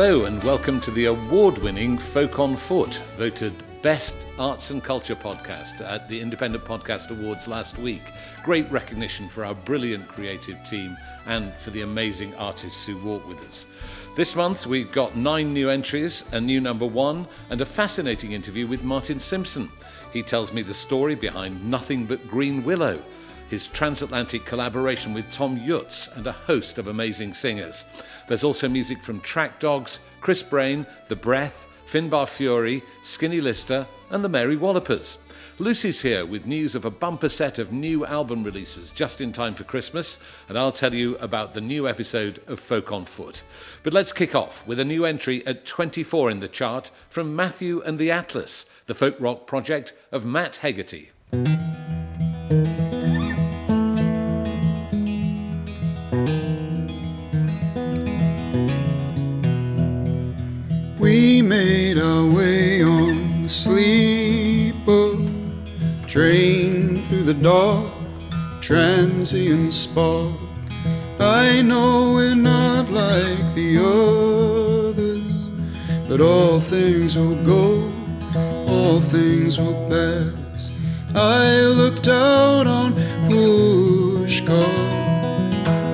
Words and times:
Hello, 0.00 0.26
and 0.26 0.40
welcome 0.44 0.80
to 0.82 0.92
the 0.92 1.06
award 1.06 1.58
winning 1.58 1.98
Folk 1.98 2.38
on 2.38 2.54
Foot, 2.54 3.02
voted 3.16 3.52
Best 3.82 4.28
Arts 4.38 4.70
and 4.70 4.80
Culture 4.80 5.16
podcast 5.16 5.84
at 5.84 6.08
the 6.08 6.20
Independent 6.20 6.64
Podcast 6.64 7.10
Awards 7.10 7.48
last 7.48 7.78
week. 7.78 8.02
Great 8.44 8.70
recognition 8.70 9.28
for 9.28 9.44
our 9.44 9.56
brilliant 9.56 10.06
creative 10.06 10.62
team 10.62 10.96
and 11.26 11.52
for 11.54 11.70
the 11.70 11.80
amazing 11.80 12.32
artists 12.36 12.86
who 12.86 12.96
walk 12.98 13.26
with 13.26 13.44
us. 13.44 13.66
This 14.14 14.36
month 14.36 14.68
we've 14.68 14.92
got 14.92 15.16
nine 15.16 15.52
new 15.52 15.68
entries, 15.68 16.22
a 16.30 16.40
new 16.40 16.60
number 16.60 16.86
one, 16.86 17.26
and 17.50 17.60
a 17.60 17.66
fascinating 17.66 18.30
interview 18.30 18.68
with 18.68 18.84
Martin 18.84 19.18
Simpson. 19.18 19.68
He 20.12 20.22
tells 20.22 20.52
me 20.52 20.62
the 20.62 20.72
story 20.72 21.16
behind 21.16 21.68
Nothing 21.68 22.06
But 22.06 22.28
Green 22.28 22.62
Willow, 22.62 23.02
his 23.48 23.68
transatlantic 23.68 24.44
collaboration 24.44 25.14
with 25.14 25.30
Thomm 25.30 25.64
Jutz, 25.64 26.14
and 26.16 26.26
a 26.26 26.32
host 26.32 26.78
of 26.78 26.88
amazing 26.88 27.34
singers. 27.34 27.84
There's 28.26 28.44
also 28.44 28.68
music 28.68 29.02
from 29.02 29.20
Track 29.20 29.60
Dogs, 29.60 30.00
Chris 30.20 30.42
Brain, 30.42 30.86
The 31.08 31.16
Breath, 31.16 31.66
Finbar 31.86 32.26
Furey, 32.26 32.82
Skinny 33.02 33.40
Lister, 33.40 33.86
and 34.10 34.22
the 34.22 34.28
Mary 34.28 34.56
Wallopers. 34.56 35.18
Lucy's 35.60 36.02
here 36.02 36.24
with 36.24 36.46
news 36.46 36.74
of 36.74 36.84
a 36.84 36.90
bumper 36.90 37.28
set 37.28 37.58
of 37.58 37.72
new 37.72 38.06
album 38.06 38.44
releases 38.44 38.90
just 38.90 39.20
in 39.20 39.32
time 39.32 39.54
for 39.54 39.64
Christmas, 39.64 40.18
and 40.48 40.56
I'll 40.56 40.70
tell 40.70 40.94
you 40.94 41.16
about 41.16 41.54
the 41.54 41.60
new 41.60 41.88
episode 41.88 42.40
of 42.46 42.60
Folk 42.60 42.92
on 42.92 43.04
Foot. 43.04 43.42
But 43.82 43.92
let's 43.92 44.12
kick 44.12 44.34
off 44.34 44.66
with 44.66 44.78
a 44.78 44.84
new 44.84 45.04
entry 45.04 45.44
at 45.46 45.66
24 45.66 46.30
in 46.30 46.40
the 46.40 46.46
chart 46.46 46.90
from 47.08 47.34
Matthew 47.34 47.80
and 47.82 47.98
the 47.98 48.10
Atlas, 48.10 48.66
the 48.86 48.94
folk 48.94 49.16
rock 49.18 49.46
project 49.46 49.94
of 50.12 50.24
Matt 50.24 50.56
Hegarty. 50.56 51.10
Made 61.48 61.96
our 61.96 62.26
way 62.26 62.82
on 62.82 63.40
the 63.40 63.48
sleeper 63.48 65.16
train 66.06 67.00
through 67.04 67.22
the 67.22 67.32
dark, 67.32 67.90
transient 68.60 69.72
spark. 69.72 70.36
I 71.18 71.62
know 71.62 72.12
we're 72.12 72.34
not 72.34 72.90
like 72.90 73.54
the 73.54 73.78
others, 74.90 75.22
but 76.06 76.20
all 76.20 76.60
things 76.60 77.16
will 77.16 77.42
go, 77.44 77.90
all 78.66 79.00
things 79.00 79.58
will 79.58 79.88
pass. 79.88 80.70
I 81.14 81.62
looked 81.62 82.08
out 82.08 82.66
on 82.66 82.92
Pushkar 83.26 84.68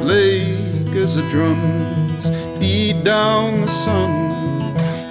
Lake 0.04 0.96
as 0.96 1.14
the 1.14 1.22
drums 1.30 2.30
beat 2.58 3.04
down 3.04 3.60
the 3.60 3.68
sun. 3.68 4.13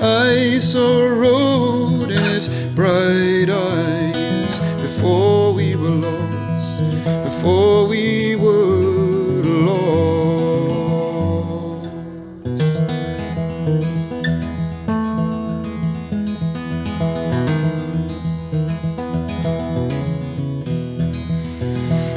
I 0.06 0.60
saw 0.60 1.00
a 1.00 1.14
road 1.14 2.12
in 2.12 2.22
its 2.36 2.50
bright 2.76 3.50
eyes 3.50 4.60
before 4.82 5.54
we 5.54 5.78
were 5.78 5.92
lost, 5.92 7.24
before 7.24 7.88
we 7.88 8.36
were 8.36 9.44
lost. 9.44 10.04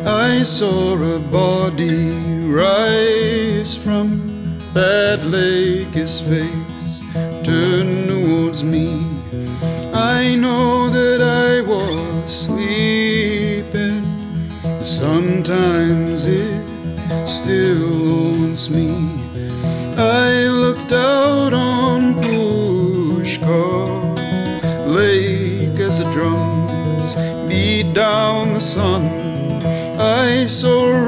I 0.05 0.43
saw 0.43 0.97
a 1.15 1.21
body 1.21 2.11
rise 2.49 3.77
from 3.77 4.59
that 4.75 5.25
lake, 5.25 5.95
his 5.95 6.21
face 6.21 6.66
turned 7.47 8.09
towards 8.09 8.65
me. 8.65 9.07
I 9.95 10.35
know 10.35 10.91
that 10.91 11.21
I 11.23 11.61
was 11.61 12.29
sleeping. 12.45 14.03
Sometimes 14.83 16.27
it 16.27 16.65
still 17.25 17.87
haunts 18.09 18.69
me. 18.69 18.91
I 19.97 20.49
looked 20.49 20.91
out 20.91 21.53
on 21.55 22.15
Pushkar 22.15 23.47
Lake 24.89 25.79
as 25.79 26.01
the 26.01 26.11
drums 26.13 27.15
beat 27.49 27.95
down 27.95 28.51
the 28.55 28.61
sun. 28.61 29.05
I 30.01 30.47
saw 30.47 31.06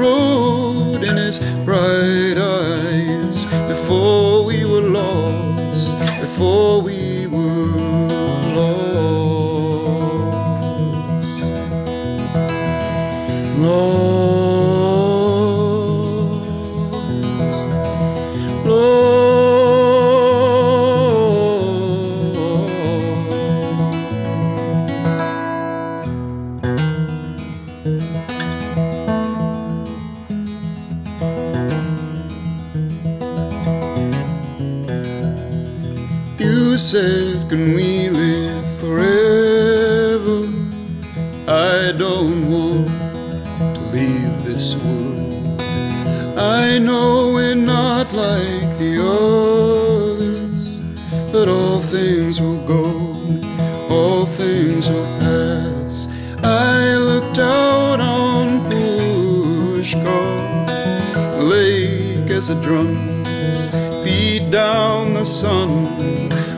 the 62.49 62.55
drums 62.63 64.03
beat 64.03 64.49
down 64.49 65.13
the 65.13 65.23
sun. 65.23 65.85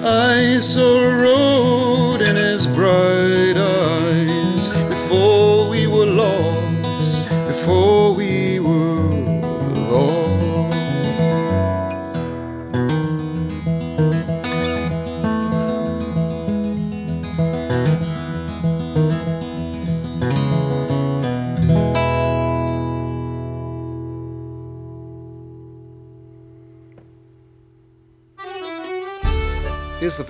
I 0.05 0.59
saw 0.61 1.01
a 1.03 1.17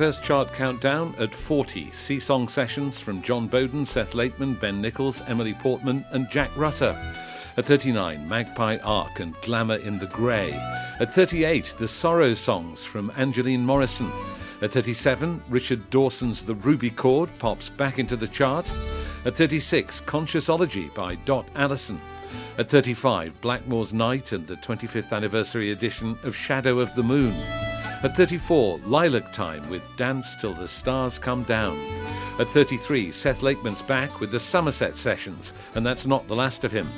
first 0.02 0.24
chart 0.24 0.52
countdown 0.54 1.14
at 1.20 1.36
40 1.36 1.92
Sea 1.92 2.20
Song 2.20 2.48
Sessions 2.48 3.00
from 3.00 3.22
John 3.22 3.46
Bowden, 3.48 3.86
Seth 3.86 4.16
Lakeman, 4.16 4.56
Ben 4.56 4.82
Nichols, 4.82 5.22
Emily 5.28 5.54
Portman, 5.54 6.04
and 6.12 6.28
Jack 6.32 6.50
Rutter. 6.58 6.98
At 7.56 7.66
39, 7.66 8.28
Magpie 8.28 8.80
Arc 8.84 9.20
and 9.20 9.36
Glamour 9.42 9.76
in 9.76 10.00
the 10.00 10.08
Grey. 10.08 10.54
At 11.00 11.14
38, 11.14 11.76
The 11.78 11.88
Sorrow 11.88 12.34
Songs 12.34 12.84
from 12.84 13.12
Angeline 13.16 13.64
Morrison. 13.64 14.12
At 14.64 14.72
37, 14.72 15.40
Richard 15.50 15.88
Dawson's 15.92 16.48
The 16.48 16.56
Ruby 16.56 16.90
Chord 16.90 17.30
pops 17.38 17.70
back 17.70 18.00
into 18.00 18.16
the 18.16 18.28
chart. 18.28 18.74
At 19.26 19.36
36, 19.36 20.02
Consciousology 20.02 20.90
by 20.96 21.14
Dot 21.26 21.46
Allison. 21.54 22.02
At 22.58 22.72
35, 22.72 23.40
Blackmore's 23.40 23.94
Night 23.94 24.32
and 24.32 24.48
the 24.48 24.56
25th 24.56 25.14
anniversary 25.16 25.72
edition 25.72 26.18
of 26.24 26.36
Shadow 26.36 26.80
of 26.80 26.96
the 26.96 27.04
Moon. 27.04 27.36
At 28.04 28.18
34, 28.18 28.80
Lilac 28.80 29.32
Time 29.32 29.70
with 29.70 29.84
Dance 29.96 30.36
Till 30.36 30.56
the 30.56 30.68
Stars 30.68 31.20
Come 31.20 31.44
Down. 31.44 31.80
At 32.40 32.48
33, 32.48 33.12
Seth 33.12 33.44
Lakeman's 33.44 33.84
back 33.84 34.20
with 34.20 34.32
the 34.32 34.40
Somerset 34.40 34.96
Sessions, 34.96 35.54
and 35.76 35.86
that's 35.86 36.08
not 36.08 36.28
the 36.28 36.36
last 36.36 36.64
of 36.64 36.72
him. 36.72 36.90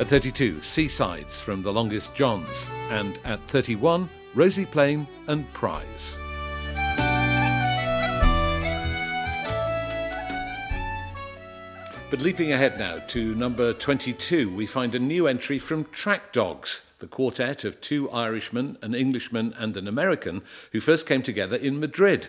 At 0.00 0.08
32, 0.08 0.62
Seasides 0.62 1.38
from 1.42 1.60
The 1.60 1.70
Longest 1.70 2.14
Johns. 2.14 2.68
And 2.88 3.18
at 3.26 3.38
31, 3.48 4.08
Rosie 4.34 4.64
Plain 4.64 5.06
and 5.26 5.52
Prize. 5.52 6.16
But 12.08 12.20
leaping 12.20 12.52
ahead 12.52 12.78
now 12.78 13.00
to 13.08 13.34
number 13.34 13.74
22, 13.74 14.54
we 14.56 14.64
find 14.64 14.94
a 14.94 14.98
new 14.98 15.26
entry 15.26 15.58
from 15.58 15.84
Track 15.92 16.32
Dogs, 16.32 16.80
the 16.98 17.06
quartet 17.06 17.64
of 17.64 17.80
two 17.80 18.10
Irishmen, 18.10 18.78
an 18.82 18.94
Englishman, 18.94 19.54
and 19.58 19.76
an 19.76 19.86
American 19.86 20.42
who 20.72 20.80
first 20.80 21.06
came 21.06 21.22
together 21.22 21.56
in 21.56 21.78
Madrid. 21.78 22.28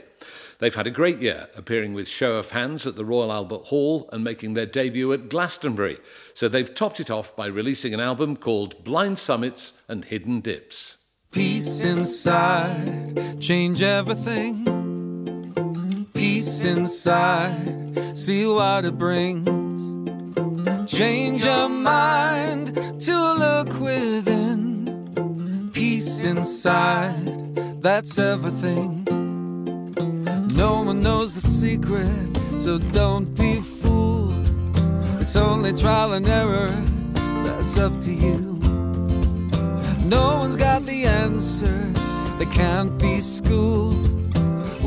They've 0.59 0.73
had 0.73 0.87
a 0.87 0.91
great 0.91 1.19
year, 1.19 1.47
appearing 1.55 1.93
with 1.93 2.07
Show 2.07 2.37
of 2.37 2.51
Hands 2.51 2.85
at 2.87 2.95
the 2.95 3.05
Royal 3.05 3.31
Albert 3.31 3.65
Hall 3.65 4.09
and 4.11 4.23
making 4.23 4.53
their 4.53 4.65
debut 4.65 5.13
at 5.13 5.29
Glastonbury. 5.29 5.99
So 6.33 6.47
they've 6.47 6.73
topped 6.73 6.99
it 6.99 7.11
off 7.11 7.35
by 7.35 7.45
releasing 7.45 7.93
an 7.93 7.99
album 7.99 8.35
called 8.35 8.83
Blind 8.83 9.19
Summits 9.19 9.73
and 9.87 10.05
Hidden 10.05 10.41
Dips. 10.41 10.97
Peace 11.31 11.83
inside, 11.83 13.39
change 13.39 13.81
everything. 13.81 14.65
Peace 16.13 16.63
inside, 16.63 18.17
see 18.17 18.45
what 18.47 18.85
it 18.85 18.97
brings. 18.97 19.56
Change 20.87 21.43
your 21.43 21.67
mind 21.67 22.73
to 23.01 23.33
look 23.33 23.77
within. 23.77 25.69
Peace 25.73 26.23
inside, 26.23 27.81
that's 27.81 28.17
everything. 28.17 29.03
No 30.55 30.83
one 30.83 31.01
knows 31.01 31.35
the 31.35 31.41
secret, 31.41 32.39
so 32.57 32.77
don't 32.77 33.35
be 33.35 33.59
fooled. 33.59 34.33
It's 35.19 35.35
only 35.35 35.73
trial 35.73 36.13
and 36.13 36.25
error, 36.25 36.71
that's 37.43 37.77
up 37.77 37.99
to 37.99 38.13
you. 38.13 38.57
No 40.05 40.37
one's 40.37 40.55
got 40.55 40.85
the 40.85 41.03
answers, 41.03 42.13
they 42.39 42.45
can't 42.45 42.97
be 42.97 43.19
schooled. 43.19 44.07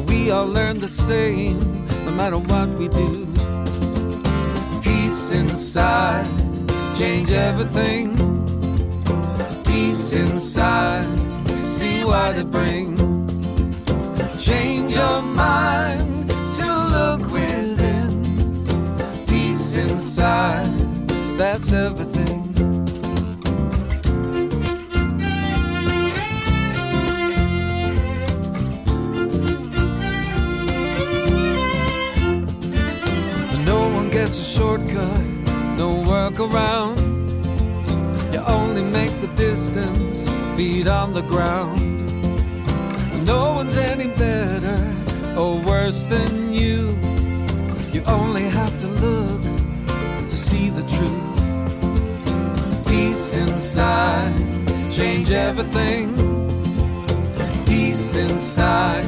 We 0.09 0.31
all 0.31 0.47
learn 0.47 0.79
the 0.81 0.89
same, 0.89 1.87
no 2.07 2.13
matter 2.13 2.39
what 2.39 2.71
we 2.71 2.89
do. 2.89 3.30
Peace 5.11 5.33
inside, 5.33 6.29
change 6.95 7.33
everything. 7.33 8.15
Peace 9.65 10.13
inside, 10.13 11.05
see 11.67 12.05
what 12.05 12.39
it 12.39 12.49
brings. 12.49 13.01
Change 14.41 14.95
your 14.95 15.21
mind 15.21 16.31
to 16.31 16.67
look 16.95 17.29
within. 17.33 18.23
Peace 19.27 19.75
inside, 19.75 20.71
that's 21.37 21.73
everything. 21.73 22.40
Gets 34.31 34.39
a 34.39 34.59
shortcut, 34.59 35.25
no 35.77 36.05
workaround. 36.05 37.01
You 38.33 38.39
only 38.47 38.85
make 38.85 39.21
the 39.21 39.27
distance, 39.35 40.29
feet 40.57 40.87
on 40.87 41.13
the 41.13 41.23
ground. 41.23 42.07
No 43.27 43.55
one's 43.55 43.77
any 43.77 44.07
better 44.07 44.95
or 45.37 45.59
worse 45.59 46.05
than 46.05 46.53
you. 46.53 46.97
You 47.91 48.05
only 48.07 48.45
have 48.45 48.79
to 48.79 48.87
look 48.87 49.43
to 50.29 50.37
see 50.37 50.71
the 50.71 50.85
truth. 50.85 51.37
Peace 52.87 53.35
inside, 53.35 54.33
change 54.93 55.33
everything. 55.33 56.15
Peace 57.67 58.15
inside, 58.15 59.07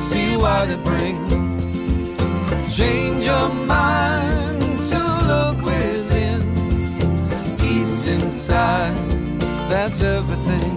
see 0.00 0.36
what 0.36 0.70
it 0.70 0.84
brings. 0.84 1.51
Change 2.72 3.26
your 3.26 3.50
mind 3.50 4.62
to 4.88 4.98
look 5.26 5.62
within. 5.62 6.40
Peace 7.58 8.06
inside, 8.06 8.96
that's 9.68 10.02
everything. 10.02 10.71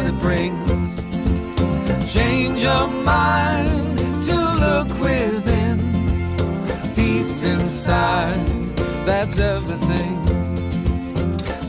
What 0.00 0.14
it 0.14 0.20
brings. 0.20 0.96
Change 2.12 2.62
your 2.62 2.88
mind 2.88 3.98
to 4.24 4.36
look 4.64 4.88
within. 4.98 5.78
Peace 6.94 7.42
inside, 7.42 8.76
that's 9.04 9.38
everything. 9.38 10.16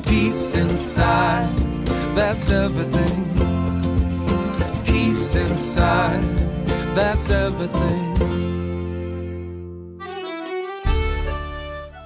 Peace 0.04 0.54
inside, 0.54 1.50
that's 2.16 2.50
everything. 2.50 3.20
Peace 4.86 5.36
inside, 5.36 6.24
that's 6.96 7.30
everything. 7.30 8.12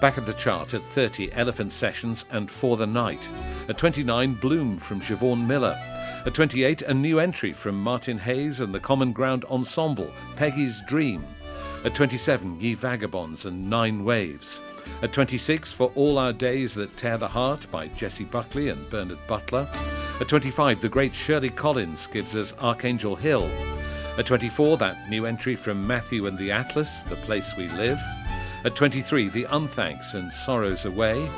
Back 0.01 0.17
at 0.17 0.25
the 0.25 0.33
chart 0.33 0.73
at 0.73 0.83
30, 0.91 1.31
Elephant 1.33 1.71
Sessions 1.71 2.25
and 2.31 2.49
For 2.49 2.77
the 2.77 2.87
Night. 2.87 3.29
At 3.69 3.77
29, 3.77 4.33
Bloom 4.35 4.77
from 4.77 5.01
Siobhan 5.01 5.47
Miller. 5.47 5.79
At 6.25 6.33
28, 6.33 6.81
a 6.81 6.93
new 6.93 7.19
entry 7.19 7.51
from 7.51 7.79
Martin 7.79 8.17
Hayes 8.17 8.59
and 8.59 8.73
the 8.73 8.79
Common 8.79 9.11
Ground 9.13 9.45
Ensemble, 9.45 10.11
Peggy's 10.35 10.81
Dream. 10.87 11.23
At 11.83 11.93
27, 11.93 12.59
Ye 12.59 12.73
Vagabonds 12.73 13.45
and 13.45 13.69
Nine 13.69 14.03
Waves. 14.03 14.59
At 15.03 15.13
26, 15.13 15.71
For 15.71 15.91
All 15.93 16.17
Our 16.17 16.33
Days 16.33 16.73
That 16.73 16.97
Tear 16.97 17.19
the 17.19 17.27
Heart 17.27 17.67
by 17.69 17.89
Jessie 17.89 18.23
Buckley 18.23 18.69
and 18.69 18.89
Bernard 18.89 19.19
Butler. 19.27 19.69
At 20.19 20.27
25, 20.27 20.81
the 20.81 20.89
great 20.89 21.13
Shirley 21.13 21.51
Collins 21.51 22.07
gives 22.07 22.33
us 22.33 22.55
Archangel 22.59 23.15
Hill. 23.15 23.47
At 24.17 24.25
24, 24.25 24.77
that 24.77 25.07
new 25.07 25.27
entry 25.27 25.55
from 25.55 25.85
Matthew 25.85 26.25
and 26.25 26.39
the 26.39 26.51
Atlas, 26.51 27.03
The 27.03 27.17
Place 27.17 27.55
We 27.55 27.67
Live. 27.69 27.99
At 28.63 28.75
23, 28.75 29.29
The 29.29 29.43
Unthanks 29.43 30.15
and 30.15 30.33
Sorrows 30.33 30.85
Away. 30.85 31.29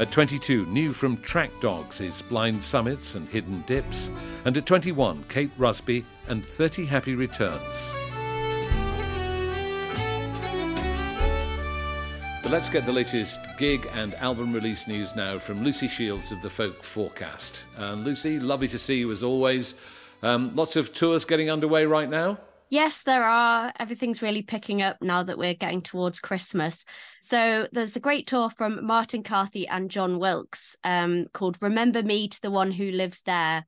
At 0.00 0.10
22, 0.10 0.64
new 0.64 0.94
from 0.94 1.18
Track 1.18 1.50
Dogs 1.60 2.00
is 2.00 2.22
Blind 2.22 2.64
Summits 2.64 3.16
and 3.16 3.28
Hidden 3.28 3.64
Dips. 3.66 4.08
And 4.46 4.56
at 4.56 4.64
21, 4.64 5.26
Kate 5.28 5.50
Rusby 5.58 6.06
and 6.26 6.42
30 6.42 6.86
Happy 6.86 7.14
Returns. 7.14 7.92
But 12.42 12.50
let's 12.50 12.70
get 12.70 12.86
the 12.86 12.92
latest 12.92 13.40
gig 13.58 13.86
and 13.92 14.14
album 14.14 14.54
release 14.54 14.88
news 14.88 15.14
now 15.14 15.38
from 15.38 15.62
Lucy 15.62 15.86
Shields 15.86 16.32
of 16.32 16.40
the 16.40 16.48
Folk 16.48 16.82
Forecast. 16.82 17.66
And 17.76 18.02
Lucy, 18.02 18.40
lovely 18.40 18.68
to 18.68 18.78
see 18.78 19.00
you 19.00 19.10
as 19.10 19.22
always. 19.22 19.74
Um, 20.22 20.56
lots 20.56 20.76
of 20.76 20.94
tours 20.94 21.26
getting 21.26 21.50
underway 21.50 21.84
right 21.84 22.08
now. 22.08 22.38
Yes, 22.70 23.02
there 23.02 23.24
are. 23.24 23.72
Everything's 23.80 24.22
really 24.22 24.42
picking 24.42 24.80
up 24.80 24.96
now 25.02 25.24
that 25.24 25.36
we're 25.36 25.54
getting 25.54 25.82
towards 25.82 26.20
Christmas. 26.20 26.84
So 27.20 27.66
there's 27.72 27.96
a 27.96 28.00
great 28.00 28.28
tour 28.28 28.48
from 28.48 28.86
Martin 28.86 29.24
Carthy 29.24 29.66
and 29.66 29.90
John 29.90 30.20
Wilkes 30.20 30.76
um, 30.84 31.26
called 31.32 31.60
Remember 31.60 32.00
Me 32.00 32.28
to 32.28 32.40
the 32.40 32.50
One 32.52 32.70
Who 32.70 32.92
Lives 32.92 33.22
There. 33.22 33.66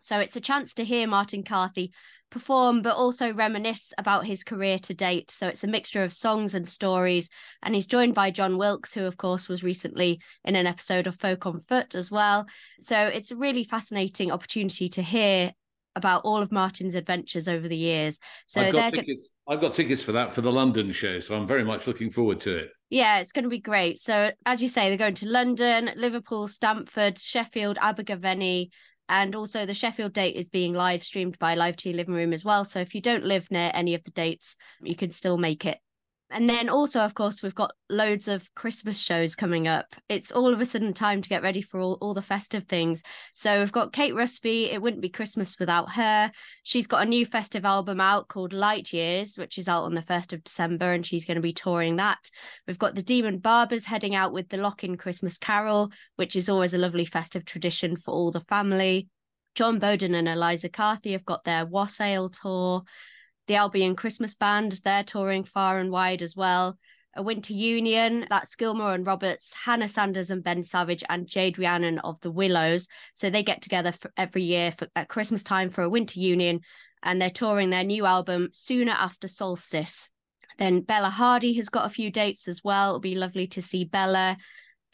So 0.00 0.18
it's 0.18 0.34
a 0.34 0.40
chance 0.40 0.74
to 0.74 0.84
hear 0.84 1.06
Martin 1.06 1.44
Carthy 1.44 1.92
perform, 2.28 2.82
but 2.82 2.96
also 2.96 3.32
reminisce 3.32 3.94
about 3.98 4.26
his 4.26 4.42
career 4.42 4.80
to 4.80 4.94
date. 4.94 5.30
So 5.30 5.46
it's 5.46 5.62
a 5.62 5.68
mixture 5.68 6.02
of 6.02 6.12
songs 6.12 6.56
and 6.56 6.66
stories. 6.66 7.30
And 7.62 7.72
he's 7.72 7.86
joined 7.86 8.16
by 8.16 8.32
John 8.32 8.58
Wilkes, 8.58 8.92
who, 8.92 9.04
of 9.04 9.16
course, 9.16 9.48
was 9.48 9.62
recently 9.62 10.20
in 10.44 10.56
an 10.56 10.66
episode 10.66 11.06
of 11.06 11.14
Folk 11.14 11.46
on 11.46 11.60
Foot 11.60 11.94
as 11.94 12.10
well. 12.10 12.46
So 12.80 12.98
it's 12.98 13.30
a 13.30 13.36
really 13.36 13.62
fascinating 13.62 14.32
opportunity 14.32 14.88
to 14.88 15.02
hear 15.02 15.52
about 15.96 16.22
all 16.24 16.42
of 16.42 16.50
Martin's 16.50 16.94
adventures 16.94 17.48
over 17.48 17.68
the 17.68 17.76
years. 17.76 18.18
So 18.46 18.60
I've 18.60 18.72
got 18.72 18.92
go- 18.92 18.98
tickets. 18.98 19.30
I've 19.48 19.60
got 19.60 19.74
tickets 19.74 20.02
for 20.02 20.12
that 20.12 20.34
for 20.34 20.40
the 20.40 20.52
London 20.52 20.90
show, 20.92 21.20
so 21.20 21.34
I'm 21.34 21.46
very 21.46 21.64
much 21.64 21.86
looking 21.86 22.10
forward 22.10 22.40
to 22.40 22.56
it. 22.56 22.70
yeah, 22.90 23.20
it's 23.20 23.32
going 23.32 23.44
to 23.44 23.48
be 23.50 23.60
great. 23.60 23.98
So 23.98 24.30
as 24.46 24.62
you 24.62 24.68
say, 24.68 24.88
they're 24.88 24.98
going 24.98 25.14
to 25.16 25.28
London, 25.28 25.90
Liverpool, 25.96 26.48
Stamford, 26.48 27.18
Sheffield, 27.18 27.78
Abergavenny, 27.80 28.70
and 29.08 29.34
also 29.34 29.66
the 29.66 29.74
Sheffield 29.74 30.14
date 30.14 30.36
is 30.36 30.48
being 30.48 30.72
live 30.72 31.04
streamed 31.04 31.38
by 31.38 31.54
Live 31.54 31.76
Tea 31.76 31.92
Living 31.92 32.14
Room 32.14 32.32
as 32.32 32.44
well. 32.44 32.64
So 32.64 32.80
if 32.80 32.94
you 32.94 33.02
don't 33.02 33.24
live 33.24 33.50
near 33.50 33.70
any 33.74 33.94
of 33.94 34.02
the 34.02 34.10
dates, 34.12 34.56
you 34.82 34.96
can 34.96 35.10
still 35.10 35.36
make 35.36 35.66
it. 35.66 35.78
And 36.34 36.50
then 36.50 36.68
also, 36.68 37.00
of 37.02 37.14
course, 37.14 37.44
we've 37.44 37.54
got 37.54 37.76
loads 37.88 38.26
of 38.26 38.52
Christmas 38.56 38.98
shows 38.98 39.36
coming 39.36 39.68
up. 39.68 39.94
It's 40.08 40.32
all 40.32 40.52
of 40.52 40.60
a 40.60 40.66
sudden 40.66 40.92
time 40.92 41.22
to 41.22 41.28
get 41.28 41.44
ready 41.44 41.62
for 41.62 41.78
all, 41.78 41.96
all 42.00 42.12
the 42.12 42.22
festive 42.22 42.64
things. 42.64 43.04
So 43.34 43.60
we've 43.60 43.70
got 43.70 43.92
Kate 43.92 44.16
Rusby. 44.16 44.72
It 44.72 44.82
wouldn't 44.82 45.00
be 45.00 45.08
Christmas 45.08 45.60
without 45.60 45.92
her. 45.92 46.32
She's 46.64 46.88
got 46.88 47.06
a 47.06 47.08
new 47.08 47.24
festive 47.24 47.64
album 47.64 48.00
out 48.00 48.26
called 48.26 48.52
Light 48.52 48.92
Years, 48.92 49.38
which 49.38 49.58
is 49.58 49.68
out 49.68 49.84
on 49.84 49.94
the 49.94 50.02
1st 50.02 50.32
of 50.32 50.42
December, 50.42 50.92
and 50.92 51.06
she's 51.06 51.24
going 51.24 51.36
to 51.36 51.40
be 51.40 51.52
touring 51.52 51.96
that. 51.96 52.28
We've 52.66 52.80
got 52.80 52.96
the 52.96 53.04
Demon 53.04 53.38
Barbers 53.38 53.86
heading 53.86 54.16
out 54.16 54.32
with 54.32 54.48
the 54.48 54.56
Lock 54.56 54.82
In 54.82 54.96
Christmas 54.96 55.38
Carol, 55.38 55.92
which 56.16 56.34
is 56.34 56.48
always 56.48 56.74
a 56.74 56.78
lovely 56.78 57.04
festive 57.04 57.44
tradition 57.44 57.96
for 57.96 58.10
all 58.10 58.32
the 58.32 58.40
family. 58.40 59.06
John 59.54 59.78
Bowden 59.78 60.16
and 60.16 60.28
Eliza 60.28 60.68
Carthy 60.68 61.12
have 61.12 61.24
got 61.24 61.44
their 61.44 61.64
Wassail 61.64 62.28
tour 62.28 62.82
the 63.46 63.56
Albion 63.56 63.96
Christmas 63.96 64.34
Band, 64.34 64.80
they're 64.84 65.04
touring 65.04 65.44
far 65.44 65.78
and 65.78 65.90
wide 65.90 66.22
as 66.22 66.36
well. 66.36 66.78
A 67.16 67.22
Winter 67.22 67.52
Union, 67.52 68.26
that's 68.28 68.56
Gilmore 68.56 68.94
and 68.94 69.06
Roberts, 69.06 69.54
Hannah 69.54 69.88
Sanders 69.88 70.30
and 70.30 70.42
Ben 70.42 70.64
Savage, 70.64 71.04
and 71.08 71.28
Jade 71.28 71.58
Rhiannon 71.58 72.00
of 72.00 72.20
the 72.22 72.30
Willows. 72.30 72.88
So 73.14 73.30
they 73.30 73.44
get 73.44 73.62
together 73.62 73.92
every 74.16 74.42
year 74.42 74.72
for, 74.72 74.88
at 74.96 75.08
Christmas 75.08 75.44
time 75.44 75.70
for 75.70 75.82
a 75.82 75.88
Winter 75.88 76.18
Union, 76.18 76.60
and 77.02 77.22
they're 77.22 77.30
touring 77.30 77.70
their 77.70 77.84
new 77.84 78.04
album 78.04 78.48
Sooner 78.52 78.92
After 78.92 79.28
Solstice. 79.28 80.10
Then 80.58 80.80
Bella 80.80 81.10
Hardy 81.10 81.52
has 81.54 81.68
got 81.68 81.86
a 81.86 81.90
few 81.90 82.10
dates 82.10 82.48
as 82.48 82.62
well. 82.64 82.90
It'll 82.90 83.00
be 83.00 83.14
lovely 83.14 83.46
to 83.48 83.62
see 83.62 83.84
Bella. 83.84 84.36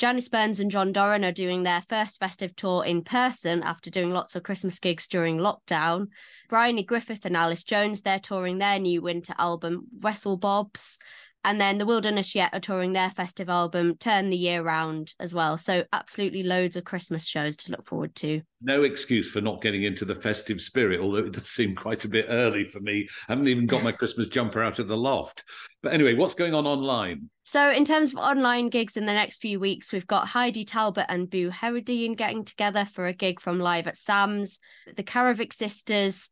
Janice 0.01 0.31
Burns 0.31 0.61
and 0.61 0.71
John 0.71 0.95
Doran 0.95 1.27
are 1.27 1.31
doing 1.31 1.63
their 1.63 1.83
first 1.83 2.19
festive 2.21 2.57
tour 2.57 2.87
in 2.87 3.03
person 3.03 3.63
after 3.63 3.91
doing 3.91 4.09
lots 4.09 4.35
of 4.35 4.43
Christmas 4.43 4.79
gigs 4.79 5.07
during 5.07 5.37
lockdown. 5.37 6.07
Bryony 6.49 6.83
Griffith 6.83 7.27
and 7.27 7.37
Alice 7.37 7.65
Jones, 7.65 8.01
they're 8.01 8.19
touring 8.19 8.57
their 8.57 8.79
new 8.79 9.03
winter 9.03 9.35
album, 9.37 9.89
Wrestle 10.01 10.39
Bobs. 10.39 10.99
And 11.43 11.61
then 11.61 11.79
the 11.79 11.87
Wilderness 11.87 12.35
Yet 12.35 12.53
are 12.53 12.61
touring 12.61 12.93
their 12.93 13.11
festive 13.11 13.49
album, 13.49 13.97
Turn 13.97 14.29
the 14.29 14.37
Year 14.37 14.63
Round, 14.63 15.15
as 15.19 15.33
well. 15.33 15.57
So, 15.57 15.85
absolutely 15.93 16.43
loads 16.43 16.77
of 16.77 16.85
Christmas 16.85 17.27
shows 17.27 17.57
to 17.59 17.73
look 17.73 17.87
forward 17.87 18.15
to. 18.17 18.43
No 18.61 18.83
excuse 18.83 19.31
for 19.31 19.41
not 19.41 19.63
getting 19.63 19.85
into 19.85 20.05
the 20.05 20.15
festive 20.15 20.61
spirit, 20.61 21.01
although 21.01 21.19
it 21.19 21.33
does 21.33 21.49
seem 21.49 21.75
quite 21.75 22.05
a 22.05 22.09
bit 22.09 22.27
early 22.29 22.65
for 22.65 22.81
me. 22.81 23.09
I 23.29 23.33
haven't 23.33 23.49
even 23.49 23.67
got 23.67 23.83
my 23.83 23.93
Christmas 23.93 24.29
jumper 24.29 24.63
out 24.63 24.79
of 24.79 24.89
the 24.89 24.97
loft. 24.97 25.45
But 25.83 25.95
anyway, 25.95 26.15
what's 26.15 26.35
going 26.35 26.53
on 26.53 26.67
online? 26.67 27.31
So, 27.43 27.71
in 27.71 27.87
terms 27.87 28.13
of 28.13 28.19
online 28.19 28.69
gigs 28.69 28.99
in 28.99 29.07
the 29.07 29.13
next 29.15 29.41
few 29.41 29.59
weeks, 29.59 29.93
we've 29.93 30.07
got 30.07 30.29
Heidi 30.29 30.65
Talbot 30.65 31.07
and 31.09 31.31
Boo 31.31 31.51
Hewerdine 31.51 32.17
getting 32.17 32.45
together 32.45 32.85
for 32.85 33.07
a 33.07 33.15
gig 33.15 33.41
from 33.41 33.59
Live 33.59 33.87
at 33.87 33.97
Sam's, 33.97 34.59
the 34.95 35.03
Carrivick 35.03 35.53
Sisters 35.55 36.29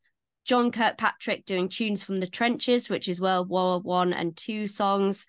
John 0.48 0.72
Kirkpatrick 0.72 1.44
doing 1.44 1.68
tunes 1.68 2.02
from 2.02 2.20
the 2.20 2.26
trenches, 2.26 2.88
which 2.88 3.06
is 3.06 3.20
World 3.20 3.50
War 3.50 3.80
One 3.80 4.14
and 4.14 4.34
Two 4.34 4.66
songs. 4.66 5.26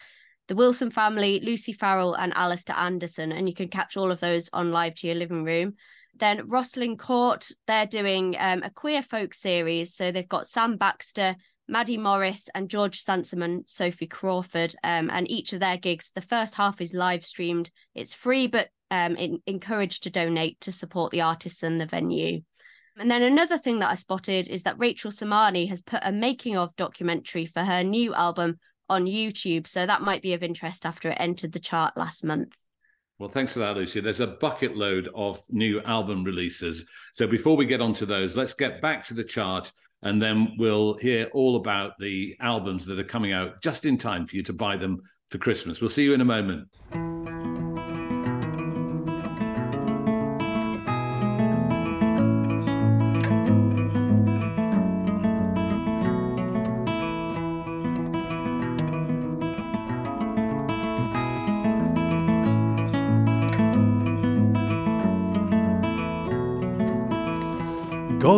The 0.47 0.55
Wilson 0.55 0.91
family, 0.91 1.41
Lucy 1.41 1.73
Farrell 1.73 2.13
and 2.13 2.31
Alistair 2.37 2.77
Anderson, 2.77 3.33
and 3.33 3.47
you 3.49 3.53
can 3.53 3.67
catch 3.67 3.97
all 3.97 4.11
of 4.11 4.21
those 4.21 4.49
on 4.53 4.71
Live 4.71 4.95
to 4.95 5.07
Your 5.07 5.17
Living 5.17 5.43
Room. 5.43 5.73
Then 6.15 6.47
Rosslyn 6.47 6.97
Court, 6.97 7.49
they're 7.67 7.85
doing 7.85 8.37
um, 8.39 8.63
a 8.63 8.69
queer 8.69 9.03
folk 9.03 9.33
series. 9.33 9.93
So 9.93 10.13
they've 10.13 10.27
got 10.27 10.47
Sam 10.47 10.77
Baxter, 10.77 11.35
Maddie 11.67 11.97
Morris, 11.97 12.47
and 12.55 12.69
George 12.69 13.01
Sansom 13.01 13.41
and 13.41 13.67
Sophie 13.67 14.07
Crawford. 14.07 14.73
Um, 14.85 15.09
and 15.11 15.29
each 15.29 15.51
of 15.51 15.59
their 15.59 15.77
gigs, 15.77 16.11
the 16.15 16.21
first 16.21 16.55
half 16.55 16.79
is 16.79 16.93
live 16.93 17.25
streamed. 17.25 17.71
It's 17.93 18.13
free, 18.13 18.47
but 18.47 18.69
um, 18.89 19.17
encouraged 19.45 20.03
to 20.03 20.09
donate 20.09 20.61
to 20.61 20.71
support 20.71 21.11
the 21.11 21.21
artists 21.21 21.61
and 21.61 21.79
the 21.79 21.85
venue. 21.85 22.39
And 22.99 23.09
then 23.09 23.21
another 23.21 23.57
thing 23.57 23.79
that 23.79 23.89
I 23.89 23.95
spotted 23.95 24.49
is 24.49 24.63
that 24.63 24.77
Rachel 24.77 25.09
Sermanni 25.09 25.69
has 25.69 25.81
put 25.81 26.01
a 26.03 26.11
making 26.11 26.57
of 26.57 26.75
documentary 26.75 27.45
for 27.45 27.61
her 27.61 27.81
new 27.81 28.13
album 28.13 28.59
on 28.89 29.05
YouTube. 29.05 29.67
So 29.67 29.85
that 29.85 30.01
might 30.01 30.21
be 30.21 30.33
of 30.33 30.43
interest 30.43 30.85
after 30.85 31.09
it 31.09 31.17
entered 31.17 31.53
the 31.53 31.59
chart 31.59 31.95
last 31.95 32.25
month. 32.25 32.57
Well, 33.17 33.29
thanks 33.29 33.53
for 33.53 33.59
that, 33.59 33.77
Lucy. 33.77 34.01
There's 34.01 34.19
a 34.19 34.27
bucket 34.27 34.75
load 34.75 35.09
of 35.15 35.41
new 35.49 35.81
album 35.81 36.25
releases. 36.25 36.85
So 37.13 37.25
before 37.25 37.55
we 37.55 37.65
get 37.65 37.81
onto 37.81 38.05
those, 38.05 38.35
let's 38.35 38.53
get 38.53 38.81
back 38.81 39.05
to 39.07 39.13
the 39.13 39.23
chart 39.23 39.71
and 40.01 40.21
then 40.21 40.55
we'll 40.57 40.95
hear 40.95 41.29
all 41.33 41.55
about 41.55 41.93
the 41.99 42.35
albums 42.41 42.85
that 42.85 42.99
are 42.99 43.03
coming 43.03 43.31
out 43.31 43.61
just 43.61 43.85
in 43.85 43.97
time 43.97 44.25
for 44.25 44.35
you 44.35 44.43
to 44.43 44.53
buy 44.53 44.75
them 44.75 45.01
for 45.29 45.37
Christmas. 45.37 45.79
We'll 45.79 45.89
see 45.89 46.03
you 46.03 46.13
in 46.13 46.21
a 46.21 46.25
moment. 46.25 46.67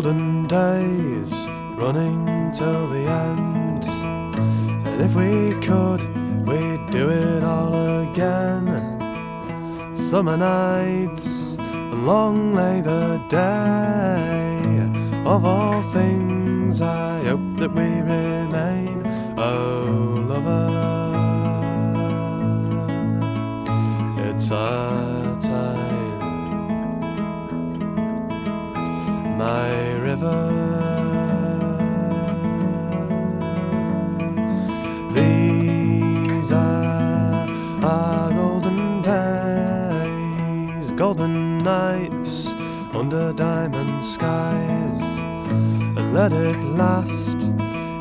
Golden 0.01 0.47
days 0.47 1.31
running 1.77 2.51
till 2.55 2.87
the 2.87 3.05
end. 3.05 3.85
And 4.87 4.99
if 4.99 5.13
we 5.13 5.53
could, 5.61 6.01
we'd 6.43 6.89
do 6.89 7.09
it 7.09 7.43
all 7.43 7.75
again. 8.09 8.65
Summer 9.95 10.37
nights 10.37 11.55
and 11.59 12.07
long 12.07 12.55
lay 12.55 12.81
the 12.81 13.21
day. 13.29 14.89
Of 15.23 15.45
all 15.45 15.83
things, 15.93 16.81
I 16.81 17.23
hope 17.23 17.57
that 17.59 17.71
we 17.71 17.83
remain, 17.83 19.05
oh 19.37 20.25
lover. 20.27 20.69
It's 24.27 24.49
our 24.49 25.41
time. 25.41 26.01
my 29.41 29.90
river. 30.21 30.77
These 35.13 36.51
are 36.51 37.47
our 37.83 38.31
golden 38.31 39.01
days, 39.01 40.91
golden 40.91 41.57
nights 41.59 42.47
under 42.93 43.33
diamond 43.33 44.05
skies, 44.05 45.01
and 45.97 46.13
let 46.13 46.31
it 46.33 46.57
last 46.75 47.37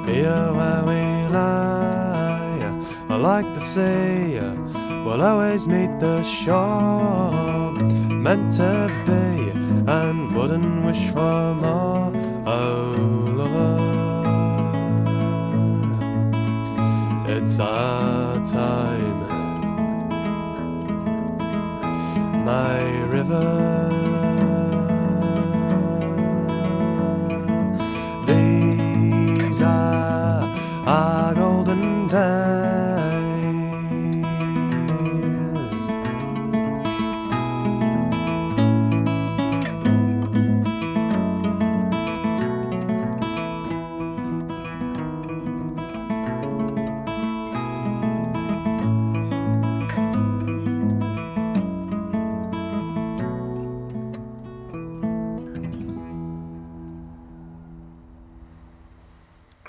here 0.07 0.53
where 0.53 0.83
we 0.85 1.29
lie. 1.33 2.61
I 3.09 3.17
like 3.17 3.47
the 3.55 3.61
sea, 3.61 4.41
we'll 5.05 5.23
always 5.23 5.67
meet 5.67 5.99
the 5.99 6.23
shore, 6.23 7.73
meant 8.27 8.53
to 8.55 8.89
be 9.07 9.50
and 9.91 10.20
wouldn't 10.40 10.87
wish 10.87 11.11
for 11.11 11.54
more. 11.54 12.11
Oh, 12.47 13.20
it's 17.28 17.59
our 17.59 18.47
time, 18.47 19.20
my 22.44 22.80
river. 23.14 23.89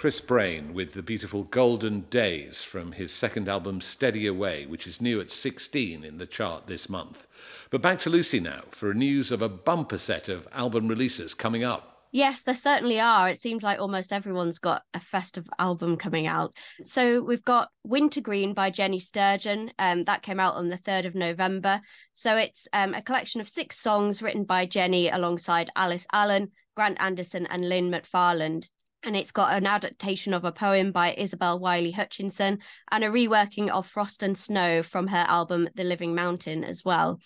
Chris 0.02 0.20
Brain 0.20 0.74
with 0.74 0.96
the 0.96 1.04
beautiful 1.04 1.44
Golden 1.44 2.02
Days 2.10 2.64
from 2.64 2.94
his 2.94 3.12
second 3.12 3.48
album 3.48 3.82
Steady 3.82 4.26
Away, 4.26 4.66
which 4.66 4.88
is 4.88 5.00
new 5.00 5.22
at 5.22 5.30
16 5.30 6.04
in 6.04 6.18
the 6.18 6.26
chart 6.26 6.66
this 6.66 6.90
month. 6.90 7.28
But 7.70 7.84
back 7.84 8.00
to 8.00 8.10
Lucy 8.10 8.40
now 8.40 8.64
for 8.70 8.92
news 8.96 9.32
of 9.32 9.44
a 9.44 9.48
bumper 9.48 10.00
set 10.00 10.28
of 10.28 10.48
album 10.54 10.88
releases 10.88 11.36
coming 11.36 11.64
up. 11.64 12.08
Yes, 12.12 12.42
there 12.42 12.56
certainly 12.56 13.00
are. 13.00 13.30
It 13.30 13.38
seems 13.38 13.62
like 13.62 13.78
almost 13.78 14.12
everyone's 14.12 14.58
got 14.58 14.82
a 14.96 15.00
festive 15.00 15.48
album 15.60 15.98
coming 15.98 16.26
out. 16.26 16.58
So 16.84 17.22
we've 17.22 17.46
got 17.46 17.70
Wintergreen 17.84 18.56
by 18.56 18.72
Jenny 18.72 18.98
Sturgeon. 18.98 19.72
Um, 19.78 20.06
that 20.06 20.24
came 20.24 20.40
out 20.40 20.56
on 20.56 20.70
the 20.70 20.80
3rd 20.80 21.06
of 21.06 21.14
November. 21.14 21.80
So 22.14 22.38
it's 22.38 22.68
um, 22.74 22.96
a 22.96 23.04
collection 23.04 23.40
of 23.40 23.48
six 23.48 23.78
songs 23.78 24.24
written 24.24 24.46
by 24.46 24.66
Jenny 24.66 25.10
alongside 25.10 25.70
Alice 25.76 26.08
Allen, 26.12 26.54
Grant 26.76 27.00
Anderson, 27.00 27.46
and 27.46 27.70
Lynn 27.70 27.92
McFarland. 27.92 28.68
And 29.04 29.16
it's 29.16 29.32
got 29.32 29.58
an 29.58 29.66
adaptation 29.66 30.34
of 30.34 30.46
a 30.46 30.52
poem 30.52 30.92
by 30.92 31.16
Isobel 31.18 31.60
Wylie 31.60 31.92
Hutchison 31.92 32.60
and 32.92 33.04
a 33.04 33.10
reworking 33.10 33.70
of 33.70 33.88
Frost 33.88 34.22
and 34.22 34.38
Snow 34.38 34.84
from 34.84 35.08
her 35.08 35.26
album 35.28 35.70
The 35.76 35.84
Living 35.84 36.14
Mountain 36.14 36.64
as 36.64 36.86
well. 36.86 37.20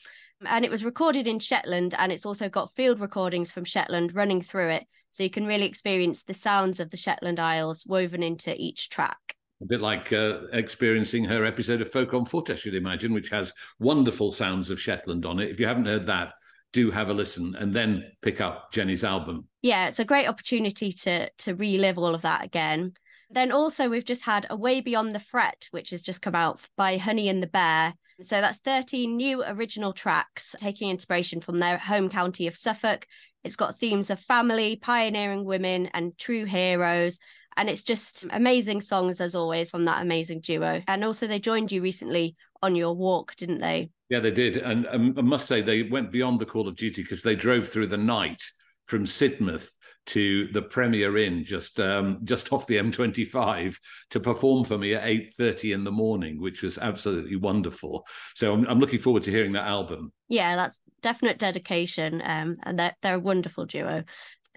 And 0.46 0.64
it 0.64 0.72
was 0.72 0.86
recorded 0.86 1.28
in 1.28 1.40
Shetland, 1.40 1.96
and 1.98 2.12
it's 2.12 2.26
also 2.26 2.50
got 2.50 2.76
field 2.76 3.00
recordings 3.00 3.52
from 3.52 3.66
Shetland 3.66 4.16
running 4.16 4.42
through 4.42 4.70
it. 4.70 4.86
So 5.12 5.24
you 5.24 5.30
can 5.30 5.48
really 5.48 5.66
experience 5.66 6.24
the 6.24 6.34
sounds 6.34 6.80
of 6.80 6.92
the 6.92 6.98
Shetland 6.98 7.40
Isles 7.40 7.86
woven 7.88 8.22
into 8.22 8.54
each 8.56 8.90
track. 8.90 9.18
A 9.62 9.66
bit 9.66 9.82
like 9.82 10.12
uh, 10.12 10.42
experiencing 10.52 11.24
her 11.26 11.46
episode 11.46 11.82
of 11.82 11.90
Folk 11.90 12.14
on 12.14 12.26
Foot, 12.26 12.50
I 12.50 12.56
should 12.56 12.76
imagine, 12.76 13.14
which 13.14 13.30
has 13.30 13.54
wonderful 13.80 14.32
sounds 14.32 14.70
of 14.70 14.80
Shetland 14.80 15.26
on 15.26 15.40
it. 15.40 15.50
If 15.50 15.60
you 15.60 15.68
haven't 15.68 15.86
heard 15.86 16.08
that, 16.08 16.34
do 16.76 16.92
have 16.92 17.08
a 17.08 17.14
listen 17.14 17.56
and 17.56 17.74
then 17.74 18.04
pick 18.22 18.42
up 18.42 18.70
Jenny's 18.74 19.06
album. 19.06 19.48
Yeah, 19.62 19.88
it's 19.88 20.00
a 20.00 20.06
great 20.06 20.28
opportunity 20.28 20.92
to 20.92 21.30
to 21.30 21.56
relive 21.56 21.98
all 21.98 22.14
of 22.14 22.24
that 22.24 22.44
again. 22.44 22.94
Then 23.32 23.54
also 23.54 23.90
we've 23.90 24.06
just 24.06 24.24
had 24.24 24.46
Away 24.50 24.82
Beyond 24.82 25.16
the 25.16 25.20
Fret, 25.22 25.70
which 25.72 25.92
has 25.92 26.04
just 26.04 26.22
come 26.22 26.36
out 26.36 26.68
by 26.76 26.98
Honey 26.98 27.30
and 27.30 27.42
the 27.42 27.48
Bear. 27.48 27.94
So 28.22 28.42
that's 28.42 28.60
13 28.60 29.16
new 29.16 29.42
original 29.46 29.94
tracks 29.94 30.54
taking 30.60 30.90
inspiration 30.90 31.40
from 31.40 31.60
their 31.60 31.78
home 31.78 32.10
county 32.10 32.46
of 32.46 32.58
Suffolk. 32.58 33.08
It's 33.46 33.56
got 33.56 33.78
themes 33.78 34.10
of 34.10 34.20
family, 34.20 34.76
pioneering 34.76 35.46
women, 35.46 35.88
and 35.94 36.18
true 36.18 36.44
heroes. 36.44 37.20
And 37.56 37.70
it's 37.70 37.84
just 37.84 38.28
amazing 38.32 38.82
songs, 38.82 39.22
as 39.22 39.34
always, 39.34 39.70
from 39.70 39.86
that 39.86 40.02
amazing 40.02 40.42
duo. 40.42 40.82
And 40.88 41.06
also, 41.06 41.26
they 41.26 41.40
joined 41.40 41.72
you 41.72 41.82
recently 41.82 42.36
on 42.62 42.76
your 42.76 42.94
walk, 42.94 43.36
didn't 43.38 43.60
they? 43.60 43.92
Yeah, 44.10 44.20
they 44.20 44.32
did. 44.32 44.58
And 44.58 44.88
um, 44.88 45.16
I 45.18 45.22
must 45.22 45.48
say, 45.48 45.62
they 45.62 45.84
went 45.84 46.12
beyond 46.12 46.40
the 46.40 46.46
call 46.46 46.68
of 46.68 46.76
duty 46.76 47.02
because 47.02 47.24
they 47.24 47.36
drove 47.36 47.68
through 47.68 47.88
the 47.88 47.98
night 47.98 48.42
from 48.86 49.06
Sidmouth 49.06 49.70
to 50.08 50.48
the 50.50 50.62
Premier 50.62 51.18
Inn 51.18 51.44
just 51.44 51.80
um, 51.80 52.20
just 52.24 52.54
off 52.54 52.68
the 52.68 52.78
M25 52.78 53.76
to 54.12 54.20
perform 54.20 54.64
for 54.64 54.78
me 54.78 54.94
at 54.94 55.04
8:30 55.04 55.74
in 55.74 55.84
the 55.84 55.92
morning, 55.92 56.40
which 56.40 56.62
was 56.62 56.78
absolutely 56.78 57.38
wonderful. 57.38 58.06
So 58.36 58.54
I'm, 58.54 58.68
I'm 58.68 58.80
looking 58.80 59.00
forward 59.00 59.24
to 59.24 59.32
hearing 59.32 59.54
that 59.54 59.68
album. 59.68 60.12
Yeah, 60.28 60.56
that's 60.56 60.82
definite 61.02 61.40
dedication, 61.40 62.22
um, 62.24 62.58
and 62.64 62.78
they're 62.78 62.96
they're 63.02 63.16
a 63.16 63.20
wonderful 63.20 63.66
duo. 63.66 64.04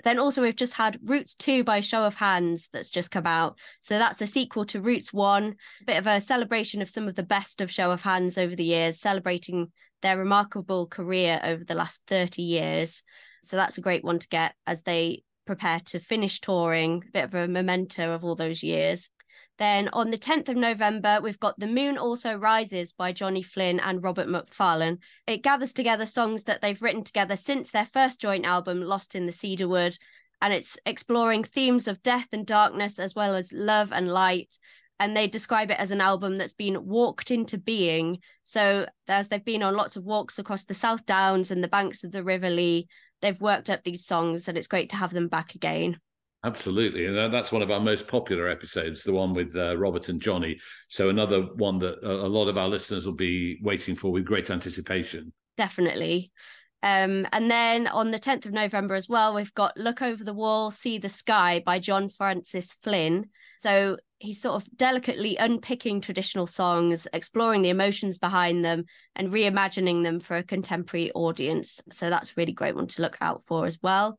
Then 0.05 0.19
also 0.19 0.43
we've 0.43 0.57
just 0.57 0.75
had 0.75 0.99
Roots 1.03 1.35
2 1.35 1.65
by 1.65 1.81
Show 1.81 2.05
of 2.05 2.15
Hands 2.15 2.69
that's 2.73 2.91
just 2.91 3.11
come 3.11 3.27
out. 3.27 3.59
So 3.81 3.99
that's 3.99 4.23
a 4.23 4.27
sequel 4.27 4.65
to 4.67 4.81
Roots 4.81 5.13
1, 5.13 5.45
a 5.45 5.85
bit 5.85 5.99
of 5.99 6.07
a 6.07 6.21
celebration 6.21 6.83
of 6.83 6.91
some 6.91 7.09
of 7.09 7.15
the 7.15 7.23
best 7.23 7.61
of 7.61 7.71
Show 7.71 7.91
of 7.91 8.03
Hands 8.03 8.37
over 8.39 8.55
the 8.55 8.65
years, 8.65 9.01
celebrating 9.01 9.73
their 10.03 10.19
remarkable 10.19 10.87
career 10.87 11.41
over 11.43 11.65
the 11.65 11.75
last 11.75 12.03
30 12.07 12.43
years. 12.43 13.03
So 13.43 13.57
that's 13.57 13.79
a 13.79 13.83
great 13.83 14.05
one 14.05 14.19
to 14.19 14.29
get 14.29 14.55
as 14.67 14.83
they 14.83 15.23
prepare 15.47 15.81
to 15.87 15.99
finish 15.99 16.41
touring, 16.41 17.03
a 17.09 17.11
bit 17.13 17.25
of 17.25 17.35
a 17.35 17.49
memento 17.49 18.13
of 18.13 18.25
all 18.25 18.35
those 18.35 18.63
years. 18.63 19.11
Then 19.59 19.89
on 19.93 20.11
the 20.11 20.19
10th 20.19 20.49
of 20.49 20.57
November, 20.57 21.19
we've 21.21 21.41
got 21.41 21.59
The 21.59 21.67
Moon 21.67 21.99
Also 21.99 22.37
Rises 22.37 22.93
by 22.93 23.11
Johnny 23.13 23.43
Flynn 23.43 23.81
and 23.81 24.03
Robert 24.03 24.29
Macfarlane. 24.29 24.99
It 25.27 25.43
gathers 25.43 25.73
together 25.73 26.07
songs 26.07 26.45
that 26.45 26.63
they've 26.63 26.81
written 26.81 27.03
together 27.03 27.35
since 27.35 27.73
their 27.73 27.87
first 27.87 28.21
joint 28.21 28.47
album, 28.47 28.81
Lost 28.81 29.17
in 29.17 29.27
the 29.27 29.33
Cedarwood, 29.33 29.99
and 30.41 30.55
it's 30.55 30.79
exploring 30.87 31.43
themes 31.43 31.89
of 31.89 32.03
death 32.05 32.29
and 32.33 32.47
darkness 32.47 33.01
as 33.01 33.17
well 33.17 33.35
as 33.35 33.53
love 33.53 33.93
and 33.93 34.09
light. 34.09 34.57
And 35.01 35.17
they 35.17 35.27
describe 35.27 35.73
it 35.73 35.79
as 35.79 35.91
an 35.91 36.01
album 36.01 36.39
that's 36.39 36.55
been 36.55 36.87
walked 36.87 37.33
into 37.33 37.59
being. 37.59 38.19
So, 38.45 38.87
as 39.09 39.29
they've 39.29 39.45
been 39.45 39.65
on 39.65 39.75
lots 39.75 39.97
of 39.97 40.05
walks 40.05 40.39
across 40.39 40.65
the 40.65 40.75
South 40.75 41.05
Downs 41.05 41.51
and 41.51 41.63
the 41.63 41.69
banks 41.69 42.05
of 42.05 42.13
the 42.13 42.23
River 42.23 42.51
Lee, 42.51 42.87
they've 43.23 43.41
worked 43.41 43.71
up 43.71 43.83
these 43.83 44.05
songs, 44.05 44.47
and 44.47 44.57
it's 44.57 44.67
great 44.69 44.91
to 44.91 44.97
have 44.97 45.13
them 45.13 45.27
back 45.27 45.57
again. 45.57 45.99
Absolutely, 46.49 47.05
and 47.05 47.19
uh, 47.19 47.29
that's 47.29 47.53
one 47.53 47.61
of 47.61 47.71
our 47.71 47.79
most 47.79 48.09
popular 48.09 48.49
episodes, 48.49 49.05
the 49.05 49.13
one 49.13 49.35
with 49.35 49.55
uh, 49.55 49.77
Robert 49.77 50.09
and 50.09 50.19
Johnny. 50.19 50.59
So 50.89 51.11
another 51.11 51.43
one 51.43 51.79
that 51.81 52.03
a 52.03 52.27
lot 52.27 52.49
of 52.49 52.57
our 52.57 52.69
listeners 52.69 53.05
will 53.05 53.13
be 53.13 53.59
waiting 53.63 53.95
for 53.95 54.11
with 54.11 54.25
great 54.25 54.51
anticipation. 54.51 55.31
Definitely. 55.59 56.33
Um, 56.83 57.27
and 57.33 57.51
then 57.51 57.87
on 57.87 58.13
the 58.13 58.19
10th 58.19 58.47
of 58.47 58.53
November 58.53 58.95
as 58.95 59.11
well, 59.11 59.35
we've 59.35 59.53
got 59.53 59.77
Look 59.77 60.01
Over 60.01 60.25
the 60.25 60.33
Wall, 60.33 60.71
See 60.71 60.97
the 60.97 61.11
Sky 61.11 61.63
by 61.67 61.81
John 61.81 62.09
Francis 62.09 62.73
Flynn. 62.73 63.29
So 63.59 63.99
he's 64.19 64.41
sort 64.41 64.55
of 64.57 64.75
delicately 64.75 65.37
unpicking 65.37 66.01
traditional 66.01 66.47
songs, 66.47 67.07
exploring 67.13 67.61
the 67.61 67.69
emotions 67.69 68.17
behind 68.17 68.65
them, 68.65 68.85
and 69.15 69.31
reimagining 69.31 70.03
them 70.03 70.19
for 70.19 70.39
a 70.39 70.43
contemporary 70.43 71.13
audience. 71.13 71.83
So 71.93 72.09
that's 72.09 72.31
a 72.31 72.35
really 72.39 72.53
great 72.53 72.75
one 72.75 72.87
to 72.87 73.03
look 73.03 73.19
out 73.21 73.43
for 73.47 73.67
as 73.67 73.79
well. 73.83 74.17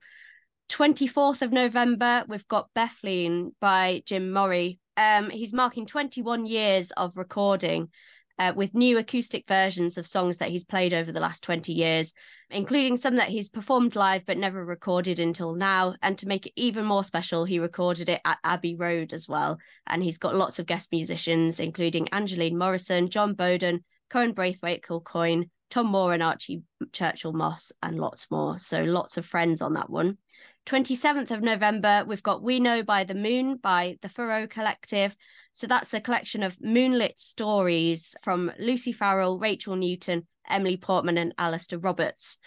24th 0.70 1.42
of 1.42 1.52
November, 1.52 2.24
we've 2.28 2.48
got 2.48 2.70
Bethleen 2.74 3.54
by 3.60 4.04
Jim 4.06 4.32
Moray. 4.32 4.78
Um, 4.96 5.30
he's 5.30 5.52
marking 5.52 5.86
21 5.86 6.46
years 6.46 6.92
of 6.92 7.18
recording 7.18 7.90
uh, 8.38 8.54
with 8.56 8.74
new 8.74 8.98
acoustic 8.98 9.48
versions 9.48 9.98
of 9.98 10.08
songs 10.08 10.38
that 10.38 10.50
he's 10.50 10.64
played 10.64 10.94
over 10.94 11.12
the 11.12 11.20
last 11.20 11.44
20 11.44 11.74
years, 11.74 12.14
including 12.50 12.96
some 12.96 13.18
that 13.18 13.28
he's 13.28 13.50
performed 13.50 13.96
live 13.96 14.26
but 14.26 14.38
never 14.38 14.64
recorded 14.64 15.20
until 15.20 15.54
now. 15.54 15.96
And 16.02 16.18
to 16.20 16.28
make 16.28 16.46
it 16.46 16.54
even 16.56 16.86
more 16.86 17.04
special, 17.04 17.46
he 17.46 17.60
recorded 17.60 18.08
it 18.08 18.22
at 18.24 18.40
Abbey 18.44 18.76
Road 18.76 19.12
as 19.12 19.28
well. 19.28 19.58
And 19.88 20.02
he's 20.04 20.18
got 20.18 20.36
lots 20.36 20.60
of 20.60 20.68
guest 20.68 20.90
musicians, 20.92 21.60
including 21.60 22.08
Angeline 22.10 22.58
Morrison, 22.58 23.10
John 23.10 23.34
Bowden, 23.34 23.84
Cohen 24.10 24.34
Braithwaite 24.34 24.84
Kilcoyne, 24.84 25.50
Tom 25.70 25.88
Moore 25.88 26.14
and 26.14 26.24
Archie 26.24 26.64
Churchill 26.94 27.34
Moss, 27.34 27.72
and 27.84 28.00
lots 28.00 28.32
more. 28.32 28.58
So 28.58 28.84
lots 28.84 29.18
of 29.18 29.26
friends 29.26 29.62
on 29.62 29.74
that 29.74 29.90
one. 29.90 30.18
27th 30.66 31.32
of 31.32 31.42
November, 31.42 32.04
we've 32.08 32.24
got 32.24 32.44
We 32.44 32.60
Know 32.60 32.84
by 32.84 33.04
the 33.04 33.16
Moon 33.16 33.58
by 33.58 33.98
the 34.02 34.10
Furrow 34.10 34.48
Collective. 34.48 35.16
So 35.54 35.68
that's 35.68 35.94
a 35.94 36.02
collection 36.02 36.44
of 36.44 36.58
moonlit 36.62 37.20
stories 37.20 38.16
from 38.22 38.52
Lucy 38.60 38.92
Farrell, 38.92 39.40
Rachel 39.40 39.76
Newton, 39.76 40.28
Emily 40.48 40.78
Portman, 40.78 41.18
and 41.18 41.34
Alistair 41.38 41.80
Roberts. 41.80 42.38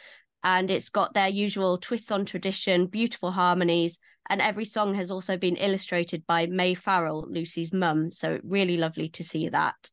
And 0.45 0.71
it's 0.71 0.89
got 0.89 1.15
their 1.15 1.29
usual 1.29 1.79
twists 1.79 2.11
on 2.11 2.25
tradition, 2.25 2.87
beautiful 2.87 3.33
harmonies, 3.33 3.99
and 4.29 4.41
every 4.41 4.65
song 4.65 4.95
has 4.95 5.11
also 5.11 5.37
been 5.37 5.57
illustrated 5.57 6.25
by 6.27 6.47
May 6.47 6.75
Farrell, 6.75 7.27
Lucy's 7.29 7.73
mum. 7.73 8.13
So 8.13 8.39
really 8.43 8.77
lovely 8.77 9.09
to 9.11 9.25
see 9.25 9.49
that. 9.49 9.91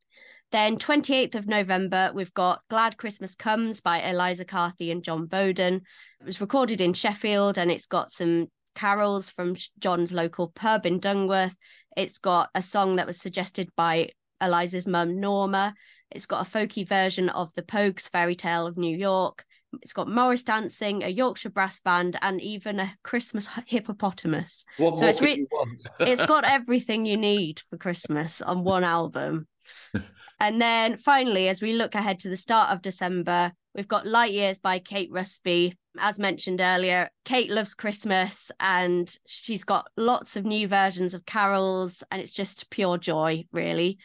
Then 0.52 0.78
28th 0.78 1.36
of 1.36 1.48
November, 1.48 2.12
we've 2.14 2.34
got 2.34 2.62
Glad 2.70 2.98
Christmas 2.98 3.36
Comes 3.36 3.82
by 3.82 4.02
Eliza 4.02 4.46
Carthy 4.46 4.90
and 4.90 5.04
John 5.04 5.28
Bowden. 5.28 5.82
It 6.20 6.26
was 6.26 6.42
recorded 6.42 6.82
in 6.82 6.94
Sheffield 6.94 7.60
and 7.60 7.70
it's 7.70 7.86
got 7.86 8.12
some 8.12 8.48
carols 8.74 9.30
from 9.30 9.56
John's 9.78 10.12
local 10.12 10.48
pub 10.48 10.88
in 10.88 11.00
Dungworth. 11.00 11.56
It's 11.96 12.18
got 12.18 12.50
a 12.56 12.64
song 12.64 12.96
that 12.96 13.06
was 13.06 13.20
suggested 13.20 13.70
by 13.76 14.10
Eliza's 14.42 14.88
mum, 14.88 15.20
Norma. 15.20 15.76
It's 16.10 16.26
got 16.26 16.48
a 16.48 16.50
folky 16.50 16.88
version 16.88 17.30
of 17.30 17.54
the 17.54 17.62
Pogues 17.62 18.10
Fairy 18.10 18.36
Tale 18.36 18.66
of 18.66 18.76
New 18.78 18.98
York. 18.98 19.46
It's 19.84 19.94
got 19.94 20.10
Morris 20.10 20.44
dancing, 20.44 21.04
a 21.04 21.10
Yorkshire 21.10 21.52
brass 21.52 21.80
band, 21.80 22.18
and 22.24 22.42
even 22.42 22.80
a 22.80 22.96
Christmas 23.04 23.48
hippopotamus. 23.68 24.66
What 24.78 24.98
so 24.98 25.06
it's, 25.06 25.22
re- 25.22 25.46
it's 26.00 26.26
got 26.26 26.44
everything 26.44 27.06
you 27.06 27.18
need 27.18 27.60
for 27.70 27.78
Christmas 27.78 28.42
on 28.42 28.64
one 28.64 28.84
album. 28.84 29.48
and 30.40 30.62
then 30.62 30.98
finally, 30.98 31.50
as 31.50 31.62
we 31.62 31.74
look 31.74 31.96
ahead 31.96 32.20
to 32.20 32.30
the 32.30 32.38
start 32.38 32.72
of 32.72 32.82
December, 32.82 33.52
we've 33.76 33.88
got 33.88 34.08
Light 34.08 34.32
Years 34.32 34.60
by 34.60 34.80
Kate 34.80 35.12
Rusby. 35.12 35.76
As 35.98 36.20
mentioned 36.20 36.62
earlier, 36.62 37.10
Kate 37.26 37.50
loves 37.50 37.74
Christmas 37.74 38.52
and 38.60 39.14
she's 39.28 39.64
got 39.64 39.88
lots 39.98 40.36
of 40.36 40.46
new 40.46 40.68
versions 40.68 41.14
of 41.14 41.26
carols, 41.26 42.04
and 42.12 42.22
it's 42.22 42.32
just 42.32 42.70
pure 42.70 42.98
joy, 42.98 43.46
really. 43.52 43.98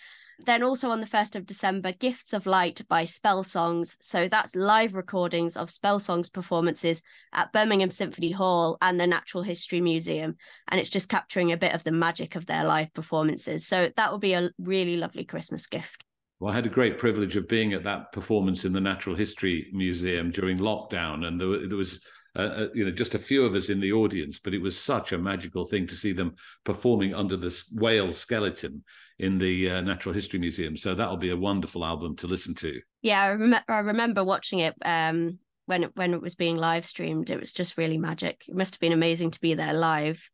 Then 0.46 0.64
also 0.64 0.90
on 0.90 1.00
the 1.00 1.06
1st 1.06 1.36
of 1.36 1.46
December, 1.46 1.92
Gifts 1.92 2.32
of 2.32 2.46
Light 2.46 2.82
by 2.88 3.04
Spell 3.04 3.44
Songs. 3.44 3.96
So 4.02 4.28
that's 4.28 4.56
live 4.56 4.94
recordings 4.94 5.56
of 5.56 5.70
Spell 5.70 6.00
Songs 6.00 6.28
performances 6.28 7.02
at 7.32 7.52
Birmingham 7.52 7.92
Symphony 7.92 8.32
Hall 8.32 8.76
and 8.82 8.98
the 8.98 9.06
Natural 9.06 9.44
History 9.44 9.80
Museum. 9.80 10.36
And 10.68 10.80
it's 10.80 10.90
just 10.90 11.08
capturing 11.08 11.52
a 11.52 11.56
bit 11.56 11.72
of 11.72 11.84
the 11.84 11.92
magic 11.92 12.34
of 12.34 12.46
their 12.46 12.64
live 12.64 12.92
performances. 12.94 13.66
So 13.66 13.90
that 13.96 14.10
will 14.10 14.18
be 14.18 14.32
a 14.32 14.50
really 14.58 14.96
lovely 14.96 15.24
Christmas 15.24 15.66
gift. 15.66 16.04
Well, 16.44 16.52
I 16.52 16.56
had 16.56 16.66
a 16.66 16.68
great 16.68 16.98
privilege 16.98 17.38
of 17.38 17.48
being 17.48 17.72
at 17.72 17.84
that 17.84 18.12
performance 18.12 18.66
in 18.66 18.74
the 18.74 18.80
Natural 18.80 19.16
History 19.16 19.70
Museum 19.72 20.30
during 20.30 20.58
lockdown, 20.58 21.24
and 21.24 21.40
there, 21.40 21.66
there 21.66 21.78
was. 21.78 22.00
Uh, 22.36 22.42
uh, 22.42 22.68
you 22.74 22.84
know, 22.84 22.90
just 22.90 23.14
a 23.14 23.18
few 23.18 23.46
of 23.46 23.54
us 23.54 23.68
in 23.68 23.78
the 23.78 23.92
audience, 23.92 24.40
but 24.40 24.52
it 24.52 24.60
was 24.60 24.76
such 24.76 25.12
a 25.12 25.18
magical 25.18 25.64
thing 25.64 25.86
to 25.86 25.94
see 25.94 26.12
them 26.12 26.34
performing 26.64 27.14
under 27.14 27.36
the 27.36 27.64
whale 27.74 28.10
skeleton 28.10 28.82
in 29.20 29.38
the 29.38 29.70
uh, 29.70 29.80
Natural 29.82 30.12
History 30.12 30.40
Museum. 30.40 30.76
So 30.76 30.96
that'll 30.96 31.16
be 31.16 31.30
a 31.30 31.36
wonderful 31.36 31.84
album 31.84 32.16
to 32.16 32.26
listen 32.26 32.52
to. 32.56 32.80
Yeah, 33.02 33.22
I, 33.22 33.32
rem- 33.34 33.64
I 33.68 33.78
remember 33.78 34.24
watching 34.24 34.58
it 34.58 34.74
um, 34.84 35.38
when 35.66 35.84
it, 35.84 35.92
when 35.94 36.12
it 36.12 36.20
was 36.20 36.34
being 36.34 36.56
live 36.56 36.84
streamed. 36.84 37.30
It 37.30 37.40
was 37.40 37.52
just 37.52 37.78
really 37.78 37.98
magic. 37.98 38.44
It 38.48 38.56
must 38.56 38.74
have 38.74 38.80
been 38.80 38.92
amazing 38.92 39.30
to 39.30 39.40
be 39.40 39.54
there 39.54 39.72
live. 39.72 40.28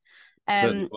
Um. 0.48 0.88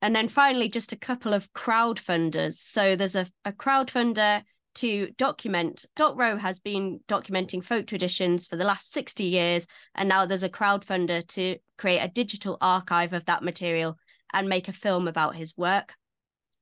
And 0.00 0.14
then 0.14 0.28
finally, 0.28 0.68
just 0.68 0.92
a 0.92 0.96
couple 0.96 1.34
of 1.34 1.52
crowdfunders. 1.52 2.54
So 2.54 2.94
there's 2.94 3.16
a, 3.16 3.26
a 3.44 3.52
crowdfunder 3.52 4.42
to 4.76 5.10
document. 5.18 5.86
Doc 5.96 6.16
Rowe 6.16 6.36
has 6.36 6.60
been 6.60 7.00
documenting 7.08 7.64
folk 7.64 7.86
traditions 7.86 8.46
for 8.46 8.56
the 8.56 8.64
last 8.64 8.92
60 8.92 9.24
years, 9.24 9.66
and 9.96 10.08
now 10.08 10.24
there's 10.24 10.44
a 10.44 10.48
crowdfunder 10.48 11.26
to 11.28 11.56
create 11.76 11.98
a 11.98 12.08
digital 12.08 12.56
archive 12.60 13.12
of 13.12 13.24
that 13.24 13.42
material 13.42 13.98
and 14.32 14.48
make 14.48 14.68
a 14.68 14.72
film 14.72 15.08
about 15.08 15.34
his 15.34 15.56
work. 15.56 15.94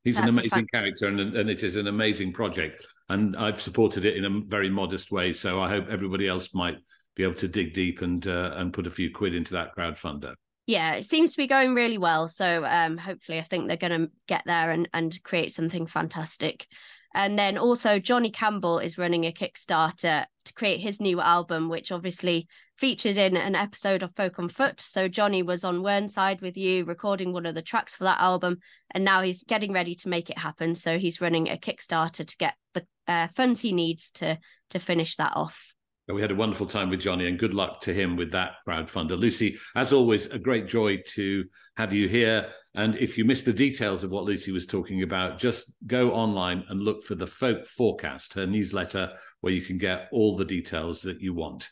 He's 0.04 0.16
So 0.16 0.22
an 0.22 0.28
amazing 0.30 0.66
character, 0.72 1.08
and, 1.08 1.36
and 1.36 1.50
it 1.50 1.62
is 1.62 1.76
an 1.76 1.88
amazing 1.88 2.32
project. 2.32 2.86
And 3.08 3.36
I've 3.36 3.60
supported 3.60 4.04
it 4.04 4.16
in 4.16 4.24
a 4.24 4.40
very 4.46 4.70
modest 4.70 5.10
way. 5.10 5.32
So 5.32 5.60
I 5.60 5.68
hope 5.68 5.88
everybody 5.90 6.26
else 6.26 6.54
might 6.54 6.78
be 7.16 7.22
able 7.22 7.34
to 7.34 7.48
dig 7.48 7.74
deep 7.74 8.02
and 8.02 8.26
uh, 8.26 8.52
and 8.56 8.72
put 8.72 8.86
a 8.86 8.90
few 8.90 9.10
quid 9.10 9.34
into 9.34 9.52
that 9.54 9.76
crowdfunder. 9.76 10.34
Yeah, 10.66 10.94
it 10.94 11.04
seems 11.04 11.30
to 11.30 11.36
be 11.36 11.46
going 11.46 11.74
really 11.74 11.98
well. 11.98 12.28
So 12.28 12.64
um, 12.64 12.98
hopefully, 12.98 13.38
I 13.38 13.42
think 13.42 13.68
they're 13.68 13.76
going 13.76 14.00
to 14.00 14.10
get 14.26 14.42
there 14.46 14.72
and 14.72 14.88
and 14.92 15.22
create 15.22 15.52
something 15.52 15.86
fantastic. 15.86 16.66
And 17.14 17.38
then 17.38 17.56
also, 17.56 17.98
Johnny 17.98 18.30
Campbell 18.30 18.78
is 18.78 18.98
running 18.98 19.24
a 19.24 19.32
Kickstarter 19.32 20.26
to 20.44 20.54
create 20.54 20.80
his 20.80 21.00
new 21.00 21.20
album, 21.20 21.68
which 21.68 21.90
obviously 21.90 22.46
featured 22.76 23.16
in 23.16 23.36
an 23.36 23.54
episode 23.54 24.02
of 24.02 24.14
Folk 24.14 24.38
on 24.38 24.48
Foot. 24.48 24.80
So 24.80 25.08
Johnny 25.08 25.42
was 25.42 25.64
on 25.64 25.82
Whernside 25.82 26.42
with 26.42 26.56
you, 26.58 26.84
recording 26.84 27.32
one 27.32 27.46
of 27.46 27.54
the 27.54 27.62
tracks 27.62 27.96
for 27.96 28.04
that 28.04 28.20
album, 28.20 28.58
and 28.90 29.04
now 29.04 29.22
he's 29.22 29.44
getting 29.44 29.72
ready 29.72 29.94
to 29.94 30.08
make 30.08 30.28
it 30.28 30.38
happen. 30.38 30.74
So 30.74 30.98
he's 30.98 31.20
running 31.20 31.48
a 31.48 31.56
Kickstarter 31.56 32.26
to 32.26 32.36
get 32.36 32.54
the 32.74 32.86
uh, 33.06 33.28
funds 33.28 33.60
he 33.60 33.72
needs 33.72 34.10
to 34.12 34.38
to 34.70 34.78
finish 34.78 35.16
that 35.16 35.32
off. 35.36 35.75
We 36.08 36.22
had 36.22 36.30
a 36.30 36.36
wonderful 36.36 36.66
time 36.66 36.88
with 36.88 37.00
Johnny, 37.00 37.26
and 37.26 37.38
good 37.38 37.52
luck 37.52 37.80
to 37.80 37.92
him 37.92 38.16
with 38.16 38.30
that 38.30 38.52
crowdfunder. 38.66 39.18
Lucy, 39.18 39.58
as 39.74 39.92
always, 39.92 40.26
a 40.26 40.38
great 40.38 40.68
joy 40.68 41.02
to 41.14 41.44
have 41.76 41.92
you 41.92 42.08
here. 42.08 42.48
And 42.74 42.94
if 42.96 43.18
you 43.18 43.24
missed 43.24 43.44
the 43.44 43.52
details 43.52 44.04
of 44.04 44.10
what 44.10 44.24
Lucy 44.24 44.52
was 44.52 44.66
talking 44.66 45.02
about, 45.02 45.38
just 45.38 45.72
go 45.86 46.12
online 46.12 46.64
and 46.68 46.80
look 46.80 47.02
for 47.02 47.16
the 47.16 47.26
Folk 47.26 47.66
Forecast, 47.66 48.34
her 48.34 48.46
newsletter, 48.46 49.12
where 49.40 49.52
you 49.52 49.62
can 49.62 49.78
get 49.78 50.08
all 50.12 50.36
the 50.36 50.44
details 50.44 51.02
that 51.02 51.20
you 51.20 51.34
want. 51.34 51.68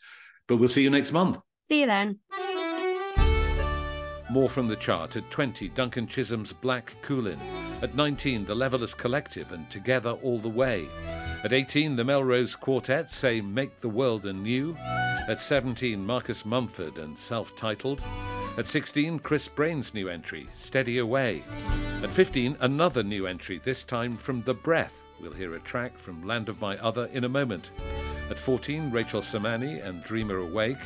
But 0.47 0.57
we'll 0.57 0.67
see 0.67 0.83
you 0.83 0.89
next 0.89 1.13
month. 1.13 1.37
See 1.69 1.81
you 1.81 1.87
then. 1.87 2.19
More 4.35 4.49
from 4.49 4.67
the 4.67 4.75
chart 4.75 5.15
at 5.15 5.31
20, 5.31 5.69
Duncan 5.69 6.07
Chisholm's 6.07 6.51
Black 6.51 6.97
Cuillin. 7.01 7.39
At 7.81 7.95
19, 7.95 8.43
The 8.43 8.53
Levellers 8.53 8.93
Collective 8.93 9.53
and 9.53 9.69
Together 9.69 10.09
All 10.21 10.39
the 10.39 10.49
Way. 10.49 10.89
At 11.45 11.53
18, 11.53 11.95
the 11.95 12.03
Melrose 12.03 12.53
Quartet 12.53 13.09
say 13.09 13.39
Make 13.39 13.79
the 13.79 13.87
World 13.87 14.25
Anew. 14.25 14.75
At 15.29 15.39
17, 15.39 16.05
Marcus 16.05 16.45
Mumford 16.45 16.97
and 16.97 17.17
Self 17.17 17.55
Titled. 17.55 18.03
At 18.57 18.67
16, 18.67 19.19
Chris 19.19 19.47
Brain's 19.47 19.93
new 19.93 20.09
entry, 20.09 20.49
Steady 20.51 20.97
Away. 20.97 21.41
At 22.03 22.11
15, 22.11 22.57
another 22.59 23.03
new 23.03 23.27
entry, 23.27 23.61
this 23.63 23.85
time 23.85 24.17
from 24.17 24.41
The 24.41 24.53
Breath. 24.53 25.05
We'll 25.21 25.31
hear 25.31 25.55
a 25.55 25.61
track 25.61 25.97
from 25.97 26.27
Land 26.27 26.49
of 26.49 26.59
My 26.59 26.77
Other 26.79 27.05
in 27.13 27.23
a 27.23 27.29
moment. 27.29 27.71
At 28.29 28.39
14, 28.39 28.89
Rachel 28.89 29.21
Sermanni 29.21 29.85
and 29.85 30.03
Dreamer 30.03 30.37
Awake. 30.37 30.81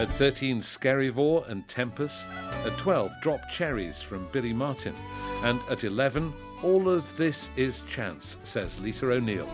At 0.00 0.10
13, 0.10 0.60
Skerryvore 0.60 1.48
and 1.48 1.66
Tempest. 1.68 2.26
At 2.64 2.76
12, 2.78 3.12
Drop 3.22 3.48
Cherries 3.48 4.02
from 4.02 4.26
Billie 4.32 4.52
Marten. 4.52 4.94
And 5.42 5.60
at 5.70 5.84
11, 5.84 6.32
All 6.64 6.88
of 6.88 7.16
This 7.16 7.48
Is 7.56 7.82
Chance, 7.82 8.38
says 8.42 8.80
Lisa 8.80 9.06
O'Neill. 9.06 9.48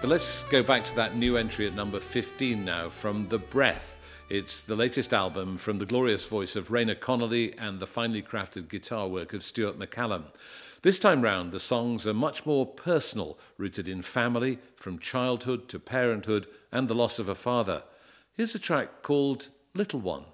But 0.00 0.08
let's 0.08 0.42
go 0.44 0.62
back 0.62 0.84
to 0.86 0.96
that 0.96 1.16
new 1.16 1.36
entry 1.36 1.66
at 1.66 1.74
number 1.74 2.00
15 2.00 2.64
now 2.64 2.88
from 2.88 3.28
The 3.28 3.38
Breath. 3.38 3.98
It's 4.28 4.62
the 4.62 4.74
latest 4.74 5.12
album 5.12 5.56
from 5.56 5.78
the 5.78 5.86
glorious 5.86 6.26
voice 6.26 6.56
of 6.56 6.68
Rioghnach 6.68 7.00
Connolly 7.00 7.56
and 7.58 7.78
the 7.78 7.86
finely 7.86 8.22
crafted 8.22 8.68
guitar 8.68 9.06
work 9.06 9.34
of 9.34 9.44
Stuart 9.44 9.78
McCallum. 9.78 10.24
This 10.82 10.98
time 10.98 11.22
round, 11.22 11.52
the 11.52 11.58
songs 11.58 12.06
are 12.06 12.14
much 12.14 12.44
more 12.46 12.66
personal, 12.66 13.38
rooted 13.56 13.88
in 13.88 14.02
family, 14.02 14.58
from 14.76 14.98
childhood 14.98 15.68
to 15.70 15.78
parenthood 15.80 16.46
and 16.70 16.86
the 16.86 16.94
loss 16.94 17.18
of 17.18 17.28
a 17.28 17.34
father. 17.34 17.82
Here's 18.34 18.54
a 18.54 18.58
track 18.58 19.02
called 19.02 19.48
Little 19.74 20.00
One. 20.00 20.24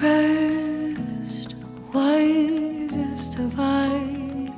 Rest, 0.00 1.54
wisest 1.92 3.38
of 3.38 3.54
eyes, 3.58 4.48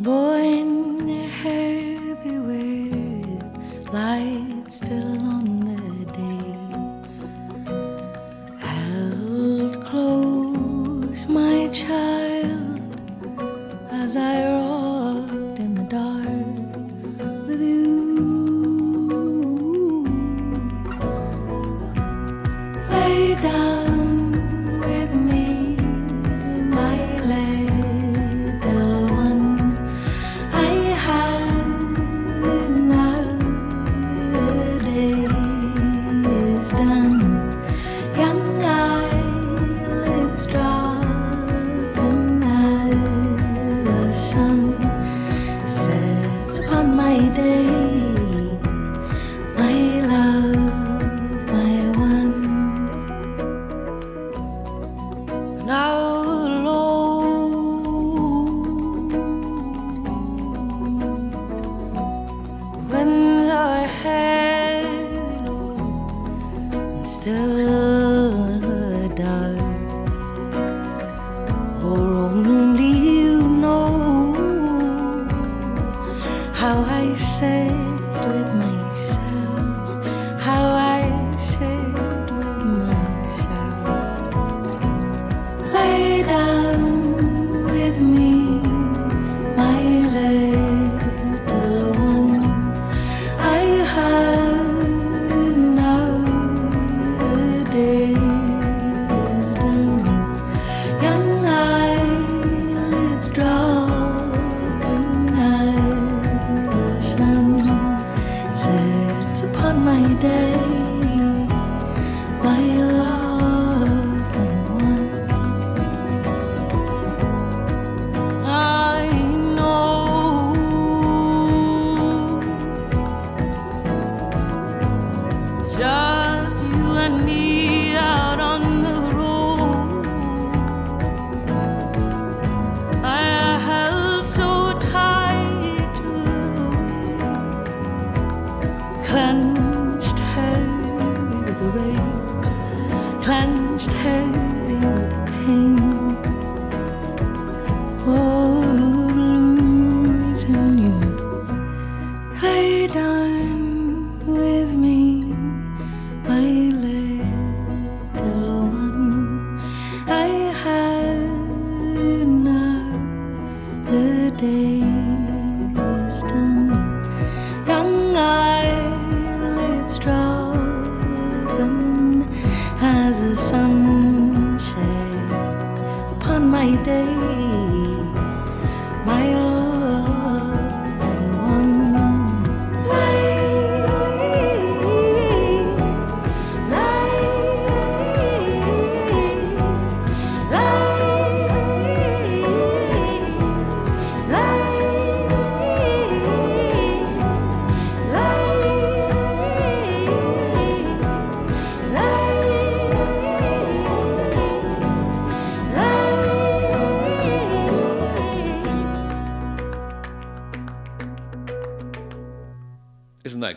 born 0.00 0.59
as 14.10 14.16
I 14.16 14.44
rocked 14.44 15.60
in 15.60 15.74
the 15.76 15.84
dark 15.84 16.26
with 17.46 17.60
you. 17.60 17.86
Lay 22.90 23.34
down 23.36 23.99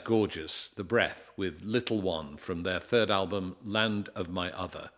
Gorgeous? 0.04 0.70
The 0.70 0.84
Breath 0.84 1.32
with 1.38 1.64
Little 1.64 2.02
One 2.02 2.38
from 2.38 2.62
their 2.62 2.80
third 2.80 3.10
album, 3.10 3.56
Land 3.64 4.10
of 4.16 4.30
My 4.30 4.52
Other. 4.52 4.90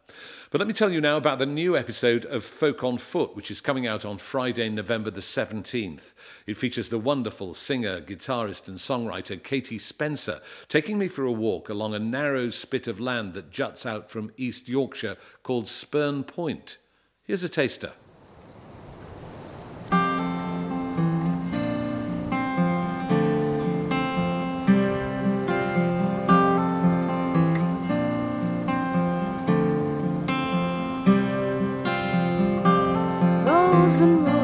But 0.52 0.60
let 0.60 0.68
me 0.68 0.74
tell 0.74 0.92
you 0.92 1.02
now 1.02 1.18
about 1.18 1.40
the 1.40 1.46
new 1.46 1.78
episode 1.78 2.26
of 2.26 2.44
Folk 2.44 2.84
on 2.84 2.98
Foot, 2.98 3.36
which 3.36 3.52
is 3.52 3.62
coming 3.62 3.86
out 3.86 4.06
on 4.06 4.18
Friday, 4.18 4.70
November 4.70 5.12
the 5.12 5.22
17th. 5.22 6.14
It 6.48 6.58
features 6.58 6.90
the 6.90 7.00
wonderful 7.00 7.54
singer, 7.54 8.02
guitarist, 8.02 8.68
and 8.68 8.78
songwriter 8.78 9.42
Katie 9.42 9.80
Spencer 9.80 10.42
taking 10.70 10.98
me 10.98 11.08
for 11.08 11.26
a 11.26 11.32
walk 11.32 11.70
along 11.70 11.94
a 11.94 12.00
narrow 12.00 12.50
spit 12.50 12.88
of 12.88 13.00
land 13.00 13.34
that 13.34 13.52
juts 13.52 13.86
out 13.86 14.10
from 14.10 14.32
East 14.38 14.68
Yorkshire 14.68 15.18
called 15.44 15.68
Spurn 15.68 16.24
Point. 16.24 16.78
Here's 17.24 17.44
a 17.44 17.50
taster. 17.50 17.94
Rows 33.98 34.35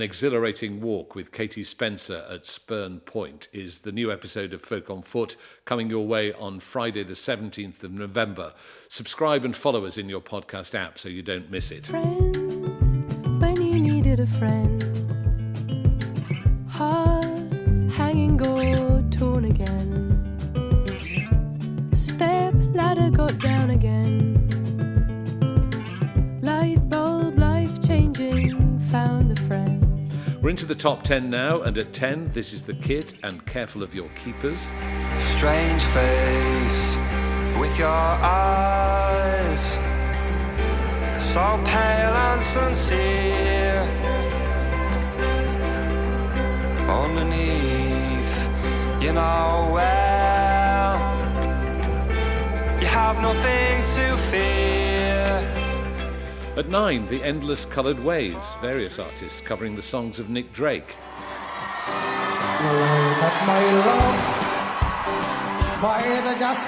An 0.00 0.04
exhilarating 0.04 0.80
walk 0.80 1.14
with 1.14 1.30
Katie 1.30 1.62
Spencer 1.62 2.24
at 2.30 2.46
Spurn 2.46 3.00
Point 3.00 3.48
is 3.52 3.80
the 3.80 3.92
new 3.92 4.10
episode 4.10 4.54
of 4.54 4.62
Folk 4.62 4.88
on 4.88 5.02
Foot 5.02 5.36
coming 5.66 5.90
your 5.90 6.06
way 6.06 6.32
on 6.32 6.58
Friday, 6.58 7.02
the 7.02 7.12
17th 7.12 7.84
of 7.84 7.92
November. 7.92 8.54
Subscribe 8.88 9.44
and 9.44 9.54
follow 9.54 9.84
us 9.84 9.98
in 9.98 10.08
your 10.08 10.22
podcast 10.22 10.74
app 10.74 10.98
so 10.98 11.10
you 11.10 11.20
don't 11.20 11.50
miss 11.50 11.70
it. 11.70 11.84
friend 14.26 14.79
We're 30.50 30.54
into 30.54 30.66
the 30.66 30.74
top 30.74 31.04
10 31.04 31.30
now, 31.30 31.62
and 31.62 31.78
at 31.78 31.92
10, 31.92 32.32
this 32.32 32.52
is 32.52 32.64
The 32.64 32.74
Kit 32.74 33.14
and 33.22 33.46
Careful 33.46 33.84
of 33.84 33.94
Your 33.94 34.08
Keepers. 34.16 34.58
Strange 35.16 35.80
face 35.80 36.96
with 37.60 37.78
your 37.78 37.86
eyes, 37.86 39.62
so 41.22 41.62
pale 41.64 42.14
and 42.26 42.42
sincere. 42.42 43.82
Underneath, 46.88 48.48
you 49.00 49.12
know 49.12 49.70
well, 49.72 50.98
you 52.80 52.86
have 52.88 53.22
nothing 53.22 53.82
to 53.94 54.16
fear. 54.16 54.79
At 56.56 56.68
9, 56.68 57.06
The 57.06 57.22
Endless 57.22 57.64
Coloured 57.64 58.02
Ways, 58.04 58.56
various 58.60 58.98
artists 58.98 59.40
covering 59.40 59.76
the 59.76 59.82
songs 59.82 60.18
of 60.18 60.30
Nick 60.30 60.52
Drake. 60.52 60.96
Well, 61.86 62.82
I 62.82 63.18
met 63.20 63.46
my 63.46 63.62
love 63.86 64.20
by 65.80 66.02
the 66.02 66.34
gas. 66.40 66.66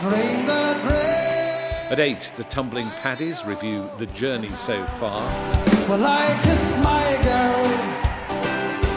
Dream 0.00 0.46
the 0.46 0.78
dream. 0.80 1.92
At 1.92 2.00
8, 2.00 2.32
The 2.38 2.44
Tumbling 2.44 2.88
Paddies 3.02 3.44
review 3.44 3.86
The 3.98 4.06
Journey 4.06 4.48
So 4.48 4.82
Far. 4.98 5.28
Well, 5.88 6.06
I 6.06 6.34
kissed 6.42 6.82
my 6.82 7.18
girl 7.22 7.68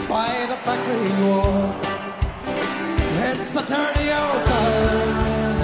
by 0.08 0.46
the 0.46 0.56
factory 0.56 1.12
wall. 1.26 1.74
It's 3.30 3.54
a 3.54 3.62
dirty 3.68 4.10
old 4.10 4.42
town. 4.44 5.56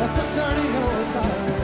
It's 0.00 0.18
a 0.18 0.24
dirty 0.34 0.68
old 0.74 1.06
town. 1.12 1.61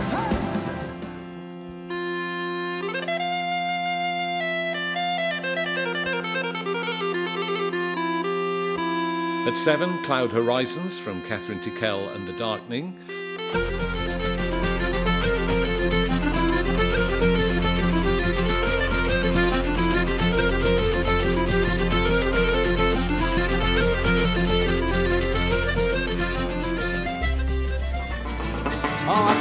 At 9.46 9.54
7, 9.54 10.02
Cloud 10.02 10.30
Horizons 10.30 10.98
from 10.98 11.22
Kathryn 11.22 11.62
Tickell 11.62 12.08
and 12.10 12.26
The 12.28 12.34
Darkening. 12.34 12.94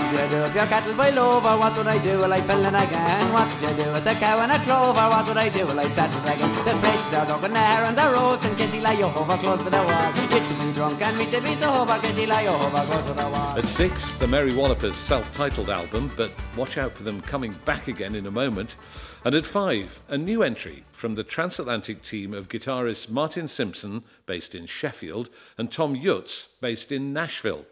Did 0.09 0.21
you 0.21 0.37
do 0.37 0.45
if 0.45 0.55
your 0.55 0.65
cattle 0.67 0.93
boil 0.93 1.19
over? 1.19 1.57
What 1.57 1.75
would 1.75 1.87
I 1.87 1.97
do? 1.97 2.19
Well, 2.19 2.31
I 2.31 2.39
fell 2.39 2.63
in 2.63 2.73
again. 2.73 3.33
What 3.33 3.59
did 3.59 3.69
you 3.69 3.83
do 3.83 3.91
with 3.91 4.05
the 4.05 4.13
cow 4.13 4.39
and 4.39 4.53
a 4.53 4.59
clover? 4.59 5.01
What 5.01 5.27
would 5.27 5.35
I 5.35 5.49
do? 5.49 5.67
Well, 5.67 5.81
I'd 5.81 5.91
settle 5.91 6.21
again. 6.21 6.49
The 6.63 6.87
pigs, 6.87 7.09
they're 7.11 7.25
dog 7.25 7.43
and 7.43 7.53
the 7.53 7.59
herons 7.59 7.97
are 7.97 8.13
roasting. 8.13 8.55
Kitty 8.55 8.79
lie 8.79 9.01
over 9.01 9.35
close 9.35 9.61
by 9.61 9.69
the 9.69 9.83
wall. 9.83 10.11
It 10.15 10.47
to 10.47 10.65
be 10.65 10.71
drunk 10.71 11.01
and 11.01 11.17
me 11.17 11.29
to 11.29 11.41
be 11.41 11.55
sober. 11.55 11.99
Kitty 11.99 12.25
lie 12.25 12.47
over 12.47 12.85
close 12.89 13.05
to 13.07 13.13
the 13.13 13.23
wall. 13.23 13.57
At 13.57 13.65
6, 13.65 14.13
The 14.13 14.27
Mary 14.27 14.53
Wallopers 14.53 14.95
self 14.95 15.29
titled 15.33 15.69
album, 15.69 16.09
but 16.15 16.31
watch 16.55 16.77
out 16.77 16.93
for 16.93 17.03
them 17.03 17.19
coming 17.19 17.51
back 17.65 17.89
again 17.89 18.15
in 18.15 18.27
a 18.27 18.31
moment. 18.31 18.77
And 19.25 19.35
at 19.35 19.45
5, 19.45 20.03
a 20.07 20.17
new 20.17 20.41
entry 20.41 20.85
from 20.93 21.15
the 21.15 21.25
transatlantic 21.25 22.01
team 22.01 22.33
of 22.33 22.47
guitarists 22.47 23.09
Martin 23.09 23.49
Simpson, 23.49 24.05
based 24.25 24.55
in 24.55 24.67
Sheffield, 24.67 25.29
and 25.57 25.69
Thomm 25.69 26.01
Jutz, 26.01 26.47
based 26.61 26.93
in 26.93 27.11
Nashville. 27.11 27.65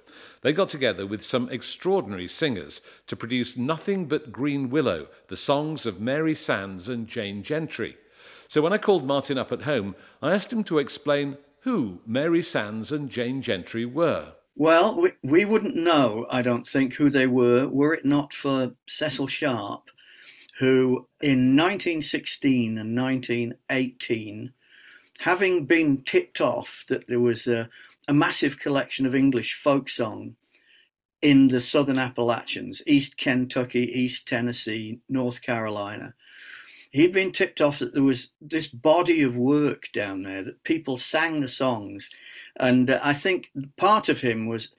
They 0.46 0.54
got 0.54 0.70
together 0.70 1.08
with 1.08 1.24
some 1.24 1.50
extraordinary 1.50 2.28
singers 2.28 2.80
to 3.08 3.16
produce 3.16 3.58
Nothing 3.58 4.06
But 4.06 4.32
Green 4.32 4.70
Willow, 4.70 5.08
the 5.28 5.36
songs 5.36 5.88
of 5.88 6.00
Mary 6.00 6.36
Sands 6.36 6.88
and 6.88 7.08
Jane 7.08 7.42
Gentry. 7.42 7.98
So 8.48 8.62
when 8.62 8.72
I 8.72 8.78
called 8.78 9.08
Martin 9.08 9.40
up 9.40 9.52
at 9.52 9.64
home, 9.64 9.96
I 10.22 10.36
asked 10.36 10.54
him 10.54 10.64
to 10.66 10.78
explain 10.78 11.40
who 11.62 12.00
Mary 12.06 12.44
Sands 12.44 12.92
and 12.92 13.10
Jane 13.10 13.42
Gentry 13.42 13.88
were. 13.88 14.34
Well, 14.56 15.02
we, 15.02 15.14
we 15.24 15.46
wouldn't 15.46 15.76
know, 15.76 16.28
I 16.30 16.44
don't 16.44 16.68
think, 16.68 16.94
who 16.94 17.10
they 17.10 17.26
were, 17.26 17.68
were 17.68 17.96
it 17.96 18.06
not 18.06 18.32
for 18.32 18.76
Cecil 18.88 19.26
Sharp, 19.26 19.90
who 20.60 21.08
in 21.22 21.58
1916 21.58 22.78
and 22.78 22.96
1918, 22.96 24.54
having 25.22 25.66
been 25.66 26.04
tipped 26.04 26.40
off 26.40 26.86
that 26.88 27.08
there 27.08 27.20
was 27.20 27.48
a, 27.48 27.68
a 28.08 28.14
massive 28.14 28.60
collection 28.60 29.06
of 29.06 29.16
English 29.16 29.60
folk 29.62 29.90
song 29.90 30.36
in 31.22 31.48
the 31.48 31.62
southern 31.62 31.98
Appalachians, 31.98 32.82
East 32.86 33.18
Kentucky, 33.18 33.92
East 33.92 34.28
Tennessee, 34.28 35.00
North 35.10 35.42
Carolina, 35.42 36.14
he'd 36.96 37.12
been 37.12 37.32
tipped 37.32 37.60
off 37.60 37.80
that 37.80 37.94
there 37.94 38.04
was 38.04 38.32
this 38.40 38.68
body 38.68 39.22
of 39.22 39.36
work 39.36 39.90
down 39.94 40.24
there 40.24 40.44
that 40.44 40.64
people 40.64 40.98
sang 40.98 41.42
the 41.42 41.48
songs. 41.48 42.10
And 42.58 42.90
uh, 42.90 43.00
i 43.04 43.14
think 43.14 43.50
part 43.76 44.08
of 44.08 44.22
him 44.22 44.48
was 44.48 44.74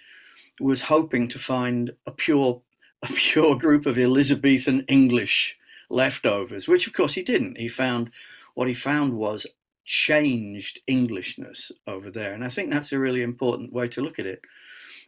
was 0.58 0.82
hoping 0.82 1.28
to 1.28 1.38
find 1.38 1.92
a 2.06 2.10
pure 2.10 2.62
a 3.02 3.08
pure 3.08 3.54
group 3.54 3.84
of 3.84 3.98
elizabethan 3.98 4.80
english 4.88 5.58
leftovers 5.90 6.66
which 6.66 6.86
of 6.86 6.94
course 6.94 7.14
he 7.14 7.22
didn't. 7.22 7.58
He 7.58 7.68
found 7.68 8.10
what 8.54 8.68
he 8.68 8.74
found 8.74 9.12
was 9.12 9.46
changed 9.86 10.80
englishness 10.86 11.72
over 11.86 12.10
there 12.10 12.32
and 12.32 12.44
i 12.44 12.48
think 12.48 12.70
that's 12.70 12.92
a 12.92 12.98
really 12.98 13.22
important 13.22 13.72
way 13.72 13.88
to 13.88 14.00
look 14.00 14.18
at 14.18 14.26
it 14.26 14.40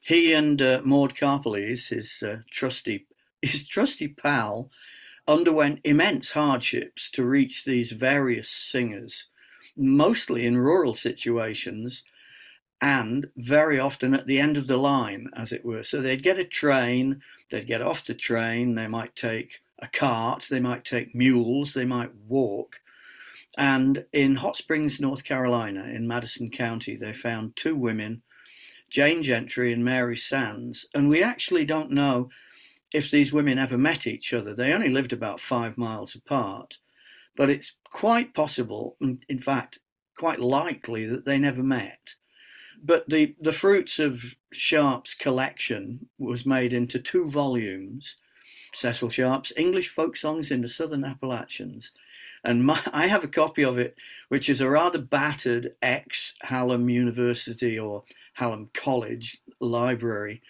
he 0.01 0.33
and 0.33 0.63
uh, 0.63 0.81
maud 0.85 1.15
Karpeles 1.15 1.89
his 1.89 2.23
uh, 2.23 2.39
trusty 2.51 3.07
his 3.43 3.67
trusty 3.67 4.09
pal 4.09 4.71
underwent 5.29 5.81
immense 5.85 6.31
hardships 6.31 7.11
to 7.11 7.25
reach 7.25 7.65
these 7.65 7.93
various 7.93 8.51
singers, 8.51 9.27
mostly 9.77 10.47
in 10.47 10.57
rural 10.57 10.95
situations 10.95 12.03
and 12.81 13.27
very 13.37 13.79
often 13.79 14.15
at 14.15 14.27
the 14.27 14.41
end 14.41 14.57
of 14.57 14.67
the 14.67 14.77
line, 14.77 15.29
as 15.37 15.53
it 15.53 15.65
were. 15.65 15.85
So 15.85 16.01
they'd 16.01 16.23
get 16.23 16.39
a 16.39 16.45
train, 16.45 17.21
they'd 17.51 17.67
get 17.67 17.83
off 17.83 18.07
the 18.07 18.15
train, 18.15 18.75
they 18.75 18.87
might 18.87 19.15
take 19.15 19.61
a 19.81 19.89
cart, 19.89 20.47
they 20.49 20.61
might 20.61 20.85
take 20.85 21.15
mules, 21.15 21.75
they 21.75 21.85
might 21.85 22.15
walk. 22.27 22.81
And 23.57 24.05
in 24.13 24.37
Hot 24.37 24.57
Springs, 24.57 25.01
North 25.01 25.25
Carolina, 25.25 25.85
in 25.85 26.07
Madison 26.07 26.51
County, 26.51 26.97
they 26.97 27.13
found 27.13 27.57
two 27.57 27.75
women, 27.75 28.23
Jane 28.91 29.23
Gentry 29.23 29.73
and 29.73 29.85
Mary 29.85 30.17
Sands. 30.17 30.87
And 30.95 31.09
we 31.09 31.23
actually 31.23 31.65
don't 31.65 31.91
know 31.91 32.29
if 32.93 33.11
these 33.11 33.33
women 33.33 33.59
ever 33.59 33.77
met 33.77 34.07
each 34.07 34.33
other. 34.33 34.55
They 34.55 34.73
only 34.73 34.89
lived 34.89 35.13
about 35.13 35.41
five 35.41 35.77
miles 35.77 36.15
apart, 36.15 36.79
but 37.37 37.51
it's 37.51 37.73
quite 37.91 38.35
possible, 38.35 38.97
in 39.01 39.41
fact, 39.41 39.79
quite 40.17 40.41
likely 40.41 41.07
that 41.07 41.25
they 41.25 41.39
never 41.39 41.63
met. 41.63 42.15
But 42.83 43.09
the, 43.09 43.35
the 43.41 43.53
fruits 43.53 43.99
of 43.99 44.23
Sharp's 44.53 45.15
collection 45.15 46.09
was 46.19 46.47
made 46.47 46.73
into 46.73 46.99
two 46.99 47.29
volumes 47.29 48.17
Cecil 48.75 49.09
Sharp's 49.09 49.53
English 49.57 49.89
Folk 49.89 50.17
Songs 50.17 50.51
in 50.51 50.61
the 50.61 50.69
Southern 50.69 51.05
Appalachians. 51.05 51.93
And 52.45 52.65
my, 52.65 52.81
I 52.93 53.09
have 53.09 53.25
a 53.25 53.29
copy 53.29 53.65
of 53.65 53.79
it, 53.79 53.97
which 54.29 54.49
is 54.49 54.61
a 54.61 54.69
rather 54.69 54.99
battered 54.99 55.75
ex 55.83 56.35
Hallam 56.43 56.89
University 56.89 57.79
or 57.79 58.05
Hallam 58.35 58.71
College 58.75 59.39
library 59.61 60.43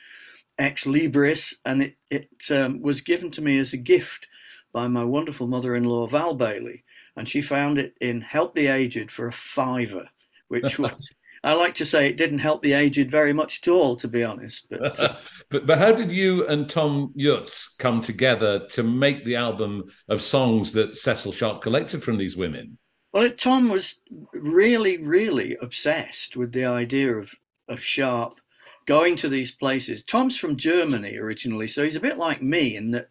ex 0.59 0.85
libris, 0.85 1.55
and 1.65 1.83
it, 1.83 1.97
it 2.11 2.29
um, 2.51 2.83
was 2.83 3.01
given 3.01 3.31
to 3.31 3.43
me 3.43 3.59
as 3.59 3.73
a 3.73 3.79
gift 3.79 4.27
by 4.73 4.89
my 4.89 5.05
wonderful 5.05 5.47
mother 5.47 5.75
in 5.75 5.85
law, 5.85 6.07
Val 6.07 6.35
Bailey. 6.35 6.85
And 7.17 7.29
she 7.29 7.43
found 7.43 7.79
it 7.79 7.95
in 8.01 8.21
Help 8.21 8.55
the 8.55 8.67
Aged 8.67 9.11
for 9.11 9.27
a 9.27 9.33
fiver, 9.33 10.09
which 10.49 10.79
was. 10.79 11.15
I 11.45 11.55
like 11.55 11.75
to 11.77 11.87
say 11.87 12.09
it 12.09 12.17
didn't 12.17 12.39
help 12.39 12.63
the 12.63 12.73
aged 12.73 13.11
very 13.11 13.33
much 13.33 13.61
at 13.63 13.69
all, 13.69 13.97
to 13.97 14.09
be 14.09 14.25
honest. 14.25 14.67
But, 14.71 15.01
uh, 15.01 15.17
but 15.51 15.67
but 15.67 15.79
how 15.79 15.93
did 15.93 16.11
you 16.11 16.47
and 16.47 16.67
Thomm 16.67 17.13
Jutz 17.17 17.69
come 17.79 18.01
together 18.01 18.67
to 18.71 18.83
make 18.83 19.25
the 19.25 19.37
album 19.37 19.85
of 20.09 20.23
songs 20.23 20.73
that 20.73 20.97
Cecil 20.97 21.33
Sharp 21.33 21.63
collected 21.63 22.03
from 22.03 22.19
these 22.19 22.37
women? 22.37 22.79
Well, 23.13 23.31
Tom 23.31 23.69
was 23.69 24.01
really, 24.33 24.99
really 24.99 25.57
obsessed 25.61 26.37
with 26.37 26.53
the 26.53 26.65
idea 26.65 27.17
of 27.17 27.35
of 27.69 27.81
Sharp 27.81 28.41
going 28.87 29.17
to 29.17 29.29
these 29.29 29.51
places. 29.51 30.03
Tom's 30.03 30.37
from 30.39 30.57
Germany 30.57 31.17
originally, 31.17 31.69
so 31.69 31.85
he's 31.85 31.97
a 31.97 32.01
bit 32.01 32.17
like 32.17 32.43
me 32.43 32.75
in 32.75 32.91
that, 32.93 33.09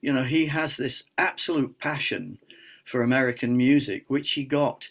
you 0.00 0.12
know, 0.12 0.24
he 0.24 0.46
has 0.46 0.76
this 0.76 1.04
absolute 1.16 1.78
passion 1.78 2.38
for 2.84 3.02
American 3.02 3.56
music, 3.56 4.04
which 4.08 4.32
he 4.32 4.44
got 4.44 4.90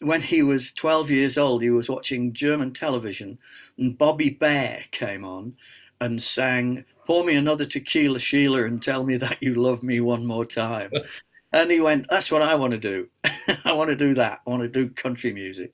when 0.00 0.22
he 0.22 0.42
was 0.42 0.72
12 0.72 1.10
years 1.10 1.38
old. 1.38 1.62
He 1.62 1.70
was 1.70 1.88
watching 1.88 2.32
German 2.32 2.72
television, 2.72 3.38
and 3.76 3.98
Bobby 3.98 4.30
Bare 4.30 4.84
came 4.90 5.24
on 5.24 5.56
and 6.00 6.22
sang, 6.22 6.84
Pour 7.06 7.24
me 7.24 7.34
another 7.34 7.64
tequila, 7.64 8.18
Sheila, 8.18 8.64
and 8.64 8.82
tell 8.82 9.04
me 9.04 9.16
that 9.16 9.42
you 9.42 9.54
love 9.54 9.82
me 9.82 10.00
one 10.00 10.26
more 10.26 10.44
time. 10.44 10.90
and 11.52 11.70
he 11.70 11.80
went, 11.80 12.06
That's 12.10 12.30
what 12.30 12.42
I 12.42 12.54
want 12.54 12.72
to 12.72 12.78
do. 12.78 13.08
I 13.64 13.72
want 13.72 13.90
to 13.90 13.96
do 13.96 14.14
that. 14.14 14.40
I 14.46 14.50
want 14.50 14.62
to 14.62 14.68
do 14.68 14.90
country 14.90 15.32
music. 15.32 15.72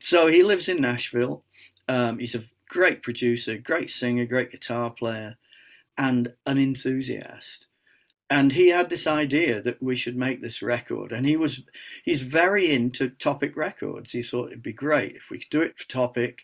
So 0.00 0.28
he 0.28 0.42
lives 0.42 0.68
in 0.68 0.80
Nashville. 0.80 1.42
Um, 1.88 2.18
he's 2.18 2.34
a 2.34 2.44
great 2.68 3.02
producer, 3.02 3.56
great 3.56 3.90
singer, 3.90 4.26
great 4.26 4.50
guitar 4.50 4.90
player, 4.90 5.36
and 5.96 6.34
an 6.46 6.58
enthusiast. 6.58 7.67
And 8.30 8.52
he 8.52 8.68
had 8.68 8.90
this 8.90 9.06
idea 9.06 9.62
that 9.62 9.82
we 9.82 9.96
should 9.96 10.16
make 10.16 10.42
this 10.42 10.60
record, 10.60 11.12
and 11.12 11.26
he 11.26 11.36
was 11.36 11.62
he's 12.04 12.20
very 12.20 12.70
into 12.70 13.08
Topic 13.08 13.56
Records. 13.56 14.12
He 14.12 14.22
thought 14.22 14.48
it'd 14.48 14.62
be 14.62 14.72
great 14.72 15.16
if 15.16 15.30
we 15.30 15.38
could 15.38 15.50
do 15.50 15.62
it 15.62 15.78
for 15.78 15.88
Topic. 15.88 16.42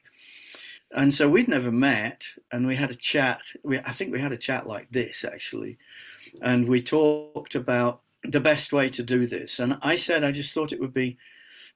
And 0.90 1.12
so 1.12 1.28
we'd 1.28 1.48
never 1.48 1.72
met, 1.72 2.28
and 2.50 2.66
we 2.66 2.76
had 2.76 2.90
a 2.90 2.94
chat. 2.94 3.42
We, 3.62 3.78
I 3.80 3.92
think 3.92 4.12
we 4.12 4.20
had 4.20 4.32
a 4.32 4.38
chat 4.38 4.66
like 4.66 4.90
this 4.90 5.24
actually, 5.24 5.76
and 6.40 6.68
we 6.68 6.80
talked 6.80 7.54
about 7.54 8.00
the 8.22 8.40
best 8.40 8.72
way 8.72 8.88
to 8.88 9.02
do 9.02 9.26
this. 9.26 9.58
And 9.58 9.76
I 9.82 9.96
said 9.96 10.24
I 10.24 10.32
just 10.32 10.54
thought 10.54 10.72
it 10.72 10.80
would 10.80 10.94
be 10.94 11.18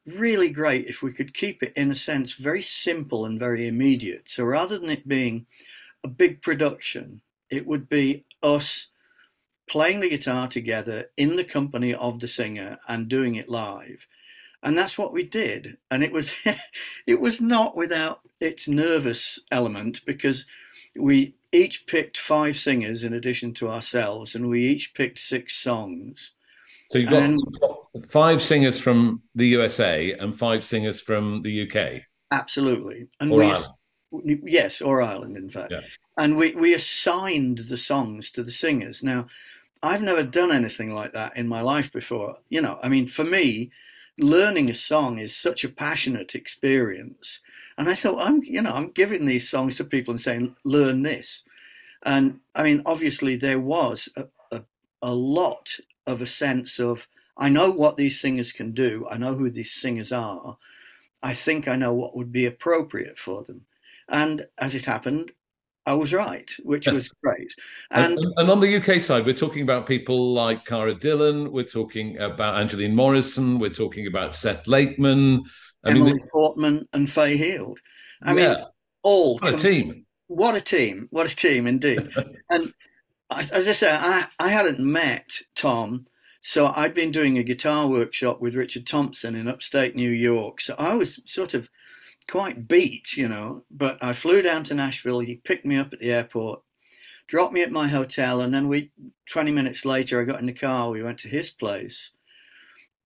really 0.07 0.49
great 0.49 0.87
if 0.87 1.03
we 1.03 1.13
could 1.13 1.35
keep 1.35 1.63
it, 1.63 1.73
in 1.77 1.91
a 1.91 1.95
sense, 1.95 2.33
very 2.33 2.63
simple 2.63 3.27
and 3.27 3.39
very 3.39 3.69
immediate. 3.69 4.23
So 4.27 4.45
rather 4.45 4.79
than 4.79 4.89
it 4.91 5.07
being 5.07 5.47
a 6.03 6.09
big 6.09 6.41
production, 6.41 7.21
it 7.51 7.67
would 7.67 7.89
be 7.89 8.25
us 8.43 8.89
playing 9.69 10.01
the 10.01 10.09
guitar 10.09 10.49
together 10.49 11.11
in 11.17 11.37
the 11.37 11.45
company 11.45 11.95
of 11.95 12.21
the 12.21 12.29
singer 12.29 12.79
and 12.89 13.09
doing 13.09 13.35
it 13.35 13.49
live. 13.49 14.07
And 14.63 14.77
that's 14.77 14.99
what 14.99 15.13
we 15.13 15.23
did. 15.23 15.77
And 15.91 16.03
it 16.03 16.13
was 16.13 16.33
it 17.07 17.21
was 17.21 17.41
not 17.41 17.77
without 17.77 18.21
its 18.41 18.69
nervous 18.69 19.41
element 19.51 20.01
because 20.05 20.47
we 20.97 21.35
each 21.53 21.87
picked 21.87 22.19
five 22.19 22.59
singers 22.59 23.05
in 23.05 23.13
addition 23.13 23.55
to 23.55 23.69
ourselves 23.69 24.35
and 24.35 24.49
we 24.49 24.67
each 24.67 24.95
picked 24.95 25.19
six 25.19 25.55
songs. 25.57 26.33
So 26.91 26.99
you've 26.99 27.11
got 27.11 27.23
and, 27.23 27.41
five 28.09 28.41
singers 28.41 28.79
from 28.79 29.23
the 29.35 29.47
USA 29.49 30.13
and 30.13 30.37
five 30.37 30.65
singers 30.65 31.01
from 31.01 31.43
the 31.43 31.69
UK. 31.71 32.03
Absolutely, 32.31 33.09
and 33.21 33.31
or 33.31 33.39
we, 33.39 33.47
Ireland. 33.47 33.75
yes, 34.45 34.81
or 34.81 35.03
Ireland, 35.03 35.37
in 35.37 35.51
fact. 35.51 35.73
Yeah. 35.73 35.81
And 36.17 36.37
we 36.37 36.55
we 36.55 36.75
assigned 36.75 37.59
the 37.69 37.77
songs 37.77 38.31
to 38.33 38.43
the 38.43 38.51
singers. 38.51 39.03
Now, 39.03 39.27
I've 39.83 40.03
never 40.03 40.23
done 40.23 40.53
anything 40.53 40.95
like 40.95 41.13
that 41.13 41.37
in 41.37 41.49
my 41.49 41.61
life 41.61 41.93
before. 41.93 42.39
You 42.49 42.61
know, 42.61 42.79
I 42.83 42.89
mean, 42.89 43.07
for 43.07 43.25
me, 43.25 43.71
learning 44.19 44.71
a 44.71 44.75
song 44.75 45.19
is 45.19 45.37
such 45.37 45.65
a 45.65 45.69
passionate 45.69 46.35
experience. 46.35 47.41
And 47.77 47.89
I 47.89 47.95
thought, 47.95 48.21
I'm, 48.21 48.43
you 48.43 48.63
know, 48.63 48.73
I'm 48.73 48.91
giving 48.91 49.27
these 49.27 49.49
songs 49.49 49.77
to 49.77 49.85
people 49.85 50.13
and 50.13 50.21
saying, 50.21 50.57
learn 50.65 51.03
this. 51.03 51.45
And 52.03 52.41
I 52.55 52.65
mean, 52.65 52.83
obviously, 52.85 53.37
there 53.37 53.61
was 53.61 54.09
a, 54.17 54.25
a, 54.51 54.63
a 55.01 55.15
lot 55.15 55.77
of 56.07 56.21
a 56.21 56.27
sense 56.27 56.79
of 56.81 57.07
I 57.37 57.49
know 57.49 57.71
what 57.71 57.97
these 57.97 58.21
singers 58.21 58.51
can 58.51 58.73
do. 58.73 59.07
I 59.09 59.17
know 59.17 59.35
who 59.35 59.49
these 59.51 59.73
singers 59.73 60.13
are. 60.13 60.57
I 61.23 61.35
think 61.35 61.69
I 61.69 61.77
know 61.77 61.93
what 61.93 62.17
would 62.17 62.33
be 62.33 62.47
appropriate 62.47 63.19
for 63.19 63.45
them. 63.45 63.67
And 64.09 64.47
as 64.59 64.75
it 64.75 64.87
happened, 64.87 65.33
I 65.89 65.95
was 65.95 66.13
right, 66.13 66.51
which 66.65 66.87
was 66.87 67.09
great. 67.25 67.55
And, 67.91 68.19
and, 68.19 68.35
and, 68.37 68.51
on 68.51 68.61
the 68.61 68.77
UK 68.77 69.01
side, 69.01 69.25
we're 69.25 69.33
talking 69.33 69.63
about 69.63 69.87
people 69.87 70.35
like 70.35 70.67
Cara 70.67 70.95
Dillon, 70.95 71.51
we're 71.51 71.65
talking 71.65 72.19
about 72.19 72.57
Angeline 72.57 72.95
Morrison, 72.95 73.59
we're 73.59 73.71
talking 73.71 74.07
about 74.07 74.35
Seth 74.35 74.67
Lakeman, 74.67 75.43
I 75.83 75.91
Emily 75.91 76.13
mean, 76.13 76.29
Portman, 76.31 76.87
and 76.93 77.11
Fay 77.11 77.39
Hield. 77.39 77.79
I 78.23 78.35
yeah. 78.35 78.35
mean, 78.35 78.65
all 79.03 79.39
what 79.39 79.55
a 79.55 79.57
team. 79.57 80.05
What 80.27 80.55
a 80.55 80.61
team! 80.61 81.09
What 81.09 81.33
a 81.33 81.35
team 81.35 81.67
indeed. 81.67 82.11
and 82.51 82.75
as 83.31 83.67
I 83.67 83.73
say, 83.73 83.91
I, 83.91 84.27
I 84.39 84.49
hadn't 84.49 84.81
met 84.81 85.39
Tom, 85.57 86.05
so 86.43 86.71
I'd 86.77 86.93
been 86.93 87.13
doing 87.13 87.39
a 87.39 87.43
guitar 87.43 87.87
workshop 87.87 88.43
with 88.43 88.55
Richard 88.55 88.87
Thompson 88.87 89.35
in 89.35 89.49
upstate 89.49 89.97
New 89.97 90.11
York. 90.11 90.61
So 90.61 90.75
I 90.79 90.97
was 90.97 91.23
sort 91.25 91.55
of 91.55 91.71
quite 92.29 92.69
beat, 92.69 93.17
you 93.17 93.29
know. 93.29 93.65
But 93.71 93.99
I 94.03 94.13
flew 94.13 94.43
down 94.43 94.65
to 94.65 94.75
Nashville. 94.75 95.21
He 95.21 95.37
picked 95.37 95.67
me 95.67 95.77
up 95.77 95.93
at 95.93 95.99
the 95.99 96.11
airport, 96.13 96.63
dropped 97.27 97.55
me 97.55 97.63
at 97.63 97.73
my 97.73 97.89
hotel, 97.89 98.41
and 98.41 98.55
then 98.55 98.69
we, 98.69 98.93
20 99.31 99.51
minutes 99.51 99.85
later, 99.85 100.21
I 100.21 100.25
got 100.25 100.41
in 100.41 100.47
the 100.47 100.53
car. 100.53 100.91
We 100.91 101.03
went 101.03 101.19
to 101.21 101.29
his 101.29 101.51
place 101.51 102.13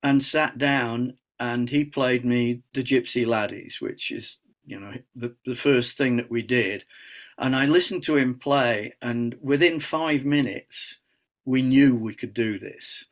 and 0.02 0.22
sat 0.22 0.58
down, 0.58 1.14
and 1.38 1.70
he 1.70 1.84
played 1.84 2.24
me 2.24 2.62
the 2.74 2.82
Gypsy 2.82 3.24
Laddies, 3.26 3.80
which 3.80 4.10
is, 4.10 4.38
you 4.66 4.78
know, 4.78 4.94
the, 5.14 5.34
the 5.46 5.54
first 5.54 5.96
thing 5.96 6.16
that 6.16 6.30
we 6.30 6.42
did 6.42 6.84
And 7.38 7.56
I 7.56 7.66
listened 7.66 8.02
to 8.04 8.16
him 8.16 8.38
play, 8.38 8.94
and 9.00 9.36
within 9.40 9.80
five 9.80 10.24
minutes, 10.24 10.98
we 11.44 11.62
knew 11.62 11.94
we 11.96 12.14
could 12.14 12.34
do 12.34 12.58
this 12.58 13.06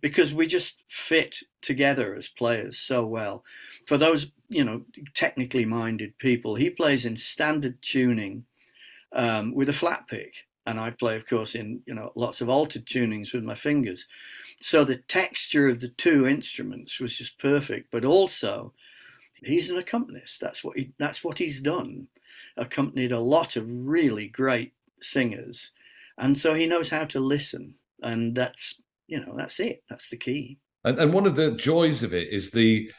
because 0.00 0.32
we 0.32 0.46
just 0.46 0.82
fit 0.88 1.38
together 1.62 2.14
as 2.14 2.28
players 2.28 2.78
so 2.78 3.04
well. 3.04 3.42
For 3.86 3.98
those, 3.98 4.28
you 4.48 4.64
know, 4.64 4.82
technically 5.14 5.64
minded 5.64 6.18
people, 6.18 6.54
he 6.54 6.70
plays 6.70 7.04
in 7.04 7.16
standard 7.16 7.78
tuning 7.82 8.44
um, 9.12 9.54
with 9.54 9.68
a 9.68 9.74
flat 9.74 10.06
pick, 10.06 10.32
and 10.66 10.78
I 10.78 10.90
play, 10.90 11.16
of 11.16 11.26
course, 11.26 11.54
in 11.54 11.82
you 11.86 11.94
know 11.94 12.12
lots 12.14 12.40
of 12.40 12.48
altered 12.48 12.86
tunings 12.86 13.32
with 13.32 13.42
my 13.42 13.54
fingers. 13.54 14.06
So 14.60 14.84
the 14.84 14.96
texture 14.96 15.68
of 15.68 15.80
the 15.80 15.88
two 15.88 16.26
instruments 16.26 17.00
was 17.00 17.16
just 17.16 17.38
perfect. 17.38 17.90
But 17.90 18.04
also, 18.04 18.72
he's 19.42 19.70
an 19.70 19.78
accompanist. 19.78 20.40
That's 20.40 20.62
what 20.62 20.76
he 20.76 20.92
that's 20.98 21.24
what 21.24 21.38
he's 21.38 21.60
done. 21.60 22.08
Accompanied 22.56 23.12
a 23.12 23.20
lot 23.20 23.56
of 23.56 23.64
really 23.66 24.28
great 24.28 24.72
singers, 25.00 25.72
and 26.16 26.38
so 26.38 26.54
he 26.54 26.66
knows 26.66 26.90
how 26.90 27.04
to 27.06 27.18
listen, 27.18 27.74
and 28.02 28.36
that's 28.36 28.80
you 29.10 29.20
know 29.20 29.34
that's 29.36 29.60
it. 29.60 29.82
That's 29.90 30.08
the 30.08 30.16
key. 30.16 30.58
And, 30.84 30.98
and 30.98 31.12
one 31.12 31.26
of 31.26 31.36
the 31.36 31.50
joys 31.50 32.02
of 32.02 32.14
it 32.14 32.32
is 32.32 32.50
the 32.50 32.90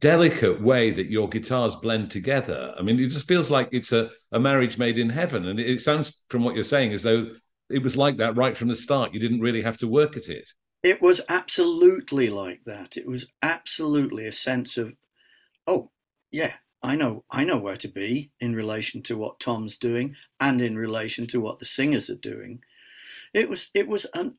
delicate 0.00 0.60
way 0.60 0.90
that 0.90 1.10
your 1.10 1.28
guitars 1.28 1.76
blend 1.76 2.10
together. 2.10 2.74
I 2.76 2.82
mean, 2.82 2.98
it 2.98 3.08
just 3.08 3.28
feels 3.28 3.50
like 3.50 3.68
it's 3.72 3.92
a, 3.92 4.10
a 4.32 4.40
marriage 4.40 4.76
made 4.76 4.98
in 4.98 5.10
heaven. 5.10 5.46
And 5.46 5.60
it, 5.60 5.80
sounds 5.80 6.22
from 6.28 6.44
what 6.44 6.54
you're 6.54 6.64
saying 6.64 6.92
as 6.92 7.02
though 7.02 7.30
it 7.70 7.82
was 7.82 7.96
like 7.96 8.18
that 8.18 8.36
right 8.36 8.56
from 8.56 8.68
the 8.68 8.76
start. 8.76 9.14
You 9.14 9.20
didn't 9.20 9.40
really 9.40 9.62
have 9.62 9.78
to 9.78 9.88
work 9.88 10.16
at 10.16 10.28
it. 10.28 10.50
It 10.82 11.00
was 11.00 11.20
absolutely 11.28 12.28
like 12.28 12.60
that. 12.66 12.96
It 12.96 13.06
was 13.06 13.26
absolutely 13.42 14.26
a 14.26 14.32
sense 14.32 14.76
of, 14.76 14.92
oh, 15.66 15.90
yeah, 16.30 16.54
I 16.82 16.94
know, 16.94 17.24
I 17.30 17.44
know 17.44 17.56
where 17.58 17.76
to 17.76 17.88
be 17.88 18.30
in 18.40 18.54
relation 18.54 19.02
to 19.04 19.16
what 19.16 19.40
Tom's 19.40 19.76
doing 19.76 20.14
and 20.38 20.60
in 20.60 20.76
relation 20.76 21.26
to 21.28 21.40
what 21.40 21.58
the 21.58 21.64
singers 21.66 22.10
are 22.10 22.14
doing. 22.14 22.60
It 23.34 23.48
was, 23.48 23.70
it 23.74 23.88
was 23.88 24.06
an 24.14 24.34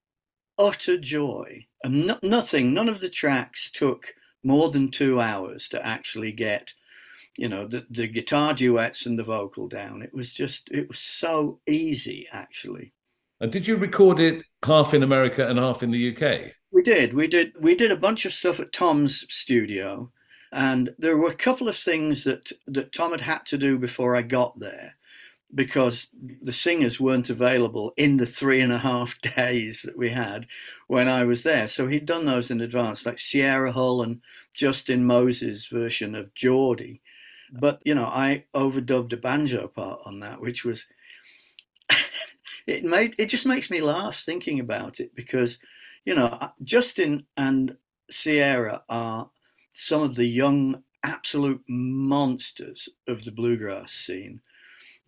utter 0.60 0.97
joy. 0.97 1.66
And 1.84 2.05
no, 2.07 2.20
nothing, 2.22 2.74
none 2.74 2.89
of 2.89 2.99
the 2.99 3.10
tracks 3.10 3.72
took 3.72 4.14
more 4.43 4.70
than 4.70 4.91
two 4.91 5.20
hours 5.20 5.70
to 5.70 5.86
actually 5.86 6.34
get, 6.34 6.74
you 7.38 7.47
know, 7.47 7.68
the, 7.68 7.86
the 7.89 8.07
guitar 8.07 8.53
duets 8.53 9.05
and 9.05 9.18
the 9.18 9.24
vocal 9.24 9.68
down. 9.68 10.01
It 10.01 10.14
was 10.14 10.34
just, 10.34 10.70
it 10.70 10.88
was 10.88 10.99
so 10.99 11.60
easy, 11.68 12.28
actually. 12.32 12.93
And 13.39 13.51
did 13.51 13.68
you 13.68 13.78
record 13.78 14.20
it 14.20 14.43
half 14.66 14.93
in 14.93 15.03
America 15.03 15.47
and 15.47 15.57
half 15.57 15.82
in 15.82 15.91
the 15.91 16.16
UK? 16.16 16.51
We 16.72 16.84
did. 16.84 17.14
We 17.14 17.28
did. 17.28 17.53
We 17.60 17.74
did 17.74 17.91
a 17.91 17.97
bunch 17.97 18.26
of 18.26 18.34
stuff 18.34 18.60
at 18.60 18.74
Tom's 18.74 19.26
studio, 19.30 20.12
and 20.51 20.93
there 20.99 21.18
were 21.18 21.30
a 21.30 21.36
couple 21.36 21.68
of 21.68 21.76
things 21.76 22.26
that 22.26 22.51
that 22.68 22.93
Tom 22.93 23.12
had 23.12 23.22
had 23.22 23.45
to 23.47 23.57
do 23.57 23.80
before 23.80 24.16
I 24.16 24.22
got 24.22 24.60
there 24.60 24.93
because 25.53 26.07
the 26.41 26.53
singers 26.53 26.99
weren't 26.99 27.29
available 27.29 27.93
in 27.97 28.17
the 28.17 28.25
three 28.25 28.61
and 28.61 28.71
a 28.71 28.79
half 28.79 29.19
days 29.35 29.81
that 29.83 29.97
we 29.97 30.11
had 30.11 30.47
when 30.87 31.07
I 31.07 31.23
was 31.23 31.43
there. 31.43 31.67
So 31.67 31.87
he'd 31.87 32.05
done 32.05 32.25
those 32.25 32.51
in 32.51 32.61
advance, 32.61 33.05
like 33.05 33.19
Sierra 33.19 33.71
Hull 33.71 34.01
and 34.01 34.21
Justin 34.53 35.05
Moses' 35.05 35.65
version 35.65 36.15
of 36.15 36.33
Geordie. 36.35 37.01
But, 37.51 37.79
you 37.83 37.95
know, 37.95 38.05
I 38.05 38.45
overdubbed 38.53 39.11
a 39.13 39.17
banjo 39.17 39.67
part 39.67 40.01
on 40.05 40.19
that, 40.19 40.39
which 40.39 40.63
was, 40.63 40.85
it 42.67 42.83
made, 42.83 43.15
it 43.17 43.27
just 43.27 43.47
makes 43.47 43.71
me 43.71 43.81
laugh 43.81 44.21
thinking 44.23 44.59
about 44.59 44.99
it 44.99 45.15
because, 45.15 45.57
you 46.05 46.13
know, 46.13 46.27
uh, 46.27 46.49
Justin 46.63 47.25
and 47.35 47.75
Sierra 48.11 48.83
are 48.87 49.31
some 49.73 50.03
of 50.03 50.15
the 50.15 50.27
young 50.27 50.83
absolute 51.03 51.63
monsters 51.67 52.89
of 53.07 53.23
the 53.23 53.31
bluegrass 53.31 53.93
scene 53.93 54.41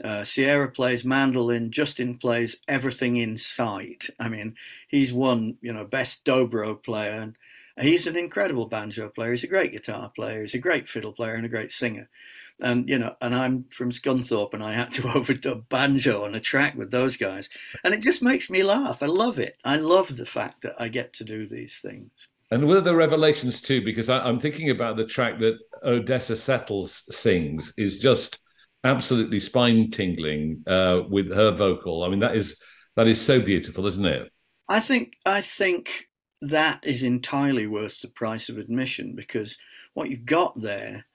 uh, 0.04 0.24
Sierra 0.24 0.70
plays 0.70 1.06
mandolin. 1.06 1.72
Justin 1.72 2.18
plays 2.18 2.58
everything 2.68 3.18
in 3.18 3.38
sight. 3.38 4.10
I 4.20 4.30
mean, 4.30 4.56
he's 4.88 5.14
won, 5.14 5.58
you 5.62 5.74
know, 5.74 5.86
best 5.86 6.26
dobro 6.26 6.82
player, 6.82 7.22
and 7.22 7.38
he's 7.80 8.08
an 8.08 8.18
incredible 8.18 8.66
banjo 8.66 9.10
player. 9.10 9.32
He's 9.32 9.44
a 9.44 9.48
great 9.48 9.72
guitar 9.72 10.12
player. 10.16 10.42
He's 10.42 10.54
a 10.54 10.60
great 10.60 10.88
fiddle 10.88 11.14
player 11.14 11.36
and 11.36 11.46
a 11.46 11.50
great 11.50 11.72
singer. 11.72 12.10
And 12.62 12.88
you 12.88 13.00
know, 13.00 13.16
and 13.22 13.34
I'm 13.34 13.66
from 13.72 13.92
Scunthorpe, 13.92 14.54
and 14.54 14.64
I 14.64 14.74
had 14.74 14.92
to 14.94 15.02
overdub 15.04 15.70
banjo 15.70 16.26
on 16.26 16.36
a 16.36 16.40
track 16.40 16.76
with 16.76 16.92
those 16.92 17.18
guys, 17.18 17.50
and 17.84 17.94
it 17.94 18.02
just 18.02 18.22
makes 18.22 18.50
me 18.50 18.64
laugh. 18.64 19.02
I 19.02 19.08
love 19.08 19.40
it. 19.40 19.58
I 19.64 19.78
love 19.78 20.18
the 20.18 20.26
fact 20.26 20.62
that 20.64 20.76
I 20.80 20.88
get 20.88 21.14
to 21.14 21.24
do 21.24 21.48
these 21.48 21.80
things. 21.80 22.12
And 22.52 22.68
were 22.68 22.82
the 22.82 22.96
revelations 22.96 23.62
too? 23.62 23.82
Because 23.84 24.10
I, 24.10 24.20
I'm 24.20 24.38
thinking 24.38 24.70
about 24.70 24.98
the 24.98 25.06
track 25.06 25.40
that 25.40 25.58
Odessa 25.84 26.36
Settles 26.36 27.04
sings 27.10 27.74
is 27.78 27.98
just 27.98 28.40
absolutely 28.84 29.40
spine 29.40 29.92
tingling 29.92 30.64
uh, 30.68 31.02
with 31.10 31.32
her 31.32 31.52
vocal. 31.52 32.04
I 32.04 32.10
mean, 32.10 32.20
that 32.20 32.36
is 32.36 32.58
that 32.96 33.08
is 33.08 33.22
so 33.22 33.40
beautiful, 33.40 33.86
isn't 33.86 34.06
it? 34.06 34.32
I 34.68 34.80
think 34.80 35.14
I 35.26 35.42
think 35.42 36.08
that 36.42 36.80
is 36.84 37.04
entirely 37.04 37.68
worth 37.68 38.02
the 38.02 38.08
price 38.08 38.50
of 38.50 38.58
admission 38.58 39.16
because 39.16 39.58
what 39.94 40.10
you've 40.10 40.26
got 40.26 40.60
there 40.62 41.06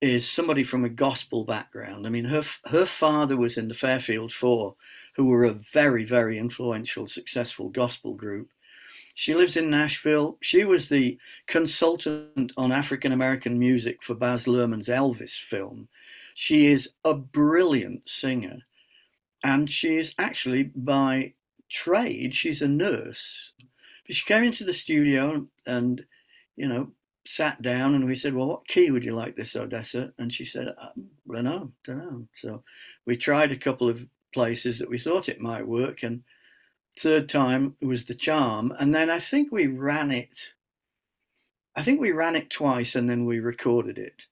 is 0.00 0.28
somebody 0.28 0.64
from 0.64 0.84
a 0.84 0.88
gospel 0.88 1.44
background. 1.44 2.06
I 2.06 2.10
mean, 2.10 2.26
her 2.26 2.44
her 2.66 2.86
father 2.86 3.36
was 3.36 3.56
in 3.56 3.68
the 3.68 3.74
Fairfield 3.74 4.32
Four, 4.32 4.76
who 5.16 5.26
were 5.26 5.44
a 5.44 5.58
very 5.72 6.04
very 6.04 6.38
influential, 6.38 7.06
successful 7.06 7.68
gospel 7.68 8.14
group. 8.14 8.48
She 9.14 9.34
lives 9.34 9.58
in 9.58 9.68
Nashville. 9.68 10.38
She 10.40 10.64
was 10.64 10.88
the 10.88 11.18
consultant 11.46 12.52
on 12.56 12.72
African 12.72 13.12
American 13.12 13.58
music 13.58 14.02
for 14.02 14.14
Baz 14.14 14.46
Luhrmann's 14.46 14.88
Elvis 14.88 15.38
film. 15.38 15.88
She 16.34 16.66
is 16.66 16.90
a 17.04 17.14
brilliant 17.14 18.08
singer, 18.08 18.60
and 19.42 19.70
she 19.70 19.96
is 19.96 20.14
actually 20.18 20.64
by 20.74 21.34
trade, 21.72 22.34
she's 22.34 22.62
a 22.62 22.68
nurse. 22.68 23.52
But 24.06 24.16
she 24.16 24.24
came 24.24 24.44
into 24.44 24.64
the 24.64 24.74
studio 24.74 25.46
and, 25.66 26.04
you 26.56 26.68
know, 26.68 26.92
sat 27.24 27.62
down 27.62 27.94
and 27.94 28.04
we 28.04 28.14
said, 28.14 28.34
Well, 28.34 28.48
what 28.48 28.68
key 28.68 28.90
would 28.90 29.04
you 29.04 29.14
like 29.14 29.36
this, 29.36 29.56
Odessa? 29.56 30.12
And 30.18 30.32
she 30.32 30.44
said, 30.44 30.74
I 30.80 30.88
don't 31.32 31.44
know, 31.44 31.72
don't 31.84 31.98
know. 31.98 32.26
So 32.34 32.62
we 33.06 33.16
tried 33.16 33.52
a 33.52 33.56
couple 33.56 33.88
of 33.88 34.06
places 34.34 34.78
that 34.78 34.90
we 34.90 34.98
thought 34.98 35.28
it 35.28 35.40
might 35.40 35.66
work. 35.66 36.02
And 36.02 36.22
third 36.98 37.28
time 37.28 37.76
was 37.80 38.04
the 38.04 38.14
charm. 38.14 38.72
And 38.78 38.94
then 38.94 39.08
I 39.08 39.18
think 39.18 39.50
we 39.50 39.66
ran 39.66 40.10
it. 40.10 40.52
I 41.74 41.82
think 41.82 42.00
we 42.00 42.12
ran 42.12 42.36
it 42.36 42.50
twice 42.50 42.94
and 42.94 43.08
then 43.08 43.24
we 43.24 43.40
recorded 43.40 43.98
it 43.98 44.26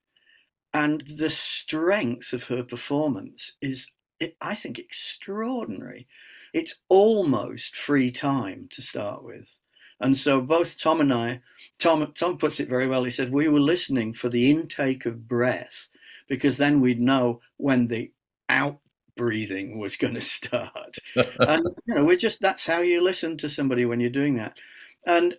and 0.72 1.02
the 1.16 1.30
strength 1.30 2.32
of 2.32 2.44
her 2.44 2.62
performance 2.62 3.52
is, 3.60 3.88
I 4.40 4.54
think, 4.54 4.78
extraordinary. 4.78 6.06
It's 6.52 6.74
almost 6.88 7.76
free 7.76 8.10
time 8.10 8.68
to 8.72 8.82
start 8.82 9.24
with. 9.24 9.48
And 10.00 10.16
so 10.16 10.40
both 10.40 10.80
Tom 10.80 11.00
and 11.00 11.12
I, 11.12 11.40
Tom, 11.78 12.12
Tom 12.14 12.38
puts 12.38 12.58
it 12.58 12.68
very 12.68 12.88
well. 12.88 13.04
He 13.04 13.10
said, 13.10 13.32
we 13.32 13.48
were 13.48 13.60
listening 13.60 14.14
for 14.14 14.28
the 14.28 14.50
intake 14.50 15.04
of 15.04 15.28
breath 15.28 15.88
because 16.28 16.56
then 16.56 16.80
we'd 16.80 17.00
know 17.00 17.40
when 17.58 17.88
the 17.88 18.12
out 18.48 18.78
breathing 19.16 19.78
was 19.78 19.96
going 19.96 20.14
to 20.14 20.20
start. 20.20 20.96
and, 21.14 21.66
you 21.86 21.94
know, 21.94 22.04
we're 22.04 22.16
just, 22.16 22.40
that's 22.40 22.66
how 22.66 22.80
you 22.80 23.02
listen 23.02 23.36
to 23.38 23.50
somebody 23.50 23.84
when 23.84 24.00
you're 24.00 24.08
doing 24.08 24.36
that. 24.36 24.56
And 25.06 25.34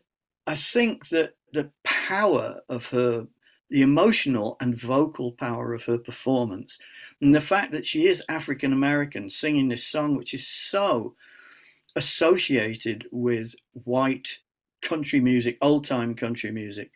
I 0.45 0.55
think 0.55 1.09
that 1.09 1.35
the 1.53 1.71
power 1.83 2.61
of 2.69 2.87
her 2.87 3.27
the 3.71 3.81
emotional 3.81 4.57
and 4.59 4.79
vocal 4.79 5.31
power 5.31 5.73
of 5.73 5.85
her 5.85 5.97
performance, 5.97 6.77
and 7.21 7.33
the 7.33 7.41
fact 7.41 7.71
that 7.71 7.87
she 7.87 8.05
is 8.05 8.21
African 8.27 8.73
American 8.73 9.29
singing 9.29 9.69
this 9.69 9.87
song, 9.87 10.17
which 10.17 10.33
is 10.33 10.45
so 10.45 11.15
associated 11.95 13.07
with 13.11 13.55
white 13.71 14.39
country 14.81 15.21
music, 15.21 15.57
old 15.61 15.85
time 15.85 16.13
country 16.15 16.51
music, 16.51 16.91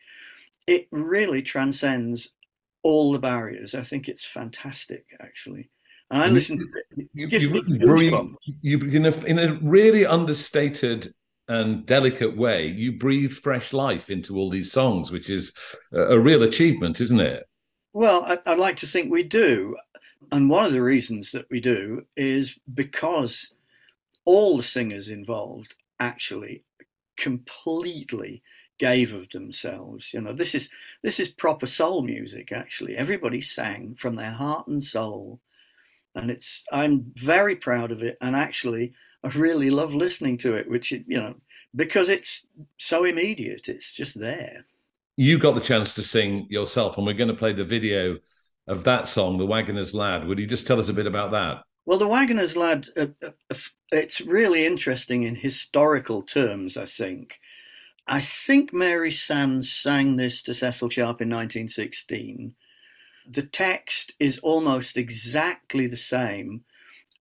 it 0.67 0.87
really 0.91 1.41
transcends 1.41 2.31
all 2.83 3.13
the 3.13 3.19
barriers. 3.19 3.73
I 3.73 3.83
think 3.83 4.09
it's 4.09 4.25
fantastic, 4.25 5.05
actually. 5.21 5.69
And 6.11 6.21
I 6.21 6.27
listen 6.27 6.59
to 6.59 6.65
it. 6.97 7.09
You, 7.13 7.27
you, 7.27 8.37
you, 8.61 8.79
in, 8.89 9.05
a, 9.05 9.25
in 9.25 9.39
a 9.39 9.59
really 9.61 10.05
understated 10.05 11.13
and 11.47 11.85
delicate 11.85 12.35
way, 12.35 12.67
you 12.67 12.91
breathe 12.91 13.31
fresh 13.31 13.73
life 13.73 14.09
into 14.09 14.37
all 14.37 14.49
these 14.49 14.71
songs, 14.71 15.11
which 15.11 15.29
is 15.29 15.53
a, 15.93 16.19
real 16.19 16.43
achievement, 16.43 16.99
isn't 16.99 17.19
it? 17.19 17.45
Well, 17.93 18.39
I'd 18.45 18.57
like 18.57 18.77
to 18.77 18.87
think 18.87 19.11
we 19.11 19.23
do. 19.23 19.75
And 20.31 20.49
one 20.49 20.65
of 20.65 20.73
the 20.73 20.81
reasons 20.81 21.31
that 21.31 21.45
we 21.51 21.59
do 21.59 22.05
is 22.17 22.57
because 22.73 23.53
all 24.25 24.57
the 24.57 24.63
singers 24.63 25.09
involved 25.09 25.75
actually 25.99 26.63
completely 27.17 28.41
gave 28.77 29.13
of 29.13 29.29
themselves 29.29 30.11
you 30.13 30.19
know 30.19 30.33
this 30.33 30.53
is 30.53 30.69
this 31.01 31.17
is 31.17 31.29
proper 31.29 31.65
soul 31.65 32.01
music 32.01 32.51
actually 32.51 32.97
everybody 32.97 33.39
sang 33.39 33.95
from 33.97 34.17
their 34.17 34.31
heart 34.31 34.67
and 34.67 34.83
soul 34.83 35.39
and 36.13 36.29
it's 36.29 36.63
i'm 36.73 37.05
very 37.15 37.55
proud 37.55 37.89
of 37.89 38.03
it 38.03 38.17
and 38.19 38.35
actually 38.35 38.91
I 39.25 39.29
really 39.29 39.71
love 39.71 39.93
listening 39.93 40.37
to 40.39 40.53
it, 40.53 40.69
which, 40.69 40.91
you 40.91 41.03
know, 41.07 41.35
because 41.75 42.09
it's 42.09 42.45
so 42.77 43.05
immediate, 43.05 43.67
it's 43.67 43.91
just 43.91 44.19
there. 44.19 44.65
You 45.17 45.39
got 45.39 45.55
the 45.55 45.61
chance 45.61 45.95
to 45.95 46.03
sing 46.03 46.45
yourself, 46.49 46.97
and 46.97 47.07
we're 47.07 47.13
going 47.13 47.29
to 47.29 47.33
play 47.33 47.51
the 47.51 47.65
video 47.65 48.19
of 48.67 48.83
that 48.83 49.07
song, 49.07 49.37
The 49.37 49.45
Wagoner's 49.45 49.95
Lad. 49.95 50.27
Would 50.27 50.39
you 50.39 50.45
just 50.45 50.67
tell 50.67 50.79
us 50.79 50.89
a 50.89 50.93
bit 50.93 51.07
about 51.07 51.31
that? 51.31 51.63
Well, 51.87 51.97
the 51.97 52.07
Wagoners 52.07 52.55
Lad, 52.55 52.87
uh, 52.95 53.07
uh, 53.23 53.55
it's 53.91 54.21
really 54.21 54.65
interesting 54.65 55.23
in 55.23 55.35
historical 55.35 56.21
terms, 56.21 56.77
I 56.77 56.85
think. 56.85 57.39
I 58.07 58.21
think 58.21 58.73
Mary 58.73 59.11
Sands 59.11 59.71
sang 59.71 60.17
this 60.17 60.43
to 60.43 60.53
Cecil 60.53 60.89
Sharp 60.89 61.21
in 61.21 61.29
1916. 61.29 62.53
The 63.31 63.41
text 63.43 64.13
is 64.19 64.37
almost 64.39 64.97
exactly 64.97 65.87
the 65.87 65.97
same 65.97 66.63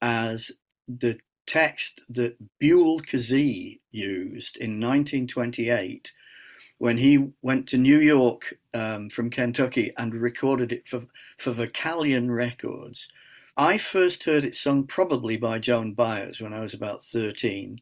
as 0.02 0.50
the 0.86 1.18
text 1.46 2.02
that 2.08 2.36
Buell 2.58 3.00
Kazee 3.00 3.80
used 3.90 4.56
in 4.56 4.80
1928 4.80 6.12
when 6.78 6.98
he 6.98 7.30
went 7.42 7.68
to 7.68 7.78
New 7.78 7.98
York 7.98 8.54
um, 8.72 9.08
from 9.08 9.30
Kentucky 9.30 9.92
and 9.96 10.14
recorded 10.14 10.72
it 10.72 10.88
for, 10.88 11.02
for 11.38 11.52
Vocalion 11.52 12.34
Records. 12.34 13.08
I 13.56 13.78
first 13.78 14.24
heard 14.24 14.44
it 14.44 14.56
sung 14.56 14.84
probably 14.84 15.36
by 15.36 15.58
Joan 15.60 15.94
Baez 15.94 16.40
when 16.40 16.52
I 16.52 16.60
was 16.60 16.74
about 16.74 17.04
13. 17.04 17.80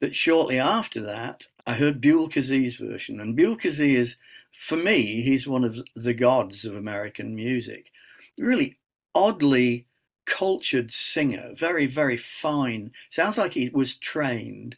But 0.00 0.16
shortly 0.16 0.58
after 0.58 1.00
that, 1.02 1.46
I 1.64 1.74
heard 1.74 2.00
Buell 2.00 2.28
Kazee's 2.28 2.74
version. 2.74 3.20
And 3.20 3.36
Buell 3.36 3.56
Kazee 3.56 3.96
is, 3.96 4.16
for 4.52 4.76
me, 4.76 5.22
he's 5.22 5.46
one 5.46 5.62
of 5.62 5.78
the 5.94 6.14
gods 6.14 6.64
of 6.64 6.74
American 6.74 7.36
music. 7.36 7.92
Really 8.36 8.78
oddly 9.14 9.86
cultured 10.26 10.92
singer, 10.92 11.52
very, 11.56 11.86
very 11.86 12.16
fine. 12.16 12.92
Sounds 13.10 13.38
like 13.38 13.52
he 13.52 13.68
was 13.68 13.96
trained. 13.96 14.76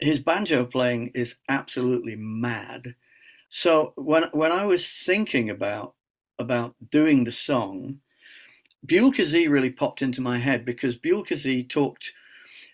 His 0.00 0.18
banjo 0.18 0.64
playing 0.64 1.12
is 1.14 1.36
absolutely 1.48 2.16
mad. 2.16 2.94
So 3.48 3.92
when 3.96 4.24
when 4.32 4.52
I 4.52 4.64
was 4.64 4.88
thinking 4.88 5.50
about 5.50 5.94
about 6.38 6.74
doing 6.90 7.24
the 7.24 7.32
song, 7.32 8.00
Buell 8.84 9.12
Kazee 9.12 9.50
really 9.50 9.70
popped 9.70 10.02
into 10.02 10.20
my 10.20 10.38
head 10.38 10.64
because 10.64 10.94
Buell 10.94 11.24
Kazee 11.24 11.68
talked. 11.68 12.12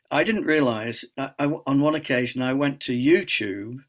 I 0.08 0.22
didn't 0.22 0.44
realize 0.44 1.04
I, 1.18 1.30
I, 1.38 1.46
on 1.66 1.80
one 1.80 1.96
occasion 1.96 2.42
I 2.42 2.52
went 2.52 2.80
to 2.82 2.92
YouTube 2.96 3.80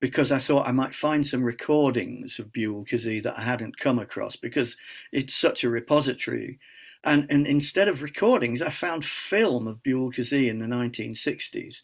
because 0.00 0.30
I 0.30 0.38
thought 0.38 0.68
I 0.68 0.72
might 0.72 0.94
find 0.94 1.26
some 1.26 1.42
recordings 1.42 2.38
of 2.38 2.52
Buell 2.52 2.84
Kazee 2.84 3.22
that 3.22 3.38
I 3.38 3.42
hadn't 3.42 3.78
come 3.78 3.98
across 3.98 4.36
because 4.36 4.76
it's 5.10 5.34
such 5.34 5.64
a 5.64 5.70
repository. 5.70 6.58
And, 7.04 7.26
and 7.28 7.46
instead 7.46 7.88
of 7.88 8.02
recordings, 8.02 8.62
I 8.62 8.70
found 8.70 9.04
film 9.04 9.68
of 9.68 9.82
Buell 9.82 10.10
Kazee 10.10 10.48
in 10.48 10.58
the 10.58 10.66
1960s 10.66 11.82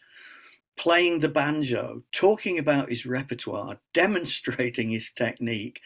playing 0.76 1.20
the 1.20 1.28
banjo, 1.28 2.02
talking 2.10 2.58
about 2.58 2.88
his 2.88 3.04
repertoire, 3.04 3.78
demonstrating 3.94 4.90
his 4.90 5.10
technique. 5.10 5.80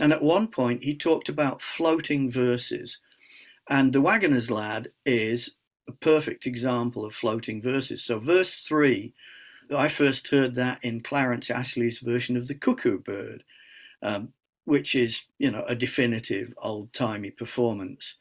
And 0.00 0.12
at 0.12 0.22
one 0.22 0.48
point, 0.48 0.84
he 0.84 0.96
talked 0.96 1.28
about 1.28 1.60
floating 1.60 2.30
verses 2.30 3.00
and 3.68 3.92
the 3.92 4.00
Wagoner's 4.00 4.50
Lad 4.50 4.88
is 5.04 5.52
a 5.86 5.92
perfect 5.92 6.46
example 6.46 7.04
of 7.04 7.14
floating 7.14 7.60
verses. 7.60 8.02
So, 8.02 8.18
verse 8.18 8.60
three, 8.60 9.12
I 9.74 9.88
first 9.88 10.28
heard 10.28 10.54
that 10.54 10.78
in 10.82 11.02
Clarence 11.02 11.50
Ashley's 11.50 11.98
version 11.98 12.36
of 12.36 12.48
the 12.48 12.54
Cuckoo 12.54 12.98
Bird, 12.98 13.44
um, 14.02 14.32
which 14.64 14.94
is, 14.94 15.24
you 15.38 15.50
know, 15.50 15.64
a 15.68 15.74
definitive 15.74 16.54
old 16.62 16.92
timey 16.94 17.30
performance. 17.30 18.16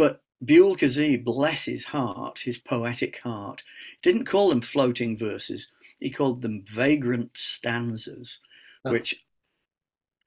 But 0.00 0.22
Buell 0.42 0.76
Kazee, 0.76 1.22
bless 1.22 1.66
his 1.66 1.84
heart, 1.84 2.38
his 2.46 2.56
poetic 2.56 3.18
heart, 3.18 3.62
didn't 4.00 4.24
call 4.24 4.48
them 4.48 4.62
floating 4.62 5.14
verses. 5.14 5.66
He 5.98 6.08
called 6.08 6.40
them 6.40 6.64
vagrant 6.66 7.32
stanzas, 7.34 8.38
oh. 8.86 8.92
which 8.92 9.22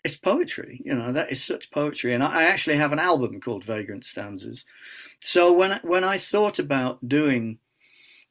it's 0.04 0.16
poetry 0.16 0.80
you 0.84 0.94
know 0.94 1.14
that 1.14 1.32
is 1.32 1.42
such 1.42 1.72
poetry 1.72 2.14
and 2.14 2.22
i 2.22 2.44
actually 2.44 2.76
have 2.76 2.92
an 2.92 3.00
album 3.00 3.40
called 3.40 3.64
vagrant 3.64 4.04
stanzas 4.04 4.66
so 5.22 5.54
when 5.54 5.80
when 5.82 6.04
i 6.04 6.18
thought 6.18 6.60
about 6.60 7.08
doing 7.08 7.58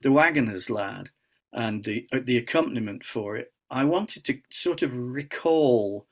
the 0.03 0.13
wagoner's 0.13 0.69
lad 0.69 1.09
and 1.51 1.85
the 1.85 2.07
uh, 2.13 2.19
the 2.23 2.37
accompaniment 2.37 3.03
for 3.07 3.39
it 3.39 3.55
i 3.71 3.87
wanted 3.87 4.23
to 4.23 4.39
sort 4.51 4.83
of 4.83 4.95
recall 4.95 6.07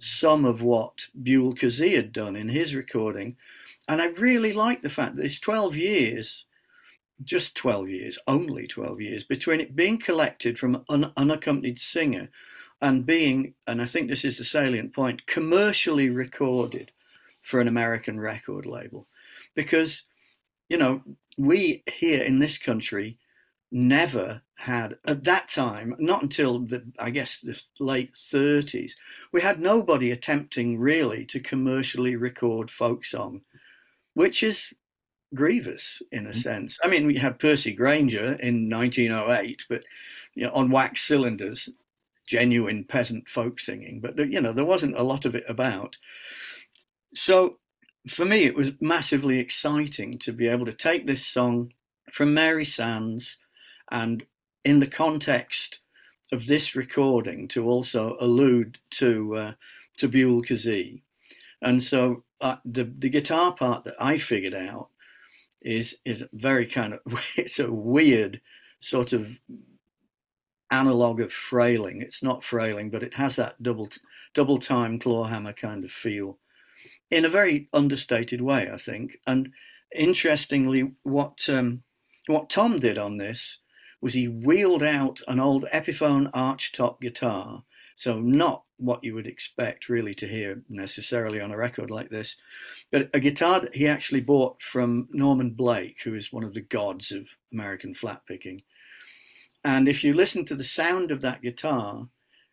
some 0.00 0.46
of 0.46 0.62
what 0.62 1.06
Buell 1.22 1.54
Kazee 1.54 1.94
had 1.94 2.12
done 2.12 2.34
in 2.34 2.48
his 2.48 2.74
recording 2.74 3.36
and 3.88 4.00
i 4.00 4.06
really 4.06 4.52
like 4.52 4.82
the 4.82 4.90
fact 4.90 5.16
that 5.16 5.24
it's 5.24 5.40
12 5.40 5.76
years 5.76 6.44
just 7.22 7.54
12 7.56 7.88
years 7.88 8.18
only 8.26 8.66
12 8.66 9.00
years 9.00 9.24
between 9.24 9.60
it 9.60 9.76
being 9.76 9.98
collected 9.98 10.58
from 10.58 10.84
an 10.88 11.12
unaccompanied 11.16 11.78
singer 11.78 12.30
and 12.80 13.04
being, 13.04 13.54
and 13.66 13.82
I 13.82 13.86
think 13.86 14.08
this 14.08 14.24
is 14.24 14.38
the 14.38 14.44
salient 14.44 14.94
point, 14.94 15.26
commercially 15.26 16.08
recorded 16.08 16.92
for 17.40 17.60
an 17.60 17.68
American 17.68 18.18
record 18.18 18.66
label. 18.66 19.06
Because, 19.54 20.04
you 20.68 20.78
know, 20.78 21.02
we 21.36 21.82
here 21.86 22.22
in 22.22 22.38
this 22.38 22.58
country 22.58 23.18
never 23.70 24.42
had, 24.56 24.96
at 25.04 25.24
that 25.24 25.48
time, 25.48 25.94
not 25.98 26.22
until 26.22 26.60
the, 26.60 26.84
I 26.98 27.10
guess, 27.10 27.38
the 27.38 27.60
late 27.78 28.14
30s, 28.14 28.92
we 29.32 29.42
had 29.42 29.60
nobody 29.60 30.10
attempting 30.10 30.78
really 30.78 31.24
to 31.26 31.40
commercially 31.40 32.16
record 32.16 32.70
folk 32.70 33.04
song, 33.04 33.42
which 34.20 34.42
is 34.42 34.74
grievous 35.34 36.02
in 36.12 36.26
a 36.26 36.30
mm-hmm. 36.30 36.38
sense. 36.38 36.78
I 36.84 36.88
mean, 36.88 37.06
we 37.06 37.16
had 37.16 37.38
Percy 37.38 37.72
Grainger 37.72 38.34
in 38.34 38.68
1908, 38.68 39.64
but 39.66 39.82
you 40.34 40.44
know, 40.44 40.52
on 40.52 40.70
wax 40.70 41.00
cylinders, 41.00 41.70
genuine 42.28 42.84
peasant 42.84 43.30
folk 43.30 43.58
singing, 43.58 43.98
but 43.98 44.18
you 44.18 44.38
know 44.38 44.52
there 44.52 44.72
wasn't 44.74 44.98
a 44.98 45.02
lot 45.02 45.24
of 45.24 45.34
it 45.34 45.44
about. 45.48 45.96
So 47.14 47.60
for 48.10 48.26
me, 48.26 48.44
it 48.44 48.54
was 48.54 48.72
massively 48.78 49.38
exciting 49.38 50.18
to 50.18 50.32
be 50.34 50.48
able 50.48 50.66
to 50.66 50.82
take 50.88 51.06
this 51.06 51.24
song 51.24 51.72
from 52.12 52.34
Mary 52.34 52.66
Sands 52.66 53.38
and 53.90 54.26
in 54.66 54.80
the 54.80 54.86
context 54.86 55.78
of 56.30 56.46
this 56.46 56.76
recording 56.76 57.48
to 57.48 57.66
also 57.66 58.18
allude 58.20 58.76
to 58.90 59.36
uh, 59.36 59.52
to 59.96 60.08
Buell 60.08 60.42
Kazee. 60.42 61.00
And 61.62 61.82
so 61.82 62.24
the 62.64 62.84
the 62.84 63.08
guitar 63.08 63.54
part 63.54 63.84
that 63.84 63.94
I 64.00 64.18
figured 64.18 64.54
out 64.54 64.88
is 65.60 65.98
is 66.04 66.24
very 66.32 66.66
kind 66.66 66.94
of 66.94 67.00
it's 67.36 67.58
a 67.58 67.70
weird 67.70 68.40
sort 68.80 69.12
of 69.12 69.40
analog 70.70 71.20
of 71.20 71.32
frailing. 71.32 72.00
It's 72.00 72.22
not 72.22 72.44
frailing, 72.44 72.90
but 72.90 73.02
it 73.02 73.14
has 73.14 73.36
that 73.36 73.62
double 73.62 73.88
double 74.34 74.58
time 74.58 74.98
clawhammer 74.98 75.52
kind 75.52 75.84
of 75.84 75.90
feel 75.90 76.38
in 77.10 77.24
a 77.24 77.28
very 77.28 77.68
understated 77.72 78.40
way, 78.40 78.70
I 78.72 78.76
think. 78.76 79.18
And 79.26 79.50
interestingly, 79.94 80.92
what 81.02 81.48
um, 81.48 81.82
what 82.26 82.50
Tom 82.50 82.78
did 82.78 82.98
on 82.98 83.16
this 83.16 83.58
was 84.00 84.14
he 84.14 84.28
wheeled 84.28 84.82
out 84.82 85.20
an 85.28 85.40
old 85.40 85.66
Epiphone 85.72 86.30
archtop 86.32 87.00
guitar, 87.00 87.64
so 88.00 88.18
not 88.18 88.62
what 88.78 89.04
you 89.04 89.14
would 89.14 89.26
expect 89.26 89.90
really 89.90 90.14
to 90.14 90.26
hear 90.26 90.62
necessarily 90.70 91.38
on 91.38 91.50
a 91.50 91.56
record 91.58 91.90
like 91.90 92.08
this, 92.08 92.36
but 92.90 93.10
a 93.12 93.20
guitar 93.20 93.60
that 93.60 93.76
he 93.76 93.86
actually 93.86 94.22
bought 94.22 94.62
from 94.62 95.06
Norman 95.10 95.50
Blake, 95.50 95.98
who 96.02 96.14
is 96.14 96.32
one 96.32 96.42
of 96.42 96.54
the 96.54 96.62
gods 96.62 97.12
of 97.12 97.26
American 97.52 97.94
flat 97.94 98.22
picking. 98.26 98.62
And 99.62 99.86
if 99.86 100.02
you 100.02 100.14
listen 100.14 100.46
to 100.46 100.54
the 100.54 100.64
sound 100.64 101.10
of 101.10 101.20
that 101.20 101.42
guitar, 101.42 102.08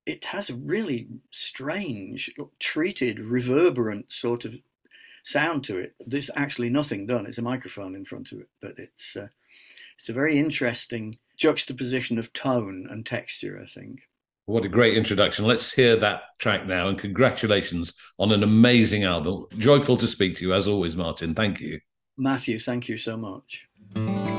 it 0.06 0.26
has 0.26 0.50
a 0.50 0.56
really 0.56 1.08
strange, 1.32 2.30
treated, 2.60 3.18
reverberant 3.18 4.12
sort 4.12 4.44
of 4.44 4.56
sound 5.24 5.64
to 5.64 5.78
it. 5.78 5.96
There's 6.06 6.30
actually 6.36 6.72
nothing 6.72 7.08
done. 7.08 7.26
It's 7.26 7.38
a 7.38 7.42
microphone 7.42 7.96
in 7.96 8.04
front 8.04 8.34
of 8.34 8.42
it, 8.42 8.50
but 8.62 8.78
it's 8.78 9.16
uh, 9.16 9.30
it's 9.98 10.10
a 10.10 10.14
very 10.14 10.38
interesting 10.38 11.20
juxtaposition 11.38 12.20
of 12.20 12.34
tone 12.34 12.86
and 12.92 13.06
texture. 13.06 13.58
I 13.64 13.70
think. 13.70 14.02
What 14.48 14.64
a 14.64 14.70
great 14.70 14.96
introduction. 14.96 15.44
Let's 15.44 15.74
hear 15.74 15.98
that 15.98 16.22
track 16.40 16.66
now. 16.66 16.88
And 16.88 16.98
congratulations 16.98 17.94
on 18.18 18.32
an 18.32 18.44
amazing 18.44 19.04
album. 19.04 19.46
Joyful 19.58 19.98
to 19.98 20.08
speak 20.08 20.38
to 20.38 20.46
you 20.46 20.54
as 20.54 20.70
always, 20.70 20.96
Martin. 20.96 21.36
Thank 21.36 21.60
you. 21.60 21.80
Matthew, 22.18 22.58
thank 22.58 22.88
you 22.88 22.98
so 22.98 23.18
much. 23.18 24.37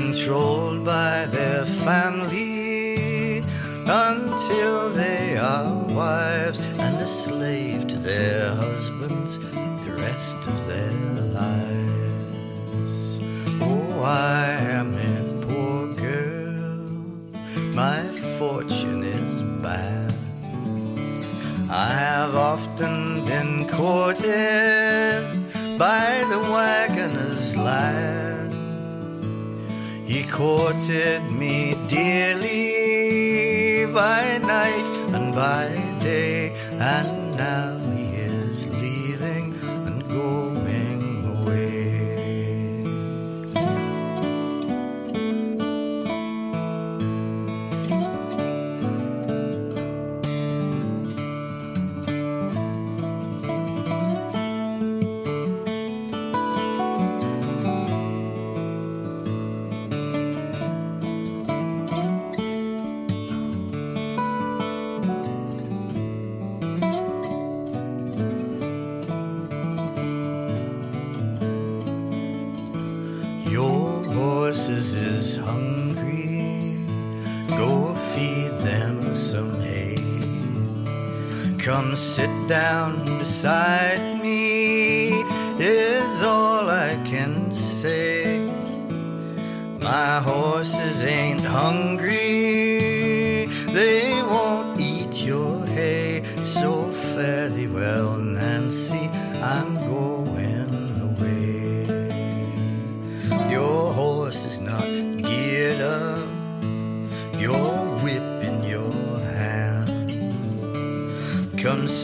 Controlled 0.00 0.82
by 0.82 1.26
their 1.26 1.66
family 1.84 3.44
until 3.86 4.88
they 4.90 5.36
are 5.36 5.74
wives 6.00 6.58
and 6.84 6.96
a 6.96 7.06
slave 7.06 7.86
to 7.86 7.98
their 7.98 8.54
husbands 8.54 9.38
the 9.84 9.92
rest 9.98 10.38
of 10.52 10.56
their 10.66 10.92
lives. 11.42 13.10
Oh, 13.60 14.02
I 14.02 14.46
am 14.78 14.90
a 15.12 15.16
poor 15.46 15.94
girl, 16.06 16.80
my 17.74 18.00
fortune 18.38 19.02
is 19.04 19.42
bad. 19.62 20.14
I 21.68 21.92
have 22.08 22.34
often 22.36 23.26
been 23.26 23.68
courted 23.68 25.40
by 25.78 26.24
the 26.30 26.38
wagoner's 26.38 26.89
courted 30.30 31.22
me 31.30 31.74
dearly 31.88 33.84
by 33.92 34.38
night 34.38 34.88
and 35.12 35.34
by 35.34 35.68
day, 36.00 36.54
and 36.78 37.19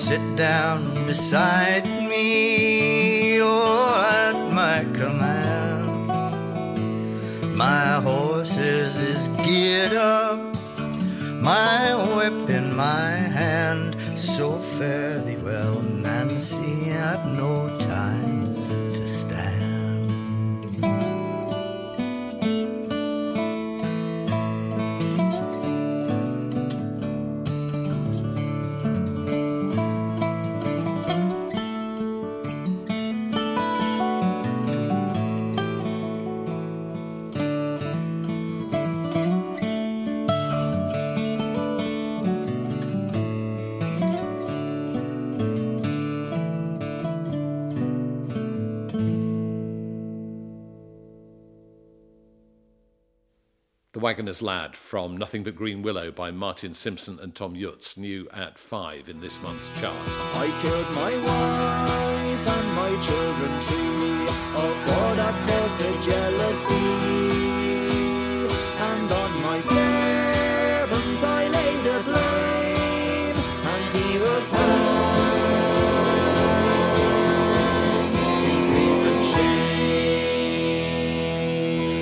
sit 0.06 0.36
down 0.36 0.94
beside 1.04 1.84
me, 2.08 3.40
or 3.40 3.88
at 3.98 4.52
my 4.52 4.84
command. 4.94 6.06
My 7.56 7.94
horses 7.94 8.98
is 8.98 9.26
geared 9.44 9.94
up, 9.94 10.38
my 11.42 11.92
whip 12.14 12.48
in 12.48 12.76
my 12.76 13.16
hand. 13.40 13.96
So 14.16 14.60
fare 14.78 15.18
thee 15.22 15.42
well, 15.42 15.80
Nancy, 15.82 16.92
I've 16.92 17.26
no 17.26 17.65
Wagoner's 54.06 54.40
Lad 54.40 54.76
from 54.76 55.16
Nothing 55.16 55.42
But 55.42 55.56
Green 55.56 55.82
Willow 55.82 56.12
by 56.12 56.30
Martin 56.30 56.74
Simpson 56.74 57.18
and 57.20 57.34
Thomm 57.34 57.56
Jutz, 57.60 57.96
new 57.96 58.28
at 58.32 58.56
five 58.56 59.08
in 59.08 59.18
this 59.18 59.42
month's 59.42 59.68
chart. 59.80 59.96
I 60.34 60.46
killed 60.62 60.88
my 60.94 61.16
wife 61.26 62.46
and 62.56 62.72
my 62.76 62.90
children 63.02 63.60
three, 63.62 64.28
all 64.54 64.74
for 64.84 65.16
that 65.16 65.34
cursed 65.48 66.04
jealousy. 66.08 66.86
And 68.78 69.10
on 69.10 69.42
my 69.42 69.60
servant 69.60 71.24
I 71.24 71.48
laid 71.48 71.82
the 71.82 71.98
blame, 72.04 73.36
and 73.66 73.92
he 73.92 74.20
was 74.20 74.50
hanged 74.52 75.16
in 78.46 78.70
grief 78.70 79.02
and 79.12 79.24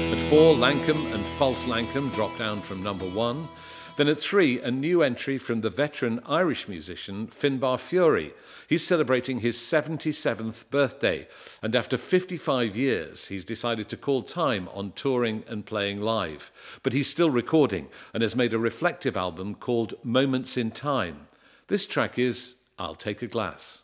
shame. 0.05 0.12
At 0.12 0.20
four, 0.28 0.55
Lankum 0.55 1.00
and 1.14 1.24
False 1.39 1.66
Lankum 1.66 2.14
dropped 2.14 2.39
down 2.39 2.61
from 2.61 2.80
number 2.80 3.07
one. 3.07 3.49
Then 3.97 4.07
at 4.07 4.20
three, 4.20 4.61
a 4.61 4.70
new 4.70 5.03
entry 5.03 5.37
from 5.37 5.61
the 5.61 5.70
veteran 5.70 6.20
Irish 6.26 6.68
musician 6.68 7.26
Finbar 7.26 7.76
Furey. 7.76 8.32
He's 8.68 8.87
celebrating 8.87 9.41
his 9.41 9.57
77th 9.57 10.70
birthday, 10.70 11.26
and 11.61 11.74
after 11.74 11.97
55 11.97 12.76
years, 12.76 13.26
he's 13.26 13.45
decided 13.45 13.89
to 13.89 13.97
call 13.97 14.22
time 14.22 14.68
on 14.72 14.93
touring 14.93 15.43
and 15.49 15.66
playing 15.66 16.01
live. 16.01 16.53
But 16.85 16.93
he's 16.93 17.11
still 17.11 17.30
recording 17.30 17.89
and 18.12 18.22
has 18.22 18.37
made 18.37 18.55
a 18.55 18.59
reflective 18.59 19.16
album 19.16 19.57
called 19.57 19.95
Moments 20.05 20.57
in 20.57 20.70
Time. 20.70 21.26
This 21.66 21.87
track 21.87 22.16
is 22.16 22.55
I'll 22.78 22.95
Take 22.95 23.22
a 23.22 23.26
Glass. 23.26 23.84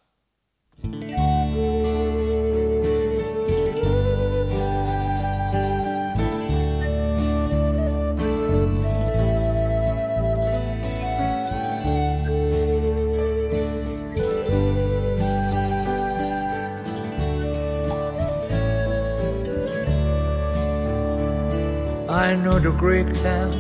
I 22.31 22.37
know 22.37 22.61
the 22.61 22.71
great 22.71 23.13
cloud 23.17 23.53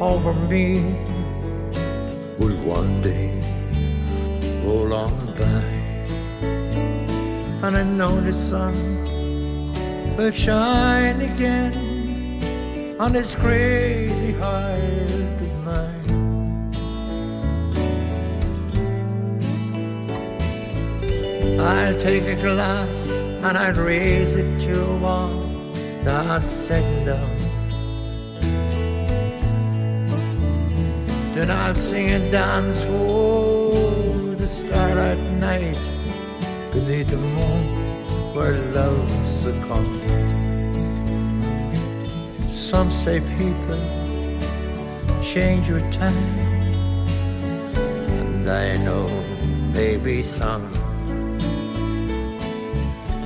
over 0.00 0.32
me 0.32 0.80
will 2.38 2.56
one 2.64 3.02
day 3.02 3.42
roll 4.64 4.94
on 4.94 5.26
by, 5.36 5.64
and 7.66 7.76
I 7.76 7.82
know 7.82 8.18
the 8.22 8.32
sun 8.32 8.72
will 10.16 10.30
shine 10.30 11.20
again 11.20 12.96
on 12.98 13.12
this 13.12 13.34
crazy 13.34 14.32
heart 14.32 15.10
of 15.44 15.54
mine. 15.66 16.08
I'll 21.60 21.98
take 21.98 22.22
a 22.22 22.36
glass 22.40 23.10
and 23.44 23.58
I'll 23.58 23.74
raise 23.74 24.36
it 24.36 24.58
to 24.60 24.82
a 24.82 24.96
wall 26.04 26.14
that's 26.14 26.52
set 26.52 27.04
down. 27.04 27.36
Then 31.34 31.50
I'll 31.50 31.74
sing 31.74 32.10
and 32.10 32.32
dance 32.32 32.82
for 32.84 34.34
the 34.36 34.46
starlight 34.46 35.18
night 35.18 35.78
beneath 36.72 37.08
the 37.08 37.16
moon 37.16 38.34
where 38.34 38.58
love 38.72 39.10
succumbed. 39.28 40.00
Some 42.50 42.90
say 42.90 43.20
people 43.38 43.80
change 45.22 45.70
with 45.70 45.90
time, 45.92 46.14
and 47.76 48.48
I 48.48 48.76
know 48.84 49.08
maybe 49.72 50.22
some 50.22 50.79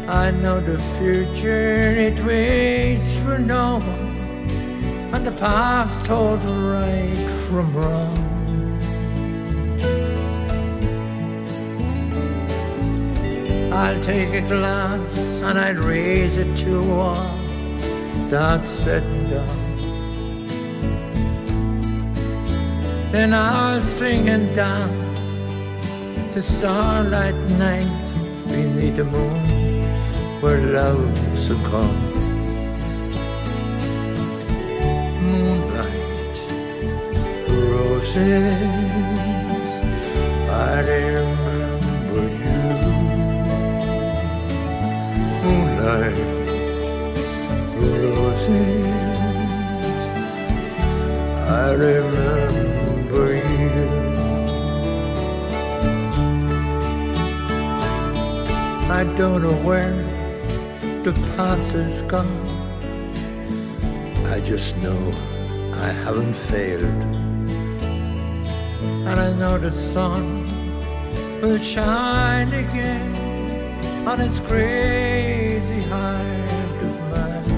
I 0.06 0.30
know 0.30 0.60
the 0.60 0.78
future, 0.98 1.80
it 1.80 2.22
waits 2.26 3.16
for 3.20 3.38
no 3.38 3.78
one, 3.78 5.14
and 5.14 5.26
the 5.26 5.32
past 5.32 6.04
told 6.04 6.44
right 6.44 7.16
from 7.48 7.74
wrong. 7.74 8.34
I'll 13.72 14.00
take 14.02 14.34
a 14.34 14.42
glass 14.46 15.42
and 15.42 15.58
I'll 15.58 15.74
raise 15.74 16.36
it 16.36 16.54
to 16.58 16.80
a 16.80 16.82
wall 16.86 17.38
that's 18.28 18.68
said 18.68 19.02
and 19.04 19.30
done. 19.30 19.60
Then 23.10 23.32
I'll 23.32 23.80
sing 23.80 24.28
and 24.28 24.54
dance 24.54 26.34
to 26.34 26.42
starlight 26.42 27.36
night 27.58 28.12
beneath 28.48 28.96
the 28.96 29.04
moon 29.04 29.43
where 30.44 30.60
love 30.60 31.16
succumbs. 31.38 32.16
Moonlight, 35.22 36.36
roses, 37.48 38.52
I 40.50 40.80
remember 40.90 42.24
you. 42.42 42.60
Moonlight, 45.44 46.20
roses, 47.80 48.86
I 51.48 51.72
remember 51.84 53.26
you. 53.34 53.72
I 58.90 59.04
don't 59.16 59.40
know 59.42 59.56
where 59.68 60.13
the 61.04 61.12
past 61.36 61.74
is 61.74 62.00
gone. 62.02 62.46
I 64.34 64.40
just 64.40 64.74
know 64.78 65.02
I 65.74 65.88
haven't 66.04 66.32
failed. 66.32 67.02
And 69.08 69.20
I 69.20 69.30
know 69.34 69.58
the 69.58 69.70
sun 69.70 70.48
will 71.42 71.58
shine 71.58 72.50
again 72.54 73.14
on 74.08 74.18
its 74.22 74.40
crazy 74.40 75.82
heart 75.92 76.78
of 76.88 76.94
mine. 77.12 77.50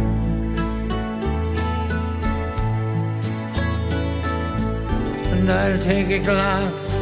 And 5.30 5.52
I'll 5.52 5.78
take 5.78 6.08
a 6.08 6.18
glass 6.18 6.92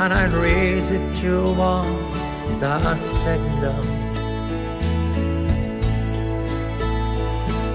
and 0.00 0.12
I'll 0.12 0.38
raise 0.38 0.90
it 0.90 1.16
to 1.22 1.54
wall 1.54 1.90
that's 2.60 3.08
said 3.22 3.40
and 3.40 3.93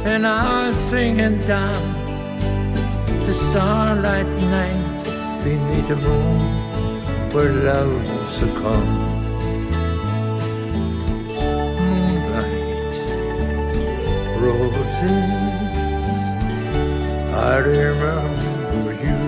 And 0.05 0.25
I'll 0.25 0.73
sing 0.73 1.19
and 1.21 1.39
dance 1.47 3.25
to 3.25 3.33
starlight 3.33 4.25
night 4.25 5.03
beneath 5.43 5.87
the 5.87 5.95
moon 5.97 6.39
where 7.31 7.53
love 7.53 8.29
succumbs. 8.29 9.07
Roses, 14.39 15.03
I 17.35 17.57
remember 17.59 18.93
you. 19.03 19.19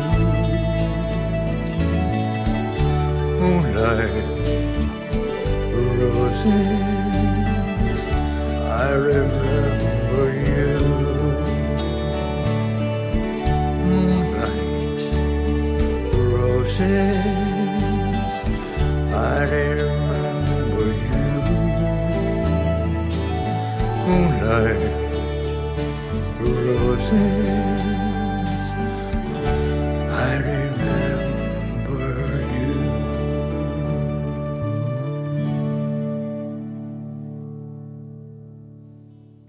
Moonlight, 3.40 4.26
roses, 5.76 6.46
I 8.70 8.94
remember 8.94 9.31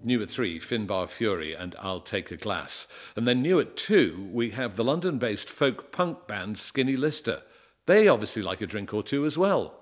New 0.05 0.23
at 0.23 0.31
three, 0.31 0.59
Finbar 0.59 1.07
Furey 1.07 1.55
and 1.59 1.75
I'll 1.79 2.01
Take 2.01 2.31
a 2.31 2.37
Glass. 2.37 2.87
And 3.17 3.27
then 3.27 3.43
new 3.43 3.61
at 3.61 3.77
two, 3.77 4.29
we 4.33 4.51
have 4.51 4.77
the 4.77 4.85
London 4.85 5.19
based 5.19 5.49
folk 5.49 5.93
punk 5.93 6.27
band 6.27 6.59
Skinny 6.59 6.97
Lister. 6.97 7.43
They 7.87 8.09
obviously 8.09 8.43
like 8.43 8.61
a 8.61 8.67
drink 8.67 8.93
or 8.95 9.03
two 9.03 9.25
as 9.25 9.39
well. 9.39 9.82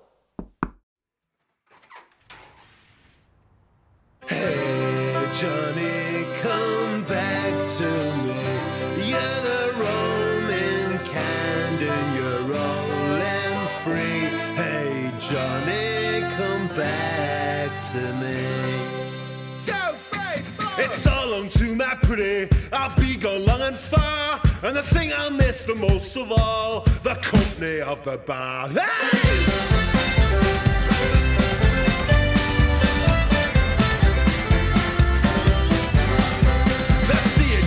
And 24.71 24.77
the 24.77 24.83
thing 24.83 25.11
I 25.11 25.27
miss 25.29 25.65
the 25.65 25.75
most 25.75 26.15
of 26.15 26.31
all, 26.31 26.85
the 27.03 27.15
company 27.15 27.81
of 27.81 28.05
the 28.05 28.17
bar. 28.19 28.69
Hey! 28.69 28.77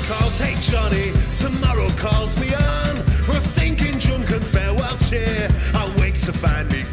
Calls, 0.08 0.38
hey 0.38 0.54
Johnny, 0.60 1.12
tomorrow 1.36 1.88
calls 1.90 2.38
me 2.38 2.54
on. 2.54 2.96
For 3.26 3.32
a 3.32 3.40
stinking 3.40 3.98
drunken 3.98 4.40
farewell 4.40 4.96
cheer, 5.08 5.48
I 5.74 5.94
wake 5.98 6.18
to 6.22 6.32
find 6.32 6.70
me 6.72 6.84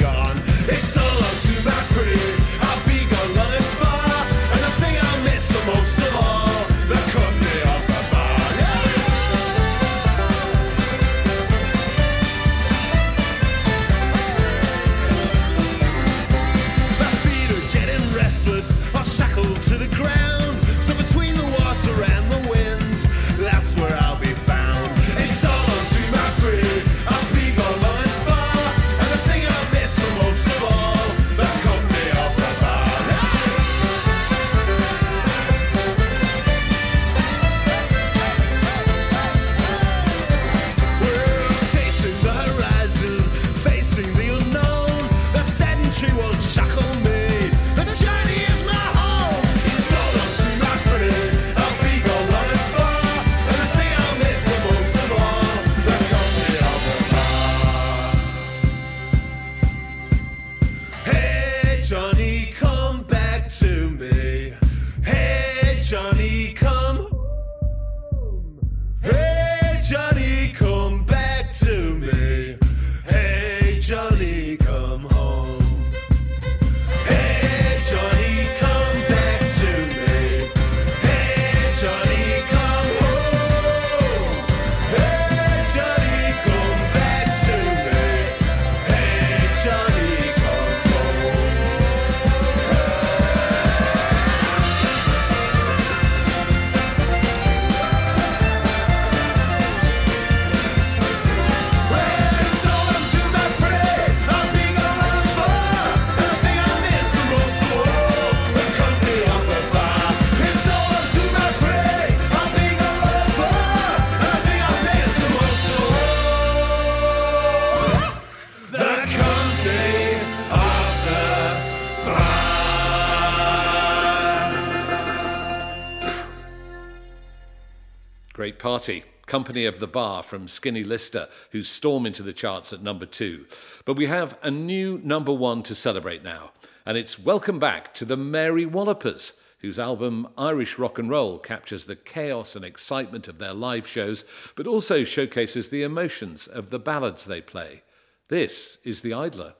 Company 129.31 129.65
of 129.65 129.79
the 129.79 129.87
Bar 129.87 130.23
from 130.23 130.49
Skinny 130.49 130.83
Lister, 130.83 131.29
who 131.51 131.63
storm 131.63 132.05
into 132.05 132.21
the 132.21 132.33
charts 132.33 132.73
at 132.73 132.83
number 132.83 133.05
two. 133.05 133.45
But 133.85 133.95
we 133.95 134.07
have 134.07 134.37
a 134.43 134.51
new 134.51 134.99
number 135.05 135.31
one 135.31 135.63
to 135.63 135.73
celebrate 135.73 136.21
now, 136.21 136.51
and 136.85 136.97
it's 136.97 137.17
Welcome 137.17 137.57
Back 137.57 137.93
to 137.93 138.03
the 138.03 138.17
Mary 138.17 138.65
Wallopers, 138.65 139.31
whose 139.59 139.79
album 139.79 140.27
Irish 140.37 140.77
Rock 140.77 140.99
and 140.99 141.09
Roll 141.09 141.39
captures 141.39 141.85
the 141.85 141.95
chaos 141.95 142.57
and 142.57 142.65
excitement 142.65 143.29
of 143.29 143.37
their 143.37 143.53
live 143.53 143.87
shows, 143.87 144.25
but 144.57 144.67
also 144.67 145.05
showcases 145.05 145.69
the 145.69 145.83
emotions 145.83 146.45
of 146.45 146.69
the 146.69 146.77
ballads 146.77 147.23
they 147.23 147.39
play. 147.39 147.83
This 148.27 148.79
is 148.83 149.01
The 149.01 149.13
Idler. 149.13 149.53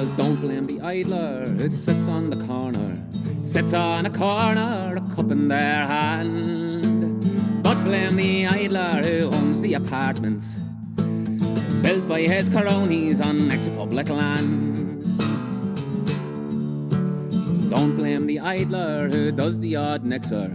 Well, 0.00 0.16
don't 0.16 0.40
blame 0.40 0.64
the 0.66 0.80
idler 0.80 1.46
who 1.58 1.68
sits 1.68 2.08
on 2.08 2.30
the 2.30 2.46
corner, 2.46 3.02
sits 3.42 3.74
on 3.74 4.06
a 4.06 4.10
corner, 4.10 4.96
a 4.96 5.14
cup 5.14 5.30
in 5.30 5.48
their 5.48 5.86
hand. 5.86 7.62
But 7.62 7.84
blame 7.84 8.16
the 8.16 8.46
idler 8.46 9.02
who 9.04 9.26
owns 9.26 9.60
the 9.60 9.74
apartments, 9.74 10.56
built 11.82 12.08
by 12.08 12.22
his 12.22 12.48
cronies 12.48 13.20
on 13.20 13.50
ex-public 13.50 14.08
lands. 14.08 15.18
Don't 17.68 17.94
blame 17.94 18.26
the 18.26 18.40
idler 18.40 19.10
who 19.10 19.30
does 19.30 19.60
the 19.60 19.76
odd 19.76 20.06
nixer, 20.06 20.48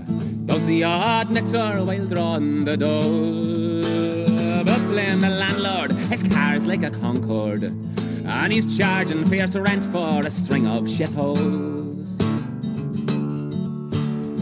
does 0.45 0.65
the 0.65 0.85
odd 0.85 1.29
nixer 1.29 1.83
while 1.83 2.07
drawing 2.07 2.65
the 2.65 2.77
dough. 2.77 4.63
But 4.63 4.79
blame 4.87 5.21
the 5.21 5.29
landlord, 5.29 5.91
his 5.91 6.23
car's 6.23 6.65
like 6.65 6.81
a 6.81 6.89
Concorde, 6.89 7.71
and 8.43 8.53
he's 8.53 8.77
charging 8.77 9.25
fierce 9.25 9.55
rent 9.55 9.83
for 9.83 10.19
a 10.25 10.29
string 10.29 10.67
of 10.67 10.83
shitholes. 10.83 12.19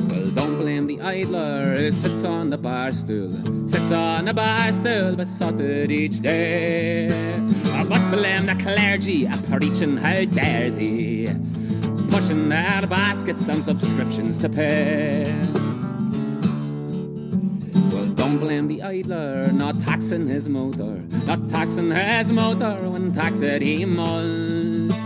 Well, 0.09 0.29
don't 0.31 0.57
blame 0.57 0.87
the 0.87 0.99
idler 1.01 1.75
who 1.75 1.91
sits 1.91 2.23
on 2.23 2.49
the 2.49 2.57
bar 2.57 2.91
stool, 2.91 3.67
sits 3.67 3.91
on 3.91 4.25
the 4.25 4.33
bar 4.33 4.71
stool 4.73 5.15
besotted 5.15 5.91
each 5.91 6.19
day. 6.19 7.07
Oh, 7.75 7.85
but 7.87 8.11
blame 8.11 8.47
the 8.47 8.55
clergy 8.55 9.25
a 9.25 9.37
preaching 9.49 9.97
how 9.97 10.25
dare 10.25 10.71
they, 10.71 11.35
pushing 12.09 12.49
their 12.49 12.87
baskets 12.87 13.47
and 13.47 13.63
subscriptions 13.63 14.37
to 14.39 14.49
pay. 14.49 15.52
Don't 18.33 18.41
blame 18.41 18.67
the 18.67 18.81
idler, 18.81 19.51
not 19.51 19.79
taxing 19.79 20.27
his 20.27 20.49
motor, 20.49 21.03
not 21.27 21.47
taxing 21.47 21.91
his 21.91 22.31
motor 22.31 22.89
when 22.89 23.13
tax 23.13 23.41
it 23.41 23.61
he 23.61 23.85
must. 23.85 24.97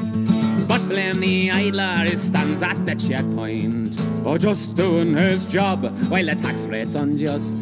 But 0.65 0.87
blame 0.87 1.19
the 1.19 1.51
idler 1.51 2.05
who 2.07 2.15
stands 2.15 2.63
at 2.63 2.85
the 2.85 2.95
checkpoint, 2.95 3.99
or 4.25 4.37
just 4.37 4.77
doing 4.77 5.13
his 5.13 5.45
job 5.45 5.83
while 6.07 6.25
the 6.25 6.35
tax 6.35 6.67
rate's 6.67 6.95
unjust. 6.95 7.57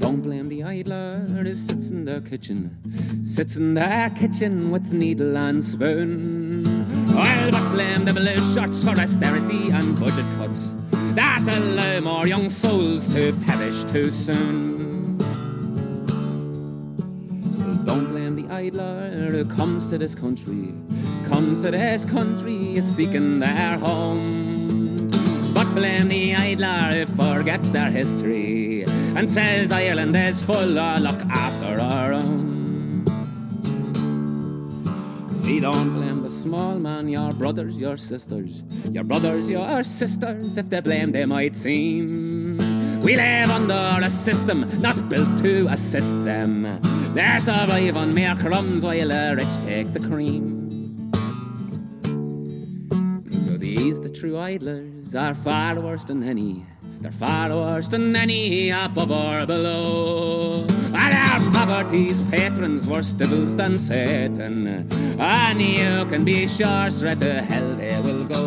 Don't 0.00 0.22
blame 0.22 0.48
the 0.48 0.62
idler 0.64 1.18
who 1.18 1.54
sits 1.54 1.90
in 1.90 2.06
their 2.06 2.22
kitchen, 2.22 2.70
sits 3.22 3.58
in 3.58 3.74
their 3.74 4.08
kitchen 4.08 4.70
with 4.70 4.94
needle 4.94 5.36
and 5.36 5.62
spoon. 5.62 6.64
Well, 7.14 7.50
but 7.50 7.70
blame 7.72 8.06
the 8.06 8.14
blue 8.14 8.36
shirts 8.54 8.82
for 8.82 8.98
austerity 8.98 9.68
and 9.68 10.00
budget 10.00 10.24
cuts 10.38 10.72
that 11.16 11.42
allow 11.48 12.00
more 12.00 12.26
young 12.26 12.50
souls 12.50 13.08
to 13.08 13.32
perish 13.46 13.84
too 13.84 14.10
soon. 14.10 15.16
Don't 17.86 18.08
blame 18.10 18.36
the 18.36 18.46
idler 18.52 19.30
who 19.30 19.44
comes 19.46 19.86
to 19.86 19.96
this 19.96 20.14
country, 20.14 20.74
comes 21.24 21.62
to 21.62 21.70
this 21.70 22.04
country 22.04 22.80
seeking 22.82 23.40
their 23.40 23.78
home. 23.78 25.08
But 25.54 25.74
blame 25.74 26.08
the 26.08 26.34
idler 26.34 26.92
who 26.92 27.06
forgets 27.06 27.70
their 27.70 27.90
history 27.90 28.84
and 29.16 29.30
says 29.30 29.72
Ireland 29.72 30.14
is 30.14 30.44
full 30.44 30.78
of 30.78 31.00
luck 31.00 31.22
after 31.30 31.80
our 31.80 32.12
own. 32.12 32.55
See, 35.46 35.60
don't 35.60 35.90
blame 35.90 36.22
the 36.24 36.28
small 36.28 36.76
man, 36.76 37.08
your 37.08 37.30
brothers, 37.30 37.78
your 37.78 37.96
sisters, 37.96 38.64
your 38.90 39.04
brothers, 39.04 39.48
your 39.48 39.84
sisters, 39.84 40.58
if 40.58 40.68
they 40.68 40.80
blame 40.80 41.12
they 41.12 41.24
might 41.24 41.54
seem. 41.54 42.58
We 43.00 43.14
live 43.14 43.50
under 43.50 44.04
a 44.04 44.10
system 44.10 44.68
not 44.80 45.08
built 45.08 45.38
to 45.44 45.68
assist 45.68 46.24
them. 46.24 46.64
They 47.14 47.38
survive 47.38 47.96
on 47.96 48.12
mere 48.12 48.34
crumbs 48.34 48.84
while 48.84 49.06
the 49.06 49.36
rich 49.38 49.56
take 49.64 49.92
the 49.92 50.00
cream. 50.00 51.12
So 53.38 53.56
these, 53.56 54.00
the 54.00 54.10
true 54.10 54.36
idlers, 54.36 55.14
are 55.14 55.34
far 55.34 55.78
worse 55.80 56.06
than 56.06 56.24
any. 56.24 56.66
They're 57.00 57.12
far 57.12 57.50
worse 57.50 57.86
than 57.88 58.16
any 58.16 58.70
above 58.70 59.12
or 59.12 59.46
below. 59.46 60.66
Our 61.12 61.40
poverty's 61.52 62.20
patrons 62.22 62.88
worse 62.88 63.12
devils 63.12 63.56
than 63.56 63.78
Satan. 63.78 64.86
And 65.18 65.60
you 65.60 66.04
can 66.06 66.24
be 66.24 66.46
sure 66.48 66.90
straight 66.90 67.20
to 67.20 67.42
hell 67.42 67.74
they 67.74 68.00
will 68.00 68.24
go. 68.24 68.45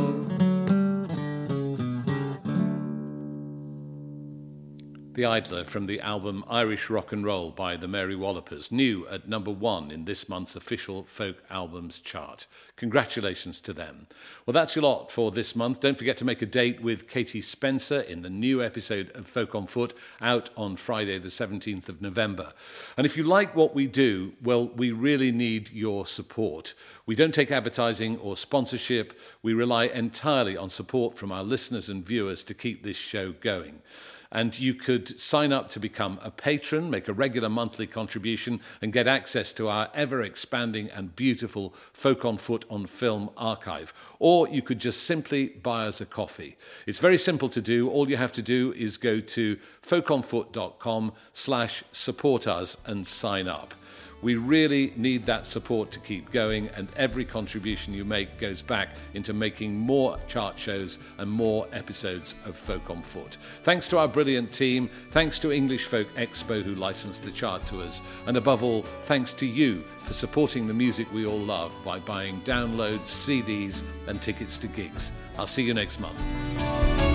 The 5.19 5.25
Idler 5.25 5.65
from 5.65 5.87
the 5.87 5.99
album 5.99 6.45
Irish 6.47 6.89
Rock 6.89 7.11
and 7.11 7.25
Roll 7.25 7.51
by 7.51 7.75
the 7.75 7.89
Mary 7.89 8.15
Wallopers, 8.15 8.71
new 8.71 9.05
at 9.09 9.27
number 9.27 9.51
one 9.51 9.91
in 9.91 10.05
this 10.05 10.29
month's 10.29 10.55
official 10.55 11.03
folk 11.03 11.43
albums 11.49 11.99
chart. 11.99 12.47
Congratulations 12.77 13.59
to 13.59 13.73
them. 13.73 14.07
Well, 14.45 14.53
that's 14.53 14.77
your 14.77 14.83
lot 14.83 15.11
for 15.11 15.29
this 15.29 15.57
month. 15.57 15.81
Don't 15.81 15.97
forget 15.97 16.15
to 16.19 16.25
make 16.25 16.41
a 16.41 16.45
date 16.45 16.81
with 16.81 17.09
Katie 17.09 17.41
Spencer 17.41 17.99
in 17.99 18.21
the 18.21 18.29
new 18.29 18.63
episode 18.63 19.11
of 19.13 19.27
Folk 19.27 19.53
on 19.55 19.67
Foot 19.67 19.93
out 20.21 20.51
on 20.55 20.77
Friday, 20.77 21.19
the 21.19 21.27
17th 21.27 21.89
of 21.89 22.01
November. 22.01 22.53
And 22.95 23.05
if 23.05 23.17
you 23.17 23.23
like 23.23 23.53
what 23.53 23.75
we 23.75 23.87
do, 23.87 24.31
well, 24.41 24.69
we 24.69 24.91
really 24.91 25.33
need 25.33 25.69
your 25.73 26.05
support. 26.05 26.73
We 27.05 27.15
don't 27.15 27.33
take 27.33 27.51
advertising 27.51 28.17
or 28.19 28.37
sponsorship, 28.37 29.19
we 29.43 29.53
rely 29.53 29.87
entirely 29.87 30.55
on 30.55 30.69
support 30.69 31.17
from 31.17 31.33
our 31.33 31.43
listeners 31.43 31.89
and 31.89 32.05
viewers 32.05 32.41
to 32.45 32.53
keep 32.53 32.83
this 32.83 32.95
show 32.95 33.33
going. 33.33 33.81
And 34.31 34.57
you 34.59 34.75
could 34.75 35.19
sign 35.19 35.51
up 35.51 35.69
to 35.71 35.79
become 35.79 36.19
a 36.21 36.29
patron, 36.29 36.89
make 36.89 37.07
a 37.07 37.13
regular 37.13 37.49
monthly 37.49 37.87
contribution, 37.87 38.61
and 38.81 38.93
get 38.93 39.07
access 39.07 39.51
to 39.53 39.67
our 39.67 39.89
ever 39.93 40.21
expanding 40.21 40.89
and 40.91 41.15
beautiful 41.15 41.73
Folk 41.93 42.25
on 42.25 42.37
Foot 42.37 42.63
on 42.69 42.85
Film 42.85 43.31
archive. 43.35 43.93
Or 44.19 44.47
you 44.47 44.61
could 44.61 44.79
just 44.79 45.03
simply 45.03 45.47
buy 45.47 45.87
us 45.87 45.99
a 45.99 46.05
coffee. 46.05 46.57
It's 46.85 46.99
very 46.99 47.17
simple 47.17 47.49
to 47.49 47.61
do. 47.61 47.89
All 47.89 48.09
you 48.09 48.17
have 48.17 48.33
to 48.33 48.41
do 48.43 48.73
is 48.77 48.97
go 48.97 49.19
to 49.19 49.57
folkonfoot.com 49.81 51.13
slash 51.33 51.83
support 51.91 52.47
us 52.47 52.77
and 52.85 53.07
sign 53.07 53.47
up. 53.47 53.73
We 54.21 54.35
really 54.35 54.93
need 54.95 55.23
that 55.23 55.45
support 55.45 55.91
to 55.91 55.99
keep 55.99 56.31
going, 56.31 56.67
and 56.69 56.87
every 56.95 57.23
contribution 57.25 57.93
you 57.93 58.03
make 58.03 58.37
goes 58.37 58.61
back 58.61 58.89
into 59.13 59.33
making 59.33 59.75
more 59.75 60.17
chart 60.27 60.59
shows 60.59 60.99
and 61.17 61.29
more 61.29 61.67
episodes 61.71 62.35
of 62.45 62.55
Folk 62.55 62.89
on 62.89 63.01
Foot. 63.01 63.37
Thanks 63.63 63.87
to 63.89 63.97
our 63.97 64.07
brilliant 64.07 64.51
team, 64.51 64.89
thanks 65.11 65.39
to 65.39 65.51
English 65.51 65.85
Folk 65.85 66.07
Expo 66.15 66.61
who 66.61 66.75
licensed 66.75 67.23
the 67.23 67.31
chart 67.31 67.65
to 67.67 67.81
us, 67.81 68.01
and 68.27 68.35
above 68.35 68.63
all, 68.63 68.81
thanks 68.81 69.33
to 69.35 69.45
you 69.45 69.81
for 69.81 70.13
supporting 70.13 70.67
the 70.67 70.73
music 70.73 71.11
we 71.13 71.25
all 71.25 71.39
love 71.39 71.73
by 71.85 71.99
buying 71.99 72.41
downloads, 72.41 73.05
CDs, 73.05 73.83
and 74.07 74.21
tickets 74.21 74.57
to 74.57 74.67
gigs. 74.67 75.11
I'll 75.37 75.47
see 75.47 75.63
you 75.63 75.73
next 75.73 75.99
month. 75.99 77.08